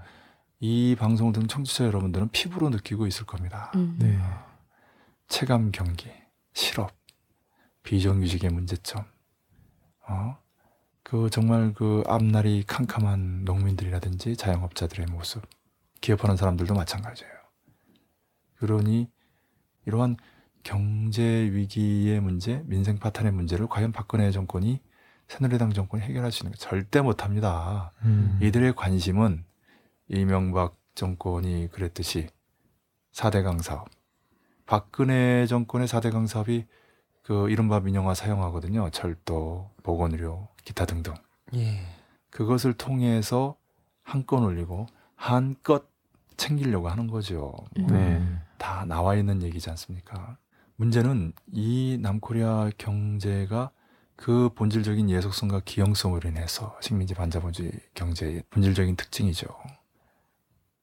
[0.60, 3.72] 이 방송을 듣는 청취자 여러분들은 피부로 느끼고 있을 겁니다.
[3.74, 3.96] 음.
[3.98, 4.16] 네.
[5.26, 6.12] 체감 경기,
[6.54, 6.92] 실업,
[7.82, 9.04] 비정규직의 문제점,
[10.08, 10.38] 어,
[11.02, 15.42] 그 정말 그 앞날이 캄캄한 농민들이라든지 자영업자들의 모습,
[16.00, 17.35] 기업하는 사람들도 마찬가지예요.
[18.56, 19.08] 그러니
[19.84, 20.16] 이러한
[20.62, 24.80] 경제 위기의 문제, 민생 파탄의 문제를 과연 박근혜 정권이
[25.28, 27.92] 새누리당 정권이 해결할 수 있는 거 절대 못합니다.
[28.02, 28.38] 음.
[28.42, 29.44] 이들의 관심은
[30.08, 32.28] 이명박 정권이 그랬듯이
[33.12, 33.88] 4대강 사업.
[34.66, 36.66] 박근혜 정권의 4대강 사업이
[37.22, 38.90] 그 이른바 민영화 사용하거든요.
[38.90, 41.14] 철도, 보건의료, 기타 등등.
[41.54, 41.80] 예.
[42.30, 43.56] 그것을 통해서
[44.02, 45.88] 한건 올리고 한껏
[46.36, 47.54] 챙기려고 하는 거죠.
[47.78, 48.22] 뭐 네.
[48.58, 50.36] 다 나와 있는 얘기지 않습니까?
[50.76, 53.70] 문제는 이 남코리아 경제가
[54.16, 59.46] 그 본질적인 예속성과 기형성으로 인해서 식민지 반자본주의 경제의 본질적인 특징이죠.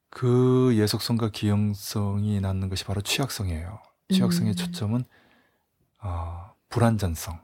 [0.10, 3.80] 그 예속성과 기형성이 낳는 것이 바로 취약성이에요.
[4.10, 4.56] 취약성의 음.
[4.56, 5.04] 초점은
[6.00, 7.40] 아, 불안전성.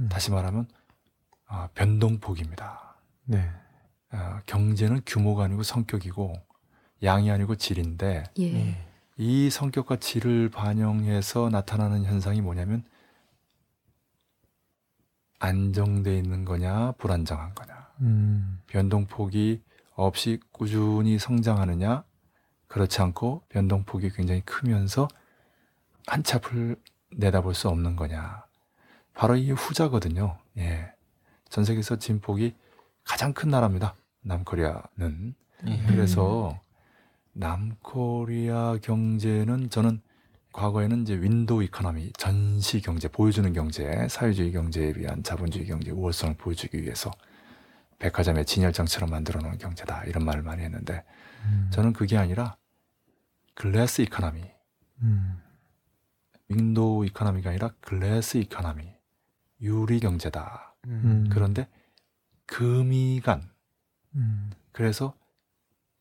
[0.00, 0.08] 음.
[0.10, 0.68] 다시 말하면
[1.46, 2.96] 아, 변동폭입니다.
[3.24, 3.50] 네.
[4.10, 6.34] 아, 경제는 규모가 아니고 성격이고
[7.02, 8.42] 양이 아니고 질인데 예.
[8.42, 8.86] 예.
[9.16, 12.84] 이 성격과 질을 반영해서 나타나는 현상이 뭐냐면
[15.38, 18.60] 안정돼 있는 거냐 불안정한 거냐 음.
[18.66, 19.62] 변동폭이
[19.94, 22.04] 없이 꾸준히 성장하느냐
[22.66, 25.06] 그렇지 않고 변동폭이 굉장히 크면서
[26.06, 26.76] 한치 앞을
[27.12, 28.44] 내다볼 수 없는 거냐
[29.12, 30.92] 바로 이 후자거든요 예.
[31.48, 32.56] 전 세계에서 진폭이
[33.04, 35.34] 가장 큰 나라입니다 남코리아는
[35.66, 35.82] 예.
[35.86, 36.58] 그래서
[37.34, 40.00] 남코리아 경제는 저는
[40.52, 46.80] 과거에는 이제 window economy, 전시 경제, 보여주는 경제, 사회주의 경제에 비한 자본주의 경제 우월성을 보여주기
[46.80, 47.10] 위해서
[47.98, 51.04] 백화점의 진열장처럼 만들어 놓은 경제다 이런 말을 많이 했는데
[51.44, 51.68] 음.
[51.72, 52.56] 저는 그게 아니라
[53.54, 54.42] glass economy,
[55.02, 55.42] 음.
[56.48, 58.94] window economy가 아니라 glass economy,
[59.60, 60.76] 유리 경제다.
[60.86, 61.28] 음.
[61.32, 61.68] 그런데
[62.46, 63.42] 금이 간
[64.14, 64.50] 음.
[64.70, 65.14] 그래서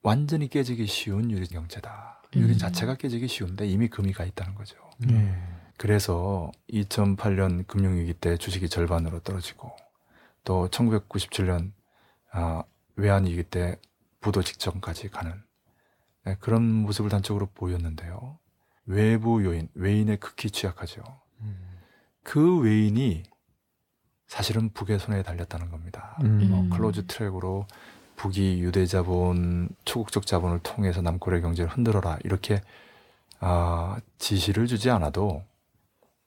[0.04, 2.22] 완전히 깨지기 쉬운 유리 경제다.
[2.36, 2.58] 유리 음.
[2.58, 4.78] 자체가 깨지기 쉬운데 이미 금이 가 있다는 거죠.
[5.10, 5.34] 예.
[5.78, 9.76] 그래서 2008년 금융위기 때 주식이 절반으로 떨어지고
[10.44, 11.72] 또 1997년
[12.32, 12.64] 아,
[12.96, 13.80] 외환위기 때
[14.20, 15.42] 부도 직전까지 가는
[16.26, 18.40] 네, 그런 모습을 단적으로 보였는데요.
[18.86, 21.02] 외부 요인, 외인에 극히 취약하죠.
[21.42, 21.80] 음.
[22.24, 23.24] 그 외인이
[24.28, 26.18] 사실은 북의 손에 달렸다는 겁니다.
[26.24, 26.50] 음.
[26.50, 26.70] 뭐 음.
[26.70, 27.68] close track으로
[28.16, 32.62] 북이 유대 자본, 초국적 자본을 통해서 남코리아 경제를 흔들어라 이렇게
[33.40, 35.44] 아, 지시를 주지 않아도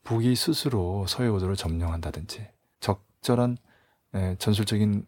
[0.04, 2.46] 북이 스스로 서해오도를 점령한다든지
[2.80, 3.56] 적절한
[4.14, 5.06] 에, 전술적인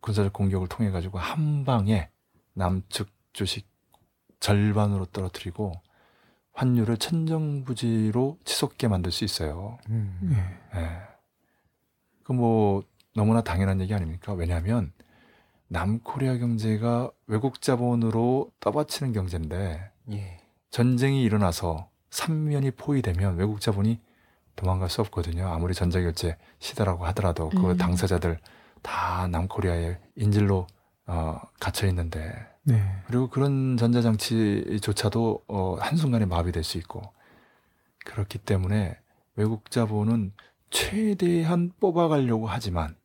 [0.00, 2.08] 군사적 공격을 통해 가지고 한 방에
[2.54, 3.68] 남측 주식
[4.40, 5.72] 절반으로 떨어뜨리고
[6.52, 9.78] 환율을 천정부지로 치솟게 만들 수 있어요.
[9.88, 10.30] 음.
[10.74, 10.80] 예.
[10.80, 11.00] 예.
[12.24, 12.82] 그뭐
[13.14, 14.32] 너무나 당연한 얘기 아닙니까?
[14.32, 14.92] 왜냐하면
[15.72, 20.40] 남코리아 경제가 외국 자본으로 떠받치는 경제인데 예.
[20.68, 24.00] 전쟁이 일어나서 삼면이 포위되면 외국 자본이
[24.56, 25.46] 도망갈 수 없거든요.
[25.46, 27.76] 아무리 전자결제 시대라고 하더라도 그 음.
[27.76, 28.40] 당사자들
[28.82, 30.66] 다 남코리아에 인질로
[31.06, 32.34] 어, 갇혀 있는데
[32.64, 32.82] 네.
[33.06, 37.02] 그리고 그런 전자장치조차도 어, 한순간에 마비될 수 있고
[38.04, 38.98] 그렇기 때문에
[39.36, 40.32] 외국 자본은
[40.70, 42.96] 최대한 뽑아가려고 하지만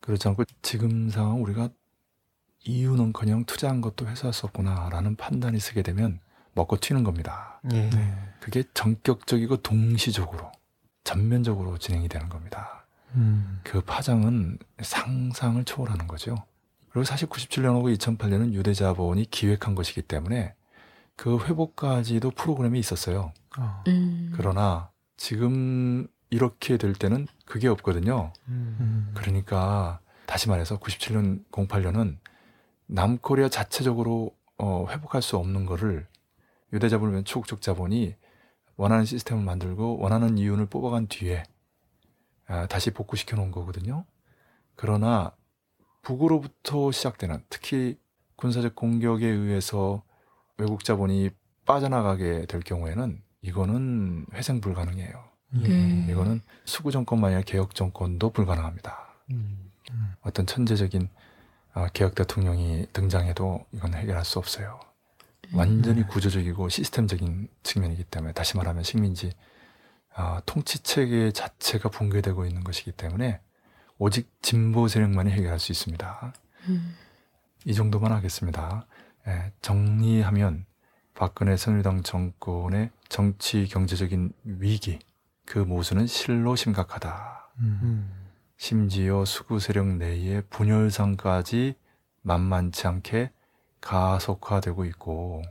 [0.00, 1.70] 그렇지 않고 지금 상황 우리가
[2.64, 6.20] 이유는커녕 투자한 것도 회수할 수 없구나라는 판단이 서게 되면
[6.54, 7.60] 먹고 튀는 겁니다.
[7.72, 7.90] 예.
[7.90, 8.14] 네.
[8.40, 10.52] 그게 전격적이고 동시적으로
[11.04, 12.86] 전면적으로 진행이 되는 겁니다.
[13.14, 13.60] 음.
[13.64, 16.36] 그 파장은 상상을 초월하는 거죠.
[16.90, 20.54] 그리고 사실 97년하고 2008년은 유대자본이 기획한 것이기 때문에
[21.16, 23.32] 그 회복까지도 프로그램이 있었어요.
[23.56, 23.82] 아.
[23.88, 24.32] 음.
[24.36, 28.32] 그러나 지금 이렇게 될 때는 그게 없거든요.
[28.48, 29.10] 음.
[29.14, 32.16] 그러니까 다시 말해서 97년, 08년은
[32.86, 36.06] 남코리아 자체적으로 어, 회복할 수 없는 거를
[36.72, 38.14] 유대자본을 초국적 자본이
[38.76, 41.44] 원하는 시스템을 만들고 원하는 이윤을 뽑아간 뒤에
[42.46, 44.04] 아, 다시 복구시켜 놓은 거거든요.
[44.74, 45.32] 그러나
[46.02, 47.98] 북으로부터 시작되는 특히
[48.36, 50.02] 군사적 공격에 의해서
[50.58, 51.30] 외국 자본이
[51.64, 55.24] 빠져나가게 될 경우에는 이거는 회생 불가능해요.
[55.62, 55.68] 예.
[55.68, 56.06] 음.
[56.10, 58.98] 이거는 수구 정권만이 아니라 개혁 정권도 불가능합니다.
[59.30, 59.70] 음.
[60.22, 61.08] 어떤 천재적인 어,
[61.92, 64.80] 개혁 대통령이 등장해도 이건 해결할 수 없어요.
[65.54, 66.06] 완전히 네.
[66.06, 69.32] 구조적이고 시스템적인 측면이기 때문에 다시 말하면 식민지
[70.16, 73.40] 어, 통치 체계 자체가 붕괴되고 있는 것이기 때문에
[73.98, 76.34] 오직 진보 세력만이 해결할 수 있습니다.
[76.68, 76.96] 음.
[77.64, 78.86] 이 정도만 하겠습니다.
[79.28, 80.66] 예, 정리하면
[81.14, 84.98] 박근혜 새누리당 정권의 정치 경제적인 위기
[85.46, 87.50] 그 모순은 실로 심각하다.
[87.60, 88.21] 음.
[88.62, 88.88] 음.
[88.88, 91.74] 심지어 수구 세력 내의 분열상까지
[92.22, 93.32] 만만치 않게
[93.80, 95.42] 가속화되고 있고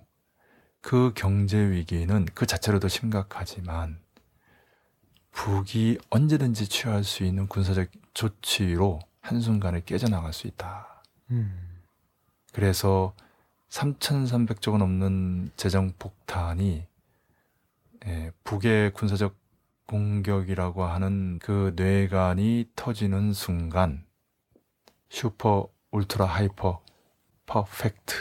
[0.79, 3.99] 그 경제 위기는 그 자체로도 심각하지만
[5.31, 11.03] 북이 언제든지 취할 수 있는 군사적 조치로 한순간에 깨져나갈 수 있다.
[11.31, 11.81] 음.
[12.53, 13.13] 그래서
[13.69, 16.85] 3,300조 가 넘는 재정 폭탄이
[18.07, 19.40] 예, 북의 군사적
[19.91, 24.05] 공격이라고 하는 그 뇌관이 터지는 순간
[25.09, 26.81] super ultra hyper
[27.45, 28.15] perfect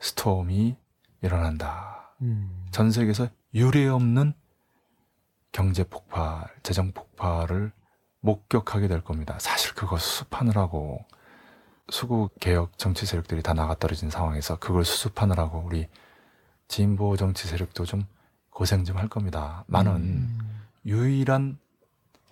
[0.00, 0.76] storm이
[1.20, 2.14] 일어난다.
[2.22, 2.66] 음.
[2.70, 4.32] 전 세계에서 유례 없는
[5.52, 7.72] 경제 폭발, 재정 폭발을
[8.20, 9.36] 목격하게 될 겁니다.
[9.38, 11.04] 사실 그거 수습하느라고
[11.90, 15.86] 수구 개혁 정치 세력들이 다 나가 떨어진 상황에서 그걸 수습하느라고 우리
[16.66, 18.06] 진보 정치 세력도 좀
[18.48, 19.64] 고생 좀 할 겁니다.
[19.66, 20.53] 많은 음.
[20.86, 21.58] 유일한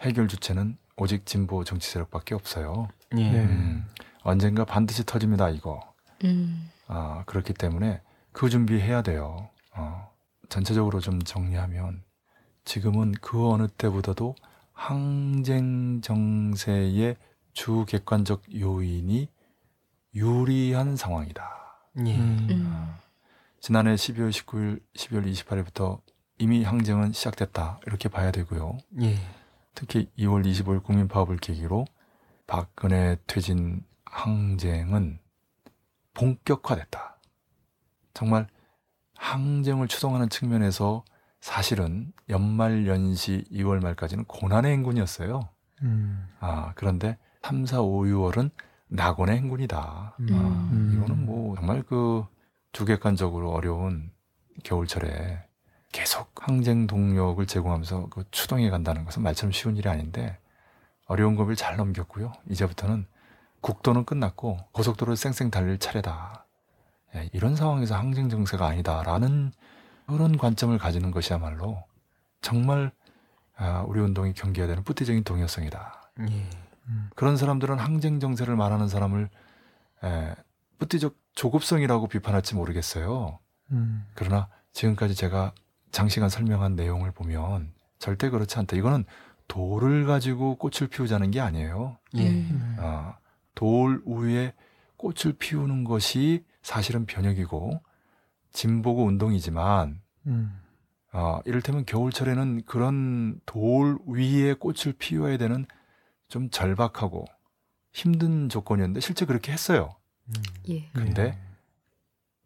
[0.00, 2.88] 해결 주체는 오직 진보 정치 세력밖에 없어요.
[3.16, 3.30] 예.
[3.30, 3.44] 네.
[3.44, 3.86] 음,
[4.22, 5.48] 언젠가 반드시 터집니다.
[5.50, 5.80] 이거.
[6.24, 6.70] 음.
[6.86, 8.00] 아, 그렇기 때문에
[8.32, 9.48] 그 준비해야 돼요.
[9.74, 10.10] 어,
[10.48, 12.02] 전체적으로 좀 정리하면
[12.64, 14.34] 지금은 그 어느 때보다도
[14.72, 17.16] 항쟁 정세의
[17.52, 19.28] 주 객관적 요인이
[20.14, 21.42] 유리한 상황이다.
[22.06, 22.16] 예.
[22.16, 22.48] 음.
[22.50, 22.94] 음.
[23.60, 26.00] 지난해 12월 19일, 12월 28일부터
[26.42, 27.78] 이미 항쟁은 시작됐다.
[27.86, 28.78] 이렇게 봐야 되고요.
[29.02, 29.14] 예.
[29.76, 31.84] 특히 2월 25일 국민 파업을 계기로
[32.48, 35.20] 박근혜 퇴진 항쟁은
[36.14, 37.20] 본격화됐다.
[38.12, 38.48] 정말
[39.14, 41.04] 항쟁을 추동하는 측면에서
[41.40, 45.48] 사실은 연말 연시 2월 말까지는 고난의 행군이었어요.
[45.82, 46.28] 음.
[46.40, 48.50] 아, 그런데 3, 4, 5, 6월은
[48.88, 50.16] 낙원의 행군이다.
[50.18, 50.26] 음.
[50.32, 50.92] 아, 음.
[50.96, 52.26] 이거는 뭐 정말 그
[52.72, 54.10] 주객관적으로 어려운
[54.64, 55.51] 겨울철에
[55.92, 60.38] 계속 항쟁 동력을 제공하면서 그 추동해 간다는 것은 말처럼 쉬운 일이 아닌데
[61.06, 62.32] 어려운 고비를 잘 넘겼고요.
[62.48, 63.06] 이제부터는
[63.60, 66.46] 국도는 끝났고 고속도로를 쌩쌩 달릴 차례다.
[67.14, 69.52] 예, 이런 상황에서 항쟁 정세가 아니다라는
[70.06, 71.84] 그런 관점을 가지는 것이야말로
[72.40, 72.90] 정말
[73.56, 76.10] 아, 우리 운동이 경계해야 되는 뿌티적인 동요성이다.
[76.30, 76.50] 예.
[77.14, 79.28] 그런 사람들은 항쟁 정세를 말하는 사람을
[80.04, 80.34] 에,
[80.78, 83.38] 뿌티적 조급성이라고 비판할지 모르겠어요.
[83.70, 84.04] 음.
[84.14, 85.52] 그러나 지금까지 제가
[85.92, 88.76] 장시간 설명한 내용을 보면 절대 그렇지 않다.
[88.76, 89.04] 이거는
[89.46, 91.98] 돌을 가지고 꽃을 피우자는 게 아니에요.
[92.16, 92.28] 예.
[92.30, 92.76] 음.
[92.78, 93.18] 아,
[93.54, 94.54] 돌 위에
[94.96, 97.80] 꽃을 피우는 것이 사실은 변혁이고
[98.52, 100.58] 진보고 운동이지만 음.
[101.10, 105.66] 아, 이를테면 겨울철에는 그런 돌 위에 꽃을 피워야 되는
[106.28, 107.26] 좀 절박하고
[107.92, 109.94] 힘든 조건이었는데 실제 그렇게 했어요.
[110.70, 110.88] 예.
[110.92, 111.38] 근데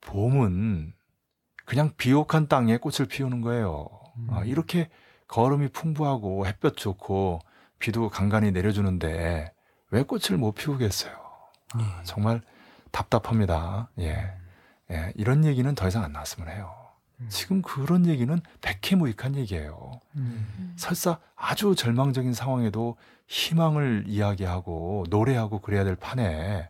[0.00, 0.95] 봄은
[1.66, 3.88] 그냥 비옥한 땅에 꽃을 피우는 거예요.
[4.30, 4.46] 아, 음.
[4.46, 4.88] 이렇게
[5.28, 7.40] 걸음이 풍부하고 햇볕 좋고
[7.78, 9.52] 비도 간간히 내려주는데
[9.90, 11.12] 왜 꽃을 못 피우겠어요?
[11.74, 12.40] 아, 정말
[12.92, 13.90] 답답합니다.
[13.98, 14.32] 예.
[14.92, 16.72] 예, 이런 얘기는 더 이상 안 나왔으면 해요.
[17.20, 17.26] 음.
[17.28, 20.00] 지금 그런 얘기는 백해무익한 얘기예요.
[20.14, 20.74] 음.
[20.76, 26.68] 설사 아주 절망적인 상황에도 희망을 이야기하고 노래하고 그래야 될 판에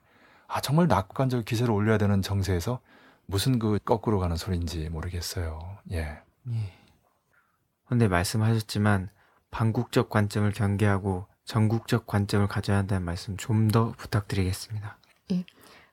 [0.48, 2.80] 아 정말 낙관적 기세를 올려야 되는 정세에서
[3.26, 5.78] 무슨 그 거꾸로 가는 소리인지 모르겠어요.
[5.92, 6.18] 예.
[6.50, 6.72] 예.
[7.86, 9.10] 근데 말씀하셨지만
[9.50, 14.98] 반국적 관점을 경계하고 전국적 관점을 가져야 한다는 말씀 좀 더 부탁드리겠습니다.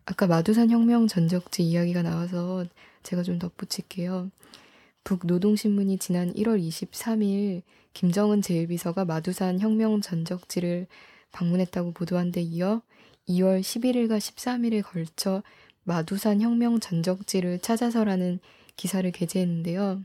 [0.05, 2.65] 아까 마두산 혁명 전적지 이야기가 나와서
[3.03, 4.31] 제가 좀 덧붙일게요.
[5.05, 7.61] 북노동신문이 지난 1월 23일
[7.93, 10.88] 김정은 제1비서가 마두산 혁명 전적지를
[11.31, 12.81] 방문했다고 보도한 데 이어
[13.30, 15.41] 2월 11일과 13일에 걸쳐
[15.84, 18.39] 마두산 혁명 전적지를 찾아서라는
[18.76, 20.01] 기사를 게재했는데요.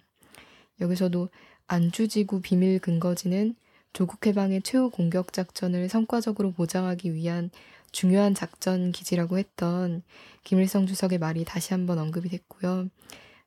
[0.81, 1.29] 여기서도
[1.67, 3.55] 안주지구 비밀 근거지는
[3.93, 7.51] 조국 해방의 최후 공격 작전을 성과적으로 보장하기 위한
[7.91, 10.03] 중요한 작전 기지라고 했던
[10.45, 12.89] 김일성 주석의 말이 다시 한번 언급이 됐고요.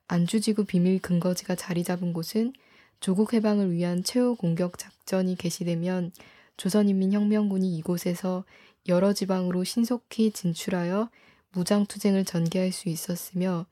[0.07, 2.53] 안주지구 비밀 근거지가 자리 잡은 곳은
[2.99, 6.11] 조국 해방을 위한 최후 공격 작전이 개시되면
[6.57, 8.43] 조선인민혁명군이 이곳에서
[8.87, 11.09] 여러 지방으로 신속히 진출하여
[11.53, 13.65] 무장투쟁을 전개할 수 있었으며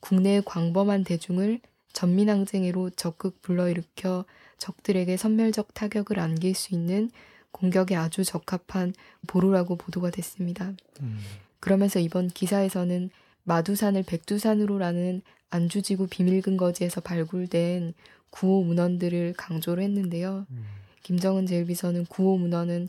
[0.00, 1.60] 국내의 광범한 대중을
[1.92, 4.24] 전민항쟁으로 적극 불러일으켜
[4.58, 7.10] 적들에게 선멸적 타격을 안길 수 있는
[7.52, 8.94] 공격에 아주 적합한
[9.26, 10.72] 보루라고 보도가 됐습니다.
[11.00, 11.18] 음.
[11.60, 13.10] 그러면서 이번 기사에서는
[13.44, 17.94] 마두산을 백두산으로라는 안주지구 비밀근거지에서 발굴된
[18.30, 20.46] 구호 문헌들을 강조를 했는데요.
[21.04, 22.88] 김정은 제1비서는 구호 문헌은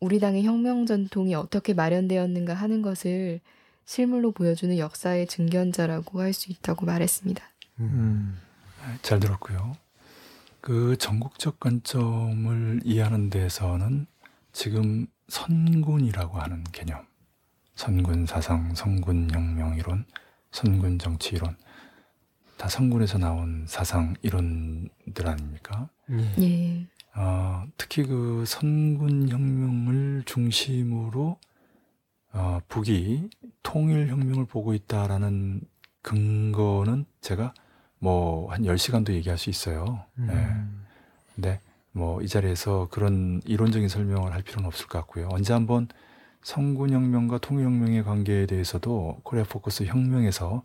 [0.00, 3.40] 우리 당의 혁명 전통이 어떻게 마련되었는가 하는 것을
[3.86, 7.42] 실물로 보여주는 역사의 증견자라고 할 수 있다고 말했습니다.
[7.80, 8.38] 음.
[9.02, 9.76] 잘 들었고요.
[10.60, 14.06] 그 전국적 관점을 이해하는 데에서는
[14.52, 17.04] 지금 선군이라고 하는 개념,
[17.74, 20.04] 선군 사상, 선군 혁명 이론,
[20.50, 21.56] 선군 정치 이론,
[22.56, 25.88] 다 선군에서 나온 사상 이론들 아닙니까?
[26.10, 26.42] 예.
[26.42, 26.86] 예.
[27.14, 31.38] 어, 특히 그 선군 혁명을 중심으로
[32.36, 33.30] 어, 북이
[33.62, 35.62] 통일 혁명을 보고 있다라는
[36.02, 37.54] 근거는 제가
[37.98, 40.04] 뭐 한 10시간도 얘기할 수 있어요.
[40.18, 40.28] 음.
[40.30, 41.34] 예.
[41.34, 41.60] 근데
[41.92, 45.28] 뭐 이 자리에서 그런 이론적인 설명을 할 필요는 없을 것 같고요.
[45.32, 45.88] 언제 한번
[46.42, 50.62] 성군혁명과 통일혁명의 관계에 대해서도 코리아 포커스 혁명에서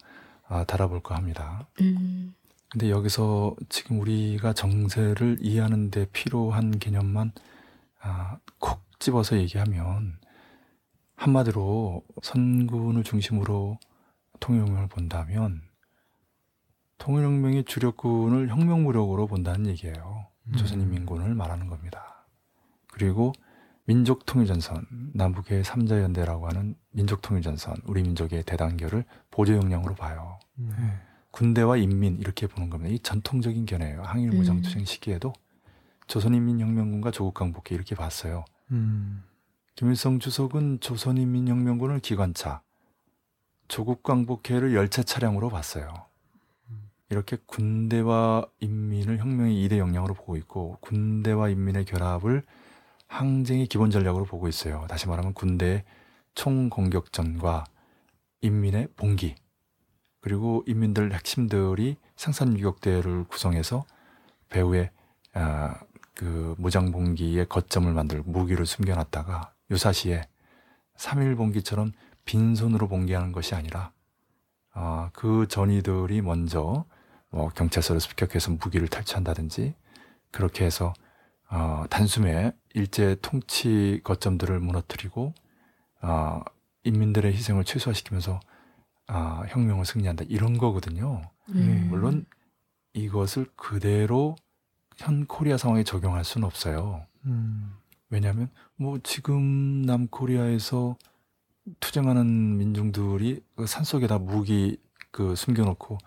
[0.48, 1.68] 아, 달아볼까 합니다.
[1.80, 2.36] 음.
[2.70, 7.32] 근데 여기서 지금 우리가 정세를 이해하는 데 필요한 개념만
[8.02, 10.18] 아, 콕 집어서 얘기하면
[11.22, 13.78] 한마디로 선군을 중심으로
[14.40, 15.62] 통일혁명을 본다면
[16.98, 20.26] 통일혁명의 주력군을 혁명무력으로 본다는 얘기예요.
[20.48, 20.54] 음.
[20.54, 22.26] 조선인민군을 말하는 겁니다.
[22.88, 23.34] 그리고
[23.86, 30.40] 민족통일전선, 남북의 삼자연대라고 하는 민족통일전선, 우리 민족의 대단결을 보조 역량으로 봐요.
[30.58, 31.00] 음.
[31.30, 32.92] 군대와 인민 이렇게 보는 겁니다.
[32.92, 34.02] 이 전통적인 견해예요.
[34.02, 35.34] 항일 무장투쟁 시기에도
[36.08, 38.44] 조선인민혁명군과 조국 강복회 이렇게 봤어요.
[38.72, 39.24] 음.
[39.76, 42.62] 김일성 주석은 조선인민혁명군을 기관차,
[43.68, 45.94] 조국강복회를 열차 차량으로 봤어요.
[47.10, 52.44] 이렇게 군대와 인민을 혁명의 이대 역량으로 보고 있고 군대와 인민의 결합을
[53.08, 54.86] 항쟁의 기본 전략으로 보고 있어요.
[54.90, 55.84] 다시 말하면 군대의
[56.36, 57.66] 총공격전과
[58.42, 59.36] 인민의 봉기
[60.22, 63.86] 그리고 인민들 핵심들이 생산 유격대를 구성해서
[64.50, 64.92] 배후에
[65.34, 65.80] 아,
[66.14, 70.28] 그 무장봉기에 거점을 만들고 무기를 숨겨놨다가 유사시에
[70.98, 71.94] 3일 봉기처럼
[72.26, 73.92] 빈손으로 봉기하는 것이 아니라
[74.74, 76.86] 아, 그 전이들이 먼저
[77.30, 79.74] 뭐 경찰서를 습격해서 무기를 탈취한다든지
[80.32, 80.94] 그렇게 해서
[81.50, 85.34] 어, 단숨에 일제 통치 거점들을 무너뜨리고
[86.02, 86.42] 어,
[86.84, 88.40] 인민들의 희생을 최소화시키면서
[89.08, 91.22] 아, 혁명을 승리한다 이런 거거든요.
[91.50, 91.88] 음.
[91.90, 92.26] 물론
[92.94, 94.36] 이것을 그대로
[94.98, 97.06] 현 코리아 상황에 적용할 수는 없어요.
[97.26, 97.81] 음.
[98.12, 100.96] 왜냐하면 뭐 지금 남코리아에서
[101.80, 104.78] 투쟁하는 민중들이 그 산속에 다 무기
[105.12, 105.98] 그 숨겨놓고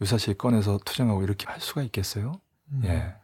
[0.00, 2.32] 유사시에 꺼내서 투쟁하고 이렇게 할 수가 있겠어요?
[2.72, 2.80] 음.
[2.84, 3.14] 예.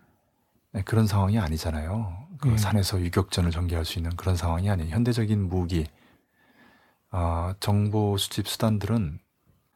[0.72, 2.28] 네, 그런 상황이 아니잖아요.
[2.40, 2.56] 그 예.
[2.56, 4.90] 산에서 유격전을 전개할 수 있는 그런 상황이 아니에요.
[4.94, 5.86] 현대적인 무기,
[7.10, 9.18] 아, 정보 수집 수단들은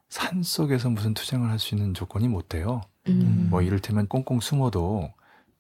[0.08, 2.82] 산 속에서 무슨 투쟁을 할 수 있는 조건이 못 돼요.
[3.08, 3.48] 음.
[3.50, 5.10] 뭐 이를테면 꽁꽁 숨어도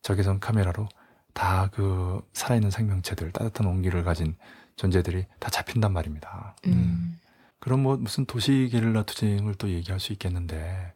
[0.02, 0.88] 적외선 카메라로
[1.32, 4.36] 다 그 살아있는 생명체들, 따뜻한 온기를 가진
[4.76, 6.56] 존재들이 다 잡힌단 말입니다.
[6.66, 7.18] 음.
[7.58, 10.92] 그럼 뭐 무슨 도시 게릴라 투쟁을 또 얘기할 수 있겠는데,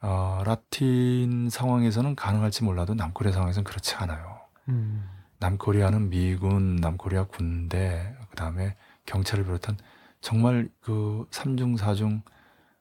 [0.00, 4.40] 어, 라틴 상황에서는 가능할지 몰라도 남코리아 상황에서는 그렇지 않아요.
[4.68, 5.08] 음.
[5.40, 8.76] 남코리아는 미군, 남코리아 군대, 그 다음에
[9.06, 9.76] 경찰을 비롯한
[10.20, 12.22] 정말 그 3중, 4중,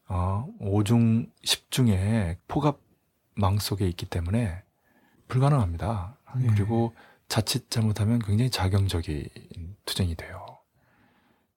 [0.10, 4.64] 어, 5중, 10중의 포갑망 속에 있기 때문에
[5.28, 6.17] 불가능합니다.
[6.42, 6.48] 예.
[6.48, 6.94] 그리고
[7.28, 9.28] 자칫 잘못하면 굉장히 자경적인
[9.86, 10.46] 투쟁이 돼요.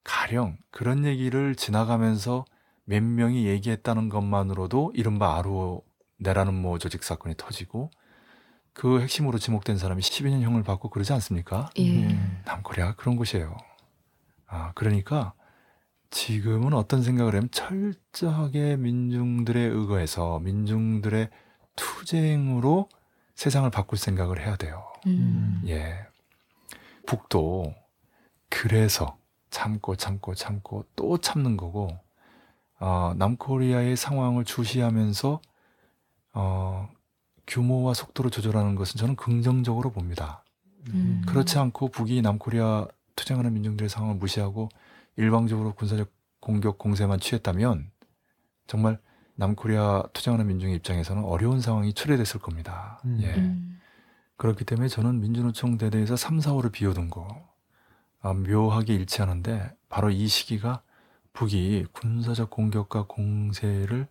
[0.05, 2.45] 가령 그런 얘기를 지나가면서
[2.85, 5.83] 몇 명이 얘기했다는 것만으로도 이른바 아로
[6.19, 7.91] 내라는 모 조직 사건이 터지고
[8.73, 11.71] 그 핵심으로 지목된 사람이 12년형을 받고 그러지 않습니까?
[11.77, 12.07] 예.
[12.07, 12.43] 음.
[12.45, 13.57] 남코리아가 그런 곳이에요.
[14.47, 15.35] 아, 그러니까
[16.11, 21.29] 지금은 어떤 생각을 하면 철저하게 민중들의 의거에서 민중들의
[21.77, 22.89] 투쟁으로
[23.41, 24.85] 세상을 바꿀 생각을 해야 돼요.
[25.07, 25.63] 음.
[25.67, 26.07] 예.
[27.07, 27.75] 북도
[28.51, 29.17] 그래서
[29.49, 31.89] 참고 참고 참고 또 참는 거고,
[32.81, 35.41] 어, 남코리아의 상황을 주시하면서,
[36.35, 36.91] 어,
[37.47, 40.45] 규모와 속도를 조절하는 것은 저는 긍정적으로 봅니다.
[40.91, 41.23] 음.
[41.27, 44.69] 그렇지 않고 북이 남코리아 투쟁하는 민중들의 상황을 무시하고
[45.17, 47.91] 일방적으로 군사적 공격 공세만 취했다면
[48.67, 48.99] 정말
[49.41, 53.01] 남코리아 투쟁하는 민중의 입장에서는 어려운 상황이 초래됐을 겁니다.
[53.07, 53.19] 음.
[53.23, 53.35] 예.
[53.35, 53.81] 음.
[54.37, 57.27] 그렇기 때문에 저는 민주노총 대대에서 3, 4호를 비워둔 거
[58.21, 60.83] 아, 묘하게 일치하는데 바로 이 시기가
[61.33, 64.09] 북이 군사적 공격과 공세를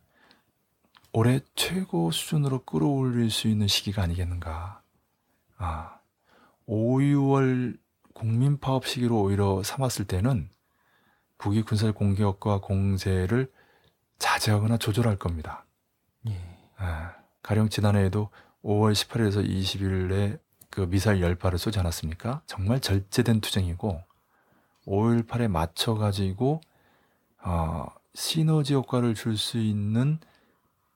[1.14, 4.82] 올해 최고 수준으로 끌어올릴 수 있는 시기가 아니겠는가.
[5.58, 6.00] 아,
[6.66, 7.78] 5, 6월
[8.14, 10.50] 국민 파업 시기로 오히려 삼았을 때는
[11.38, 13.52] 북이 군사적 공격과 공세를
[14.20, 15.66] 자제하거나 조절할 겁니다.
[16.28, 16.38] 예.
[16.78, 18.30] 아, 가령 지난해에도
[18.64, 20.40] 5월 18일에서 20일에
[20.70, 22.42] 그 미사일 10발을 쏘지 않았습니까?
[22.46, 24.02] 정말 절제된 투쟁이고
[24.86, 26.62] 5.18에 맞춰가지고
[27.44, 30.20] 어, 시너지 효과를 줄 수 있는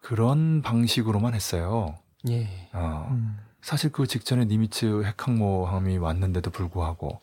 [0.02, 1.96] 그런 방식으로만 했어요.
[2.30, 2.70] 예.
[2.74, 3.38] 어, 음.
[3.62, 7.22] 사실 그 직전에 니미츠 핵항모함이 왔는데도 불구하고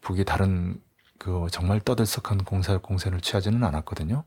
[0.00, 0.80] 북이 다른
[1.18, 4.24] 그 정말 떠들썩한 공사 공세를 취하지는 않았거든요.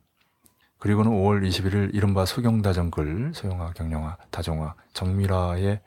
[0.78, 5.82] 그리고는 5월 21일 이른바 소경다정 글, 소영화, 경영화, 다정화, 정밀화의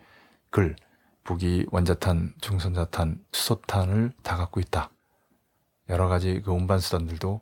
[0.51, 0.77] 글,
[1.25, 4.91] 북이 원자탄, 중선자탄, 수소탄을 다 갖고 있다.
[5.89, 7.41] 여러 가지 그 운반 수단들도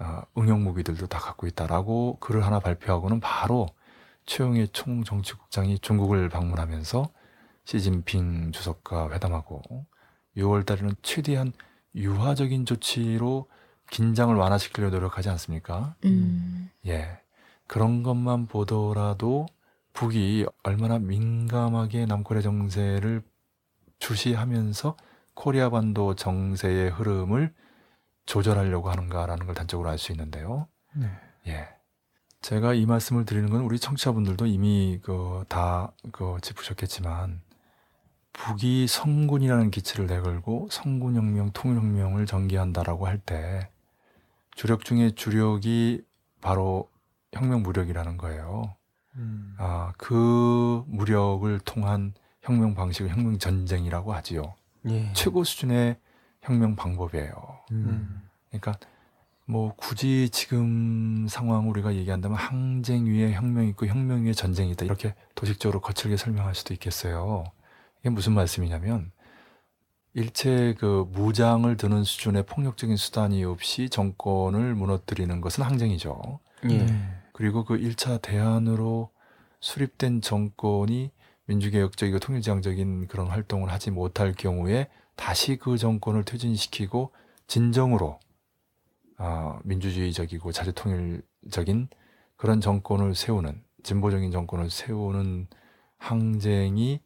[0.00, 3.66] 어, 응용 무기들도 다 갖고 있다라고 글을 하나 발표하고는 바로
[4.26, 7.08] 최영의 총정치국장이 중국을 방문하면서
[7.64, 9.86] 시진핑 주석과 회담하고
[10.36, 11.52] 6월 달에는 최대한
[11.94, 13.48] 유화적인 조치로
[13.90, 15.94] 긴장을 완화시키려 노력하지 않습니까?
[16.04, 16.70] 음.
[16.86, 17.18] 예.
[17.66, 19.46] 그런 것만 보더라도
[19.92, 23.22] 북이 얼마나 민감하게 남코리아 정세를
[23.98, 24.96] 주시하면서
[25.34, 27.52] 코리아 반도 정세의 흐름을
[28.26, 30.68] 조절하려고 하는가라는 걸 단적으로 알 수 있는데요.
[30.94, 31.10] 네.
[31.48, 31.68] 예.
[32.40, 37.40] 제가 이 말씀을 드리는 건 우리 청취자분들도 이미 그 다그 짚으셨겠지만
[38.32, 43.68] 북이 성군이라는 기치를 내걸고 성군혁명, 통일혁명을 전개한다라고 할 때
[44.58, 46.02] 주력 중에 주력이
[46.40, 46.90] 바로
[47.32, 48.74] 혁명 무력이라는 거예요.
[49.14, 49.54] 음.
[49.56, 52.12] 아, 그 무력을 통한
[52.42, 54.56] 혁명 방식을 혁명 전쟁이라고 하지요.
[54.88, 55.12] 예.
[55.12, 55.96] 최고 수준의
[56.42, 57.32] 혁명 방법이에요.
[57.70, 58.28] 음.
[58.48, 58.76] 그러니까
[59.44, 65.14] 뭐 굳이 지금 상황 우리가 얘기한다면 항쟁 위에 혁명이 있고 혁명 위에 전쟁이 있다 이렇게
[65.36, 67.44] 도식적으로 거칠게 설명할 수도 있겠어요.
[68.00, 69.12] 이게 무슨 말씀이냐면
[70.18, 76.40] 일체 그 무장을 드는 수준의 폭력적인 수단이 없이 정권을 무너뜨리는 것은 항쟁이죠.
[76.64, 76.78] 예.
[76.78, 76.86] 네.
[77.32, 79.10] 그리고 그 1차 대안으로
[79.60, 81.12] 수립된 정권이
[81.46, 87.12] 민주개혁적이고 통일지향적인 그런 활동을 하지 못할 경우에 다시 그 정권을 퇴진시키고
[87.46, 88.18] 진정으로
[89.18, 91.88] 어, 민주주의적이고 자주통일적인
[92.36, 95.46] 그런 정권을 세우는 진보적인 정권을 세우는
[95.96, 97.00] 항쟁이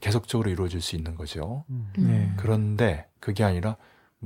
[0.00, 1.64] 계속적으로 이루어질 수 있는 거죠.
[1.96, 2.32] 네.
[2.36, 3.76] 그런데 그게 아니라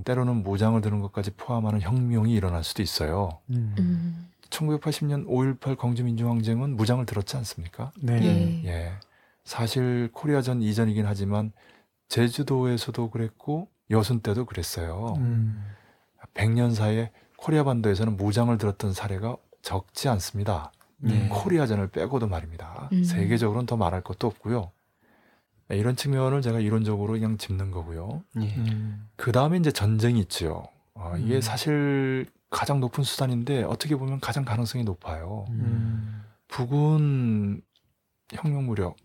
[0.04, 3.40] 때로는 무장을 드는 것까지 포함하는 혁명이 일어날 수도 있어요.
[3.50, 4.28] 음.
[4.50, 7.90] 1980년 5.18 광주민주항쟁은 무장을 들었지 않습니까?
[8.00, 8.22] 네.
[8.22, 8.68] 예.
[8.68, 8.92] 예.
[9.44, 11.52] 사실 코리아전 이전이긴 하지만
[12.08, 15.14] 제주도에서도 그랬고 여순 때도 그랬어요.
[15.18, 15.64] 음.
[16.34, 20.72] 100년 사이에 코리아 반도에서는 무장을 들었던 사례가 적지 않습니다.
[20.98, 21.28] 네.
[21.28, 22.88] 코리아전을 빼고도 말입니다.
[22.92, 23.04] 음.
[23.04, 24.70] 세계적으로는 더 말할 것도 없고요.
[25.72, 28.22] 네, 이런 측면을 제가 이론적으로 그냥 짚는 거고요.
[28.42, 28.54] 예.
[28.56, 29.08] 음.
[29.16, 30.68] 그 다음에 이제 전쟁이 있죠.
[30.92, 31.40] 어, 이게 음.
[31.40, 35.46] 사실 가장 높은 수단인데 어떻게 보면 가장 가능성이 높아요.
[35.48, 36.24] 음.
[36.48, 37.62] 북은
[38.34, 38.96] 혁명 무력,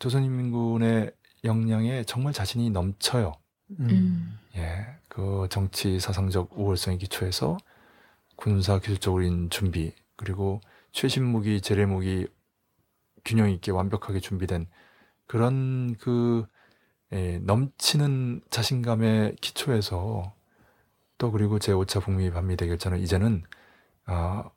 [0.00, 1.12] 조선인민군의
[1.44, 3.32] 역량에 정말 자신이 넘쳐요.
[3.78, 4.36] 음.
[4.56, 7.56] 예, 그 정치 사상적 우월성의 기초에서
[8.34, 10.60] 군사 기술적인 준비 그리고
[10.90, 12.26] 최신 무기, 재래 무기
[13.24, 14.66] 균형 있게 완벽하게 준비된
[15.32, 16.46] 그런 그
[17.10, 20.34] 예, 넘치는 자신감의 기초에서
[21.16, 23.42] 또 그리고 제 5차 북미 반미 대결전은 이제는
[24.04, 24.50] 아,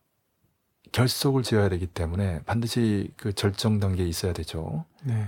[0.92, 4.84] 결속을 지어야 되기 때문에 반드시 그 절정 단계에 있어야 되죠.
[5.06, 5.26] 네.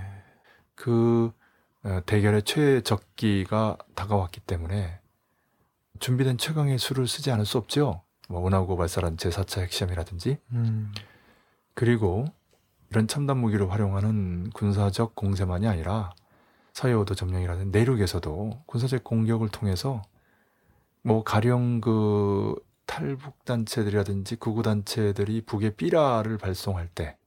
[0.75, 1.31] 그
[1.83, 4.99] 어, 대결의 최적기가 다가왔기 때문에
[6.01, 8.01] 준비된 최강의 수를 쓰지 않을 수 없죠.
[8.27, 10.93] 뭐 원하고 발사란 제4차 핵시험이라든지 음.
[11.73, 12.25] 그리고
[12.89, 16.11] 이런 첨단 무기를 활용하는 군사적 공세만이 아니라
[16.73, 20.01] 서해오도 점령이라든지 내륙에서도 군사적 공격을 통해서
[21.01, 22.55] 뭐 가령 그
[22.85, 27.17] 탈북 단체들이라든지 구구 단체들이 북에 삐라를 발송할 때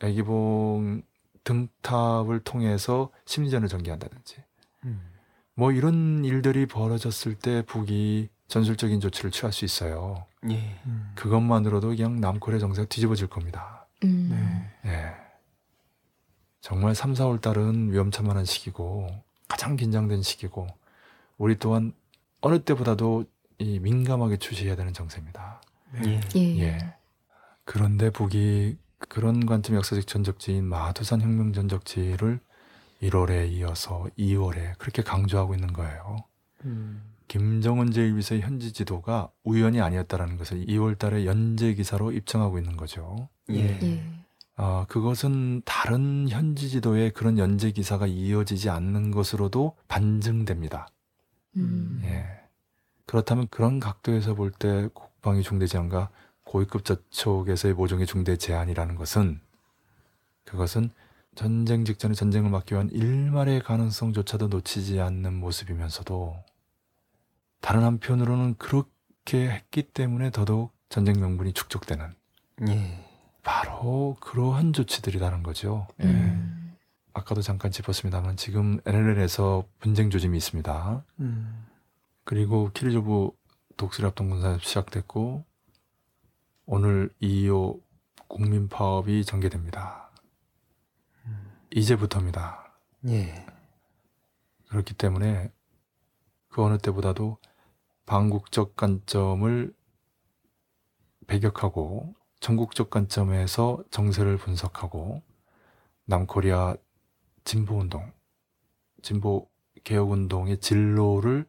[0.00, 1.02] 애기봉
[1.44, 4.36] 등탑을 통해서 심리전을 전개한다든지
[4.84, 5.00] 음.
[5.54, 10.26] 뭐 이런 일들이 벌어졌을 때 북이 전술적인 조치를 취할 수 있어요.
[10.50, 10.78] 예.
[10.86, 11.12] 음.
[11.14, 13.75] 그것만으로도 그냥 남코리아 정세가 뒤집어질 겁니다.
[14.04, 14.28] 음.
[14.84, 14.90] 네.
[14.90, 15.14] 예.
[16.60, 19.08] 정말 3, 4월 달은 위험천만한 시기고
[19.48, 20.66] 가장 긴장된 시기고
[21.38, 21.92] 우리 또한
[22.40, 23.24] 어느 때보다도
[23.58, 25.60] 이 민감하게 추시해야 되는 정세입니다.
[26.04, 26.20] 예.
[26.36, 26.58] 예.
[26.60, 26.94] 예.
[27.64, 32.40] 그런데 북이 그런 관점 역사적 전적지인 마두산 혁명 전적지를
[33.02, 36.24] 1월에 이어서 2월에 그렇게 강조하고 있는 거예요.
[36.64, 37.15] 음.
[37.28, 43.28] 김정은 제1비서의 현지 지도가 우연이 아니었다라는 것을 2월 달에 연재 기사로 입증하고 있는 거죠.
[43.50, 43.78] 예.
[43.82, 44.02] 예.
[44.56, 50.88] 아, 그것은 다른 현지 지도에 그런 연재 기사가 이어지지 않는 것으로도 반증됩니다.
[51.56, 52.00] 음.
[52.04, 52.26] 예.
[53.06, 56.10] 그렇다면 그런 각도에서 볼 때 국방위 중대 제한과
[56.44, 59.40] 고위급 저촉에서의 모종의 중대 제한이라는 것은
[60.44, 60.90] 그것은
[61.34, 66.36] 전쟁 직전에 전쟁을 막기 위한 일말의 가능성조차도 놓치지 않는 모습이면서도
[67.60, 72.14] 다른 한편으로는 그렇게 했기 때문에 더더욱 전쟁 명분이 축적되는
[72.68, 73.04] 예.
[73.42, 75.86] 바로 그러한 조치들이라는 거죠.
[76.00, 76.06] 예.
[76.06, 76.76] 음.
[77.12, 81.04] 아까도 잠깐 짚었습니다만 지금 NLL에서 분쟁 조짐이 있습니다.
[81.20, 81.66] 음.
[82.24, 83.30] 그리고 키리조브
[83.76, 85.44] 독수리 합동군사 시작됐고
[86.66, 87.80] 오늘 2.25
[88.28, 90.10] 국민 파업이 전개됩니다.
[91.70, 92.72] 이제부터입니다.
[93.06, 93.46] 예.
[94.68, 95.52] 그렇기 때문에
[96.48, 97.38] 그 어느 때보다도
[98.06, 99.74] 반국적 관점을
[101.26, 105.22] 배격하고 전국적 관점에서 정세를 분석하고
[106.04, 106.76] 남코리아
[107.42, 108.12] 진보운동,
[109.02, 109.48] 진보
[109.82, 111.46] 개혁운동의 진로를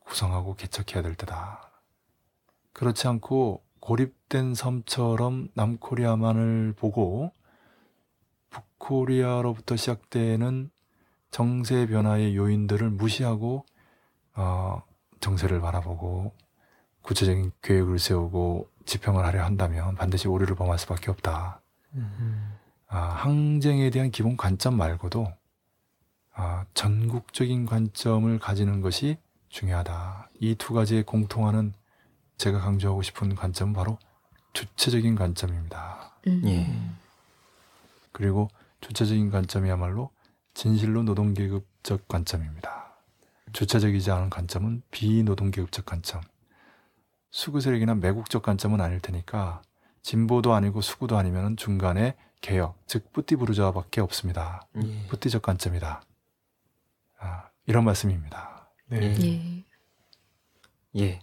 [0.00, 1.70] 구성하고 개척해야 될 때다.
[2.72, 7.32] 그렇지 않고 고립된 섬처럼 남코리아만을 보고
[8.50, 10.70] 북코리아로부터 시작되는
[11.30, 13.64] 정세 변화의 요인들을 무시하고
[14.36, 14.82] 어,
[15.24, 16.32] 정세를 바라보고
[17.00, 21.60] 구체적인 계획을 세우고 지평을 하려 한다면 반드시 오류를 범할 수밖에 없다.
[21.94, 22.58] 음.
[22.88, 25.26] 아, 항쟁에 대한 기본 관점 말고도
[26.34, 29.16] 아, 전국적인 관점을 가지는 것이
[29.48, 30.28] 중요하다.
[30.40, 31.72] 이 두 가지의 공통하는
[32.36, 33.98] 제가 강조하고 싶은 관점은 바로
[34.52, 36.12] 주체적인 관점입니다.
[36.26, 36.42] 음.
[36.44, 36.70] 예.
[38.12, 38.50] 그리고
[38.82, 40.10] 주체적인 관점이야말로
[40.52, 42.83] 진실로 노동계급적 관점입니다.
[43.54, 46.20] 주체적이지 않은 관점은 비노동계급적 관점.
[47.30, 49.62] 수구 세력이나 매국적 관점은 아닐 테니까
[50.02, 54.66] 진보도 아니고 수구도 아니면 중간에 개혁, 즉 뿌띠 부르자밖에 없습니다.
[54.82, 55.06] 예.
[55.08, 56.02] 뿌띠적 관점이다.
[57.20, 58.70] 아, 이런 말씀입니다.
[58.88, 59.64] 네.
[60.94, 61.00] 예.
[61.00, 61.20] 예.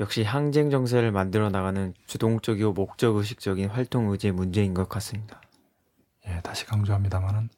[0.00, 5.40] 역시 항쟁 정세를 만들어 나가는 주동적이고 목적 의식적인 활동 의지의 문제인 것 같습니다.
[6.26, 7.50] 예, 다시 강조합니다만은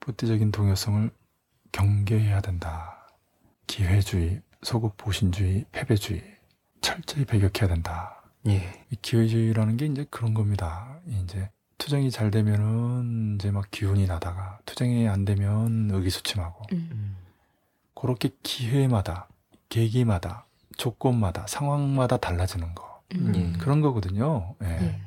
[0.00, 1.10] 뿌띠적인 동요성을
[1.72, 2.95] 경계해야 된다.
[3.66, 6.22] 기회주의, 소극 보신주의, 패배주의
[6.80, 8.22] 철저히 배격해야 된다.
[8.46, 8.84] 예.
[8.90, 11.00] 이 기회주의라는 게 이제 그런 겁니다.
[11.06, 17.16] 이제 투쟁이 잘 되면은 이제 막 기운이 나다가 투쟁이 안 되면 의기소침하고 음.
[17.94, 19.28] 그렇게 기회마다
[19.68, 23.32] 계기마다 조건마다 상황마다 달라지는 거 음.
[23.34, 23.58] 예.
[23.58, 24.54] 그런 거거든요.
[24.62, 24.66] 예.
[24.68, 25.00] 예.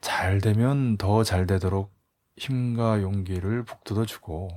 [0.00, 1.92] 잘 되면 더 잘 되도록
[2.38, 4.48] 힘과 용기를 북돋워 주고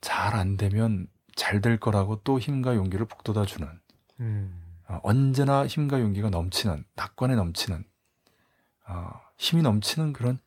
[0.00, 1.06] 잘 안 되면
[1.36, 3.68] 잘 될 거라고 또 힘과 용기를 북돋아 주는
[4.20, 4.62] 음.
[4.88, 7.84] 어, 언제나 힘과 용기가 넘치는 낙관에 넘치는
[8.88, 10.38] 어, 힘이 넘치는 그런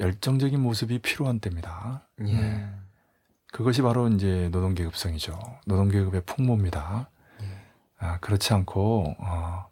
[0.00, 2.08] 열정적인 모습이 필요한 때입니다.
[2.20, 2.40] 예.
[2.40, 2.74] 네.
[3.52, 5.38] 그것이 바로 이제 노동계급성이죠.
[5.66, 7.10] 노동계급의 풍모입니다.
[7.42, 7.46] 예.
[7.98, 9.66] 아, 그렇지 않고 어,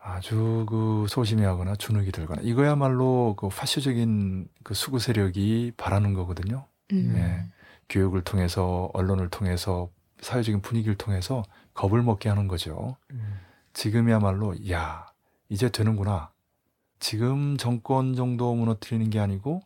[0.00, 6.66] 아주 그 소심해하거나 주눅이 들거나 이거야말로 그 파쇼적인 그 수구 세력이 바라는 거거든요.
[6.92, 7.12] 음.
[7.14, 7.50] 네.
[7.88, 9.90] 교육을 통해서 언론을 통해서
[10.20, 11.42] 사회적인 분위기를 통해서
[11.74, 12.96] 겁을 먹게 하는 거죠.
[13.12, 13.40] 음.
[13.72, 15.06] 지금이야말로 야
[15.48, 16.32] 이제 되는구나.
[16.98, 19.60] 지금 정권 정도 무너뜨리는 게 아니고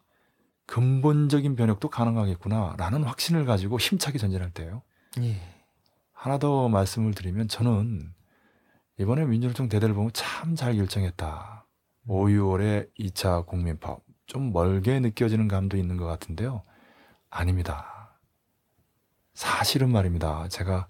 [0.66, 4.82] 근본적인 변혁도 가능하겠구나라는 확신을 가지고 힘차게 전진할 때예요.
[5.20, 5.36] 예.
[6.12, 8.12] 하나 더 말씀을 드리면 저는
[8.98, 11.66] 이번에 민주노총 대대를 보면 참 잘 결정했다.
[12.06, 16.62] 5, 6월에 2차 국민파업 좀 멀게 느껴지는 감도 있는 것 같은데요.
[17.30, 17.89] 아닙니다.
[19.40, 20.48] 사실은 말입니다.
[20.48, 20.86] 제가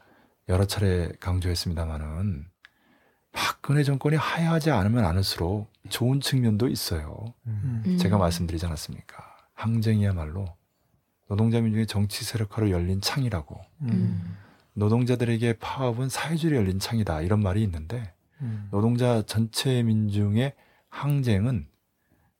[0.48, 2.48] 여러 차례 강조했습니다마는
[3.30, 7.32] 박근혜 정권이 하야하지 않으면 않을수록 좋은 측면도 있어요.
[7.46, 7.84] 음.
[7.86, 7.96] 음.
[7.96, 9.22] 제가 말씀드리지 않았습니까?
[9.54, 10.46] 항쟁이야말로
[11.28, 14.36] 노동자 민중의 정치 세력화로 열린 창이라고 음.
[14.72, 18.66] 노동자들에게 파업은 사회주의로 열린 창이다 이런 말이 있는데 음.
[18.72, 20.54] 노동자 전체 민중의
[20.88, 21.68] 항쟁은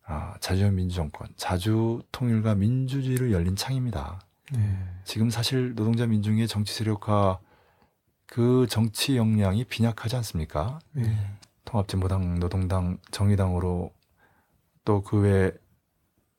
[0.07, 4.19] 아, 자주형 민주정권, 자주 통일과 민주주의를 열린 창입니다.
[4.53, 4.79] 네.
[5.05, 7.39] 지금 사실 노동자 민중의 정치 세력화
[8.27, 10.79] 그 정치 역량이 빈약하지 않습니까?
[10.99, 11.17] 예.
[11.65, 13.93] 통합진보당, 노동당, 정의당으로
[14.85, 15.53] 또 그 외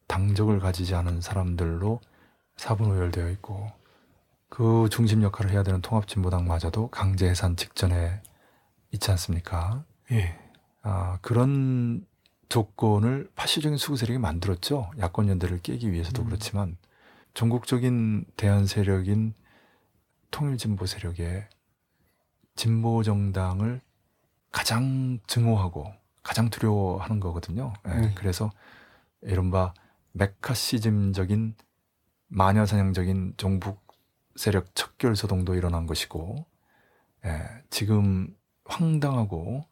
[0.07, 2.01] 당적을 가지지 않은 사람들로
[2.57, 3.71] 사분오열되어 있고
[4.49, 8.21] 그 중심 역할을 해야 되는 통합진보당마저도 강제 해산 직전에
[8.91, 9.85] 있지 않습니까?
[10.11, 10.37] 예.
[10.81, 12.05] 아, 그런
[12.49, 14.91] 조건을 파시적인 수구 세력이 만들었죠.
[14.99, 16.25] 야권 연대를 깨기 위해서도 음.
[16.27, 16.77] 그렇지만
[17.33, 19.33] 전국적인 대한 세력인
[20.31, 21.47] 통일 진보 세력의
[22.55, 23.81] 진보 정당을
[24.51, 25.93] 가장 증오하고
[26.23, 27.73] 가장 두려워하는 거거든요.
[27.87, 28.13] 예, 네.
[28.15, 28.51] 그래서
[29.21, 29.73] 이른바
[30.13, 31.55] 메카시즘적인
[32.27, 33.81] 마녀사냥적인 종북
[34.35, 36.45] 세력 척결 소동도 일어난 것이고,
[37.25, 38.35] 예, 지금
[38.65, 39.65] 황당하고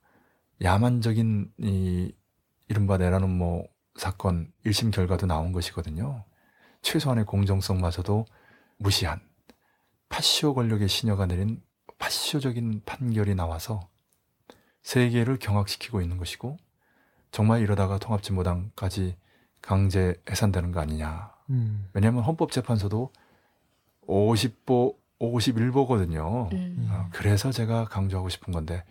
[0.62, 2.14] 야만적인 이
[2.68, 6.26] 이른바 내라는 뭐 사건 1심 결과도 나온 것이거든요.
[6.82, 8.26] 최소한의 공정성마저도
[8.78, 9.22] 무시한
[10.10, 11.62] 파시오 권력의 시녀가 내린
[11.98, 13.82] 파시오적인 판결이 나와서
[14.82, 16.58] 세계를 경악시키고 있는 것이고
[17.32, 19.16] 정말 이러다가 통합진보당까지
[19.62, 21.32] 강제 해산되는 거 아니냐.
[21.50, 21.88] 음.
[21.94, 23.12] 왜냐하면 헌법재판소도
[24.08, 26.52] 50보 51보거든요.
[26.54, 26.88] 음.
[26.90, 28.84] 어, 그래서 제가 강조하고 싶은 건데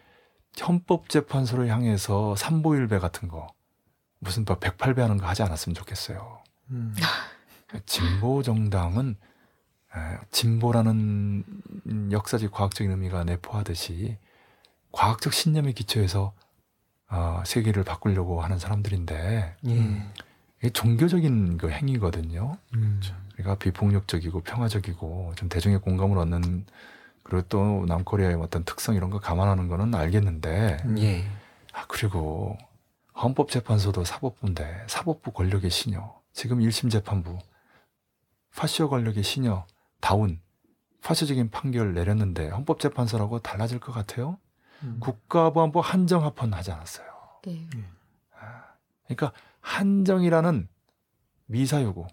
[0.61, 3.47] 헌법재판소를 향해서 삼보일배 같은 거
[4.19, 6.43] 무슨 뭐 108배 하는 거 하지 않았으면 좋겠어요.
[6.71, 6.95] 음.
[7.87, 9.17] 진보 정당은
[9.95, 11.45] 에, 진보라는
[12.11, 14.19] 역사적 과학적인 의미가 내포하듯이
[14.93, 16.33] 과학적 신념에 기초해서
[17.11, 20.07] 어, 세계를 바꾸려고 하는 사람들인데 예.
[20.59, 22.57] 이게 종교적인 그 행위거든요.
[22.75, 23.01] 음.
[23.33, 26.67] 그러니까 비폭력적이고 평화적이고 좀 대중의 공감을 얻는
[27.23, 31.25] 그리고 또 남코리아의 어떤 특성 이런 거 감안하는 거는 알겠는데 예.
[31.73, 32.59] 아 그리고
[33.15, 37.39] 헌법재판소도 사법부인데 사법부 권력의 시녀 지금 1심 재판부
[38.59, 39.65] 파시오 권력의 시녀
[40.01, 40.41] 다운
[41.01, 44.37] 파시적인 판결 내렸는데 헌법재판소라고 달라질 것 같아요?
[44.83, 44.97] 음.
[44.99, 47.07] 국가보안법 한정합헌 하지 않았어요.
[47.47, 47.69] 예.
[48.33, 48.65] 아,
[49.05, 50.69] 그러니까 한정이라는
[51.47, 52.09] 미사여구,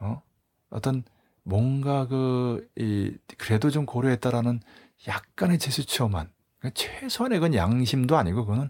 [0.00, 0.22] 어?
[0.68, 1.02] 어떤
[1.44, 4.60] 뭔가 그, 이, 그래도 좀 고려했다라는
[5.06, 8.68] 약간의 제수치어만, 그러니까 최소한의 그건 양심도 아니고, 그거는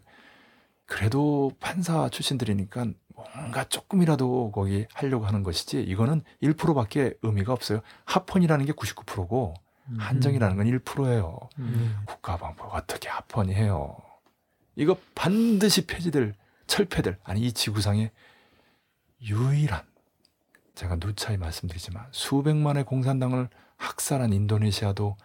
[0.87, 2.87] 그래도 판사 출신들이니까
[3.35, 7.81] 뭔가 조금이라도 거기 하려고 하는 것이지, 이거는 1%밖에 의미가 없어요.
[8.05, 9.55] 합헌이라는 게 99%고,
[9.97, 11.39] 한정이라는 건 1%예요.
[11.59, 11.99] 음.
[12.07, 13.97] 국가방법 어떻게 합헌이 해요?
[14.77, 16.35] 이거 반드시 폐지될
[16.67, 18.11] 철폐될 아니 이 지구상의
[19.23, 19.83] 유일한
[20.75, 25.17] 제가 누차히 말씀드리지만 수백만의 공산당을 학살한 인도네시아도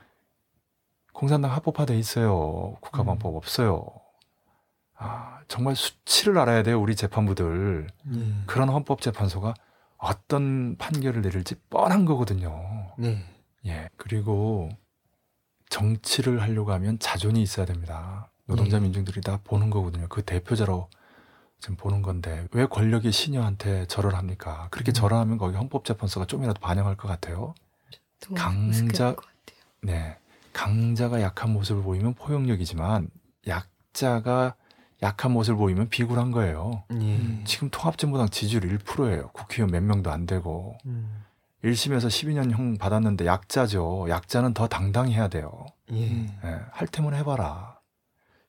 [1.11, 2.78] 공산당 합법화돼 있어요.
[2.82, 3.86] 국가방법 없어요.
[5.03, 8.34] 아 정말 수치를 알아야 돼요 우리 재판부들 예.
[8.45, 9.53] 그런 헌법재판소가
[9.97, 12.93] 어떤 판결을 내릴지 뻔한 거거든요.
[12.97, 13.23] 네.
[13.65, 13.89] 예.
[13.97, 14.69] 그리고
[15.69, 18.30] 정치를 하려고 하면 자존이 있어야 됩니다.
[18.45, 18.81] 노동자 예.
[18.81, 20.07] 민중들이 다 보는 거거든요.
[20.09, 20.89] 그 대표자로
[21.59, 24.67] 지금 보는 건데 왜 권력이 시녀한테 절을 합니까?
[24.71, 24.93] 그렇게 음.
[24.93, 27.53] 절하면 거기 헌법재판소가 좀이라도 반영할 것 같아요.
[28.19, 29.59] 더 강자- 볼것 같아요.
[29.81, 30.17] 네.
[30.51, 33.09] 강자가 약한 모습을 보이면 포용력이지만
[33.47, 34.55] 약자가
[35.03, 36.84] 약한 모습을 보이면 비굴한 거예요.
[36.93, 37.43] 예.
[37.43, 39.30] 지금 통합진보당 지지율 1%예요.
[39.34, 41.23] 국회의원 몇 명도 안 되고 음.
[41.63, 44.07] 1심에서 12년형 받았는데 약자죠.
[44.09, 45.65] 약자는 더 당당해야 돼요.
[45.91, 46.25] 예.
[46.25, 47.80] 예, 할 테면 해봐라.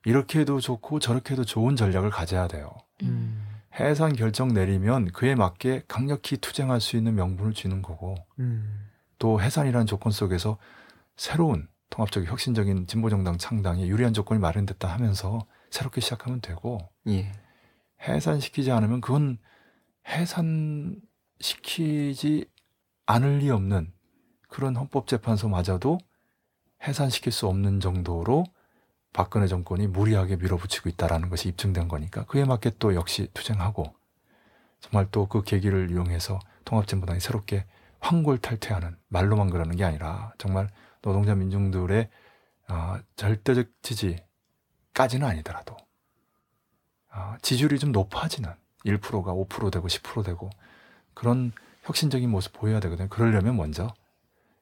[0.05, 2.71] 이렇게 해도 좋고 저렇게 해도 좋은 전략을 가져야 돼요.
[3.03, 3.45] 음.
[3.77, 8.87] 해산 결정 내리면 그에 맞게 강력히 투쟁할 수 있는 명분을 쥐는 거고 음.
[9.19, 10.57] 또 해산이라는 조건 속에서
[11.17, 15.45] 새로운 통합적 혁신적인 진보정당 창당에 유리한 조건이 마련됐다 하면서
[15.75, 17.31] 새롭게 시작하면 되고 예.
[18.01, 19.37] 해산시키지 않으면 그건
[21.37, 22.45] 해산시키지
[23.05, 23.91] 않을 리 없는
[24.47, 25.97] 그런 헌법재판소마저도
[26.87, 28.45] 해산시킬 수 없는 정도로
[29.11, 33.93] 박근혜 정권이 무리하게 밀어붙이고 있다라는 것이 입증된 거니까 그에 맞게 또 역시 투쟁하고
[34.79, 37.65] 정말 또 그 계기를 이용해서 통합진보당이 새롭게
[37.99, 40.69] 황골탈퇴하는 말로만 그러는 게 아니라 정말
[41.01, 42.09] 노동자 민중들의
[42.67, 44.17] 아, 절대적 지지
[44.95, 45.77] 까지는 아니더라도
[47.09, 48.51] 아, 지지율이 좀 높아지는
[48.85, 50.49] 1%가 5% 되고 10% 되고
[51.13, 51.51] 그런
[51.83, 53.07] 혁신적인 모습 보여야 되거든요.
[53.09, 53.93] 그러려면 먼저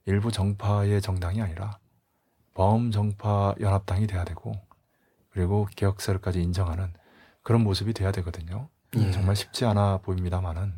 [0.05, 1.79] 일부 정파의 정당이 아니라
[2.53, 4.53] 범정파 연합당이 돼야 되고
[5.29, 6.93] 그리고 개혁 세력까지 인정하는
[7.41, 8.69] 그런 모습이 돼야 되거든요.
[8.95, 9.11] 예.
[9.11, 10.73] 정말 쉽지 않아 보입니다만은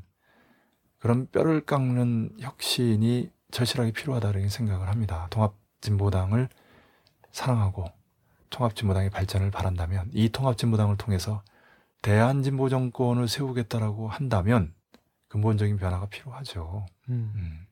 [0.99, 5.27] 그런 뼈를 깎는 혁신이 절실하게 필요하다는 생각을 합니다.
[5.30, 6.49] 통합진보당을
[7.32, 7.86] 사랑하고
[8.56, 11.44] 통합진보당의 발전을 바란다면 이 통합진보당을 통해서
[12.02, 14.73] 대한진보 정권을 세우겠다라고 한다면
[15.27, 16.86] 근본적인 변화가 필요하죠.
[17.10, 17.34] 음.
[17.36, 17.68] 음.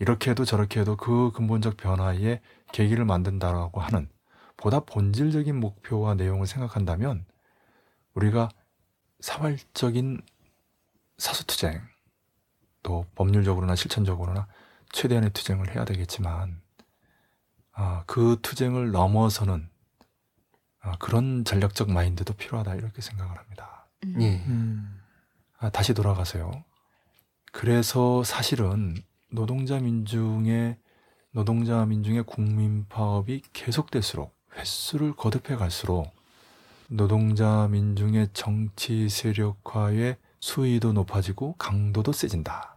[0.00, 2.40] 이렇게 해도 저렇게 해도 그 근본적 변화의
[2.72, 4.08] 계기를 만든다라고 하는
[4.56, 7.24] 보다 본질적인 목표와 내용을 생각한다면
[8.14, 8.48] 우리가
[9.20, 10.20] 사활적인
[11.18, 11.80] 사수투쟁
[12.82, 14.48] 또 법률적으로나 실천적으로나
[14.90, 16.60] 최대한의 투쟁을 해야 되겠지만
[17.72, 19.71] 아, 그 투쟁을 넘어서는
[20.82, 23.86] 아, 그런 전략적 마인드도 필요하다 이렇게 생각을 합니다.
[24.04, 24.20] 음.
[24.20, 24.42] 예.
[24.46, 25.00] 음.
[25.58, 26.50] 아, 다시 돌아가세요.
[27.52, 28.96] 그래서 사실은
[29.30, 30.76] 노동자 민중의
[31.30, 36.12] 노동자 민중의 국민 파업이 계속될수록 횟수를 거듭해 갈수록
[36.88, 42.76] 노동자 민중의 정치 세력화의 수위도 높아지고 강도도 세진다.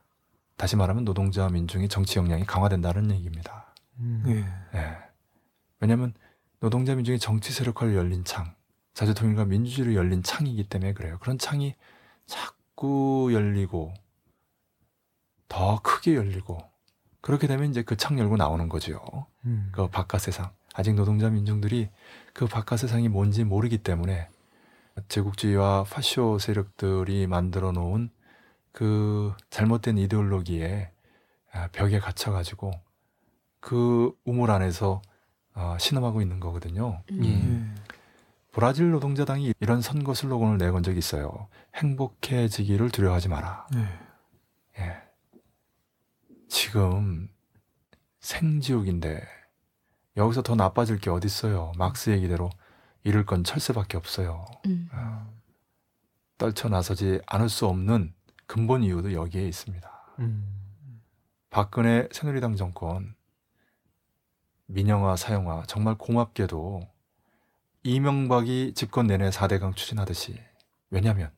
[0.56, 3.73] 다시 말하면 노동자 민중의 정치 역량이 강화된다는 얘기입니다.
[3.99, 4.23] 음.
[4.27, 4.80] 예.
[4.80, 4.98] 예.
[5.80, 6.14] 왜냐하면
[6.65, 8.55] 노동자 민중의 정치 세력화를 열린 창,
[8.95, 11.19] 자주통일과 민주주의를 열린 창이기 때문에 그래요.
[11.21, 11.75] 그런 창이
[12.25, 13.93] 자꾸 열리고
[15.47, 16.57] 더 크게 열리고
[17.21, 19.27] 그렇게 되면 이제 그 창 열고 나오는 거죠.
[19.45, 19.69] 음.
[19.73, 20.53] 그 바깥 세상.
[20.73, 21.89] 아직 노동자 민중들이
[22.33, 24.27] 그 바깥 세상이 뭔지 모르기 때문에
[25.07, 28.09] 제국주의와 파쇼 세력들이 만들어 놓은
[28.71, 30.91] 그 잘못된 이데올로기에
[31.51, 32.71] 아, 벽에 갇혀가지고
[33.59, 35.03] 그 우물 안에서
[35.56, 37.02] 아, 신음하고 있는 거거든요.
[37.11, 37.23] 음.
[37.23, 37.86] 예.
[38.52, 41.48] 브라질 노동자당이 이런 선거 슬로건을 내건 적이 있어요.
[41.76, 43.68] 행복해지기를 두려워하지 마라.
[43.76, 44.82] 예.
[44.82, 45.02] 예.
[46.48, 47.30] 지금
[48.19, 49.22] 생지옥인데
[50.18, 51.72] 여기서 더 나빠질 게 어딨어요.
[51.77, 52.49] 막스 얘기대로
[53.03, 54.45] 잃을 건 철새밖에 없어요.
[54.68, 54.90] 음.
[54.91, 55.27] 아,
[56.38, 58.14] 떨쳐 나서지 않을 수 없는
[58.45, 60.15] 근본 이유도 여기에 있습니다.
[60.19, 61.02] 음.
[61.49, 63.15] 박근혜 새누리당 정권
[64.67, 66.87] 민영화 사형화 정말 고맙게도
[67.83, 70.39] 이명박이 집권 내내 4대강 추진하듯이
[70.89, 71.31] 왜냐하면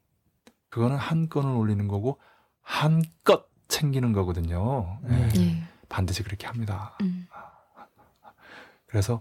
[0.70, 2.20] 그거는 한 건을 올리는 거고
[2.62, 5.00] 한껏 챙기는 거거든요.
[5.06, 5.30] 예, 네.
[5.38, 5.64] 예.
[5.90, 6.98] 반드시 그렇게 합니다.
[7.02, 7.28] 음.
[8.88, 9.20] 그래서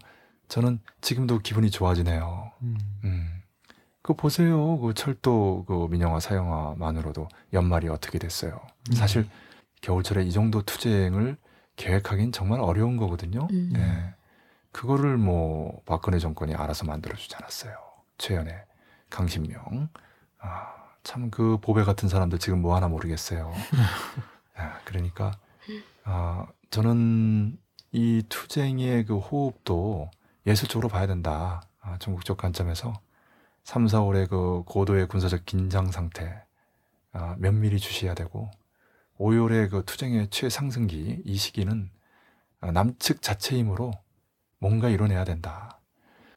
[0.48, 2.52] 저는 지금도 기분이 좋아지네요.
[2.62, 2.78] 음.
[3.04, 3.42] 음.
[4.02, 4.78] 그 보세요.
[4.78, 8.60] 그 철도 그 민영화 사형화만으로도 연말이 어떻게 됐어요.
[8.92, 9.28] 사실
[9.82, 11.36] 겨울철에 이 정도 투쟁을
[11.76, 13.46] 계획하긴 정말 어려운 거거든요.
[13.50, 13.72] 음.
[13.76, 14.14] 예.
[14.72, 17.74] 그거를 뭐 박근혜 정권이 알아서 만들어주지 않았어요.
[18.18, 18.64] 최연애,
[19.10, 19.88] 강신명.
[20.38, 23.52] 아, 참 그 보배 같은 사람들 지금 뭐 하나 모르겠어요.
[24.56, 25.32] 아, 그러니까
[26.04, 27.58] 아, 저는
[27.92, 30.10] 이 투쟁의 그 호흡도
[30.46, 31.62] 예술적으로 봐야 된다.
[31.80, 32.92] 아, 중국적 관점에서
[33.64, 36.42] 3, 4월의 그 고도의 군사적 긴장 상태
[37.12, 38.50] 아, 면밀히 주시해야 되고
[39.18, 41.90] 5월의 그 투쟁의 최상승기 이 시기는
[42.60, 43.92] 아, 남측 자체 힘으로
[44.58, 45.80] 뭔가 이뤄내야 된다.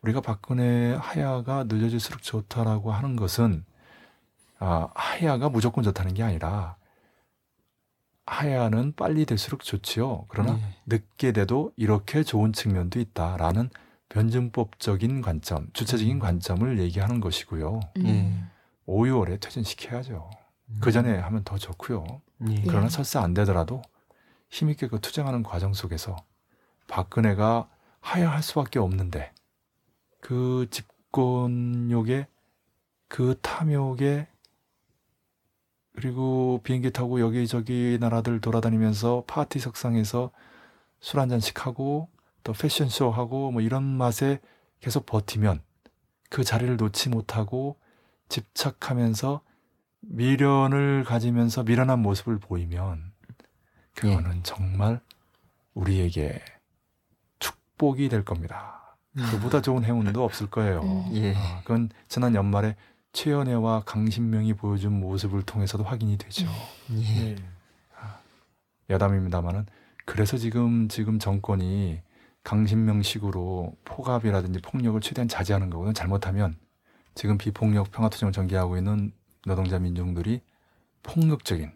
[0.01, 3.65] 우리가 박근혜 하야가 늦어질수록 좋다라고 하는 것은
[4.60, 6.77] 아, 하야가 무조건 좋다는 게 아니라
[8.26, 10.26] 하야는 빨리 될수록 좋지요.
[10.27, 10.76] 그러나 예.
[10.85, 13.69] 늦게 돼도 이렇게 좋은 측면도 있다라는
[14.10, 16.19] 변증법적인 관점, 주체적인 음.
[16.19, 17.80] 관점을 얘기하는 것이고요.
[17.97, 18.06] 음.
[18.06, 18.31] 예.
[18.85, 20.30] 5, 6월에 퇴진시켜야죠.
[20.81, 22.22] 그 전에 하면 더 좋고요.
[22.47, 22.63] 예.
[22.67, 22.89] 그러나 예.
[22.89, 23.81] 설사 안 되더라도
[24.49, 26.15] 힘있게 그 투쟁하는 과정 속에서
[26.87, 27.69] 박근혜가
[28.01, 29.31] 하야할 수밖에 없는데
[30.21, 32.27] 그 집권욕에
[33.07, 34.27] 그 탐욕에
[35.95, 40.31] 그리고 비행기 타고 여기저기 나라들 돌아다니면서 파티 석상에서
[41.01, 42.09] 술 한 잔씩 하고
[42.43, 44.39] 또 패션쇼 하고 뭐 이런 맛에
[44.79, 45.61] 계속 버티면
[46.29, 47.77] 그 자리를 놓지 못하고
[48.29, 49.41] 집착하면서
[50.01, 53.11] 미련을 가지면서 미련한 모습을 보이면
[53.95, 55.01] 그거는 정말
[55.73, 56.41] 우리에게
[57.39, 58.97] 축복이 될 겁니다.
[59.31, 60.81] 그보다 좋은 행운도 없을 거예요.
[60.81, 61.09] 음.
[61.15, 61.34] 예.
[61.35, 62.76] 아, 그건 지난 연말에
[63.11, 66.47] 최연애와 강신명이 보여준 모습을 통해서도 확인이 되죠.
[66.91, 67.35] 예.
[68.89, 69.65] 여담입니다만은
[70.05, 72.01] 그래서 지금 지금 정권이
[72.43, 75.93] 강신명식으로 포갑이라든지 폭력을 최대한 자제하는 거거든요.
[75.93, 76.57] 잘못하면
[77.13, 79.11] 지금 비폭력 평화투쟁을 전개하고 있는
[79.45, 80.41] 노동자 민중들이
[81.03, 81.71] 폭력적인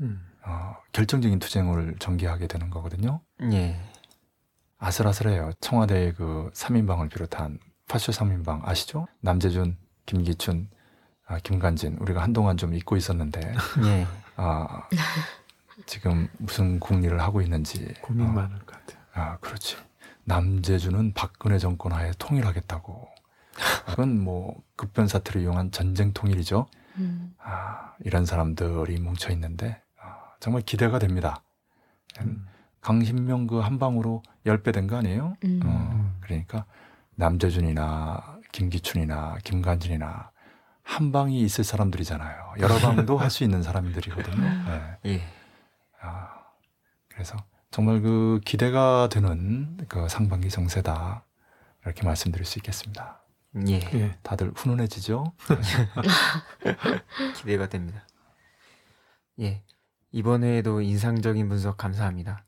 [0.00, 0.26] 음.
[0.44, 3.20] 어, 결정적인 투쟁을 전개하게 되는 거거든요.
[3.52, 3.80] 예.
[4.78, 5.52] 아슬아슬해요.
[5.60, 7.58] 청와대의 그 3인방을 비롯한
[7.88, 9.08] 파쇼 3인방 아시죠?
[9.20, 9.76] 남재준,
[10.06, 10.68] 김기춘,
[11.26, 13.40] 아, 김관진 우리가 한동안 좀 잊고 있었는데
[13.84, 14.06] 예.
[14.36, 14.88] 아,
[15.86, 19.02] 지금 무슨 국리를 하고 있는지 고민 어, 많을 것 같아요.
[19.12, 19.76] 아, 그렇지.
[20.24, 23.08] 남재준은 박근혜 정권 하에 통일하겠다고.
[23.86, 26.66] 그건 뭐 급변 사태를 이용한 전쟁 통일이죠.
[26.98, 27.34] 음.
[27.38, 31.42] 아, 이런 사람들이 뭉쳐 있는데 아, 정말 기대가 됩니다.
[32.20, 32.46] 음.
[32.80, 35.36] 강신명 그 한 방으로 10배 된 거 아니에요?
[35.44, 35.60] 음.
[35.64, 36.64] 어, 그러니까
[37.16, 40.30] 남재준이나 김기춘이나 김관진이나
[40.82, 42.54] 한 방이 있을 사람들이잖아요.
[42.60, 44.40] 여러 방도 할 수 있는 사람들이거든요.
[44.42, 44.98] 네.
[45.06, 45.20] 예.
[46.00, 46.28] 아,
[47.08, 47.36] 그래서
[47.70, 51.24] 정말 그 기대가 되는 그 상반기 정세다
[51.84, 53.20] 이렇게 말씀드릴 수 있겠습니다.
[53.66, 53.80] 예.
[53.94, 54.18] 예.
[54.22, 55.32] 다들 훈훈해지죠?
[57.36, 58.06] 기대가 됩니다.
[59.40, 59.62] 예.
[60.12, 62.44] 이번 회에도 인상적인 분석 감사합니다.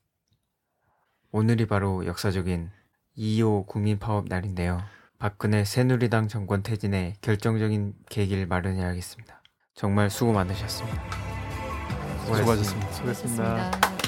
[1.32, 2.70] 오늘이 바로 역사적인
[3.16, 4.82] 2.25 국민 파업 날인데요.
[5.18, 9.42] 박근혜 새누리당 정권 퇴진에 결정적인 계기를 마련해야겠습니다.
[9.74, 11.02] 정말 수고 많으셨습니다.
[12.24, 12.92] 수고하셨습니다.
[12.92, 12.92] 수고했습니다.
[12.92, 13.99] 수고하셨습니다.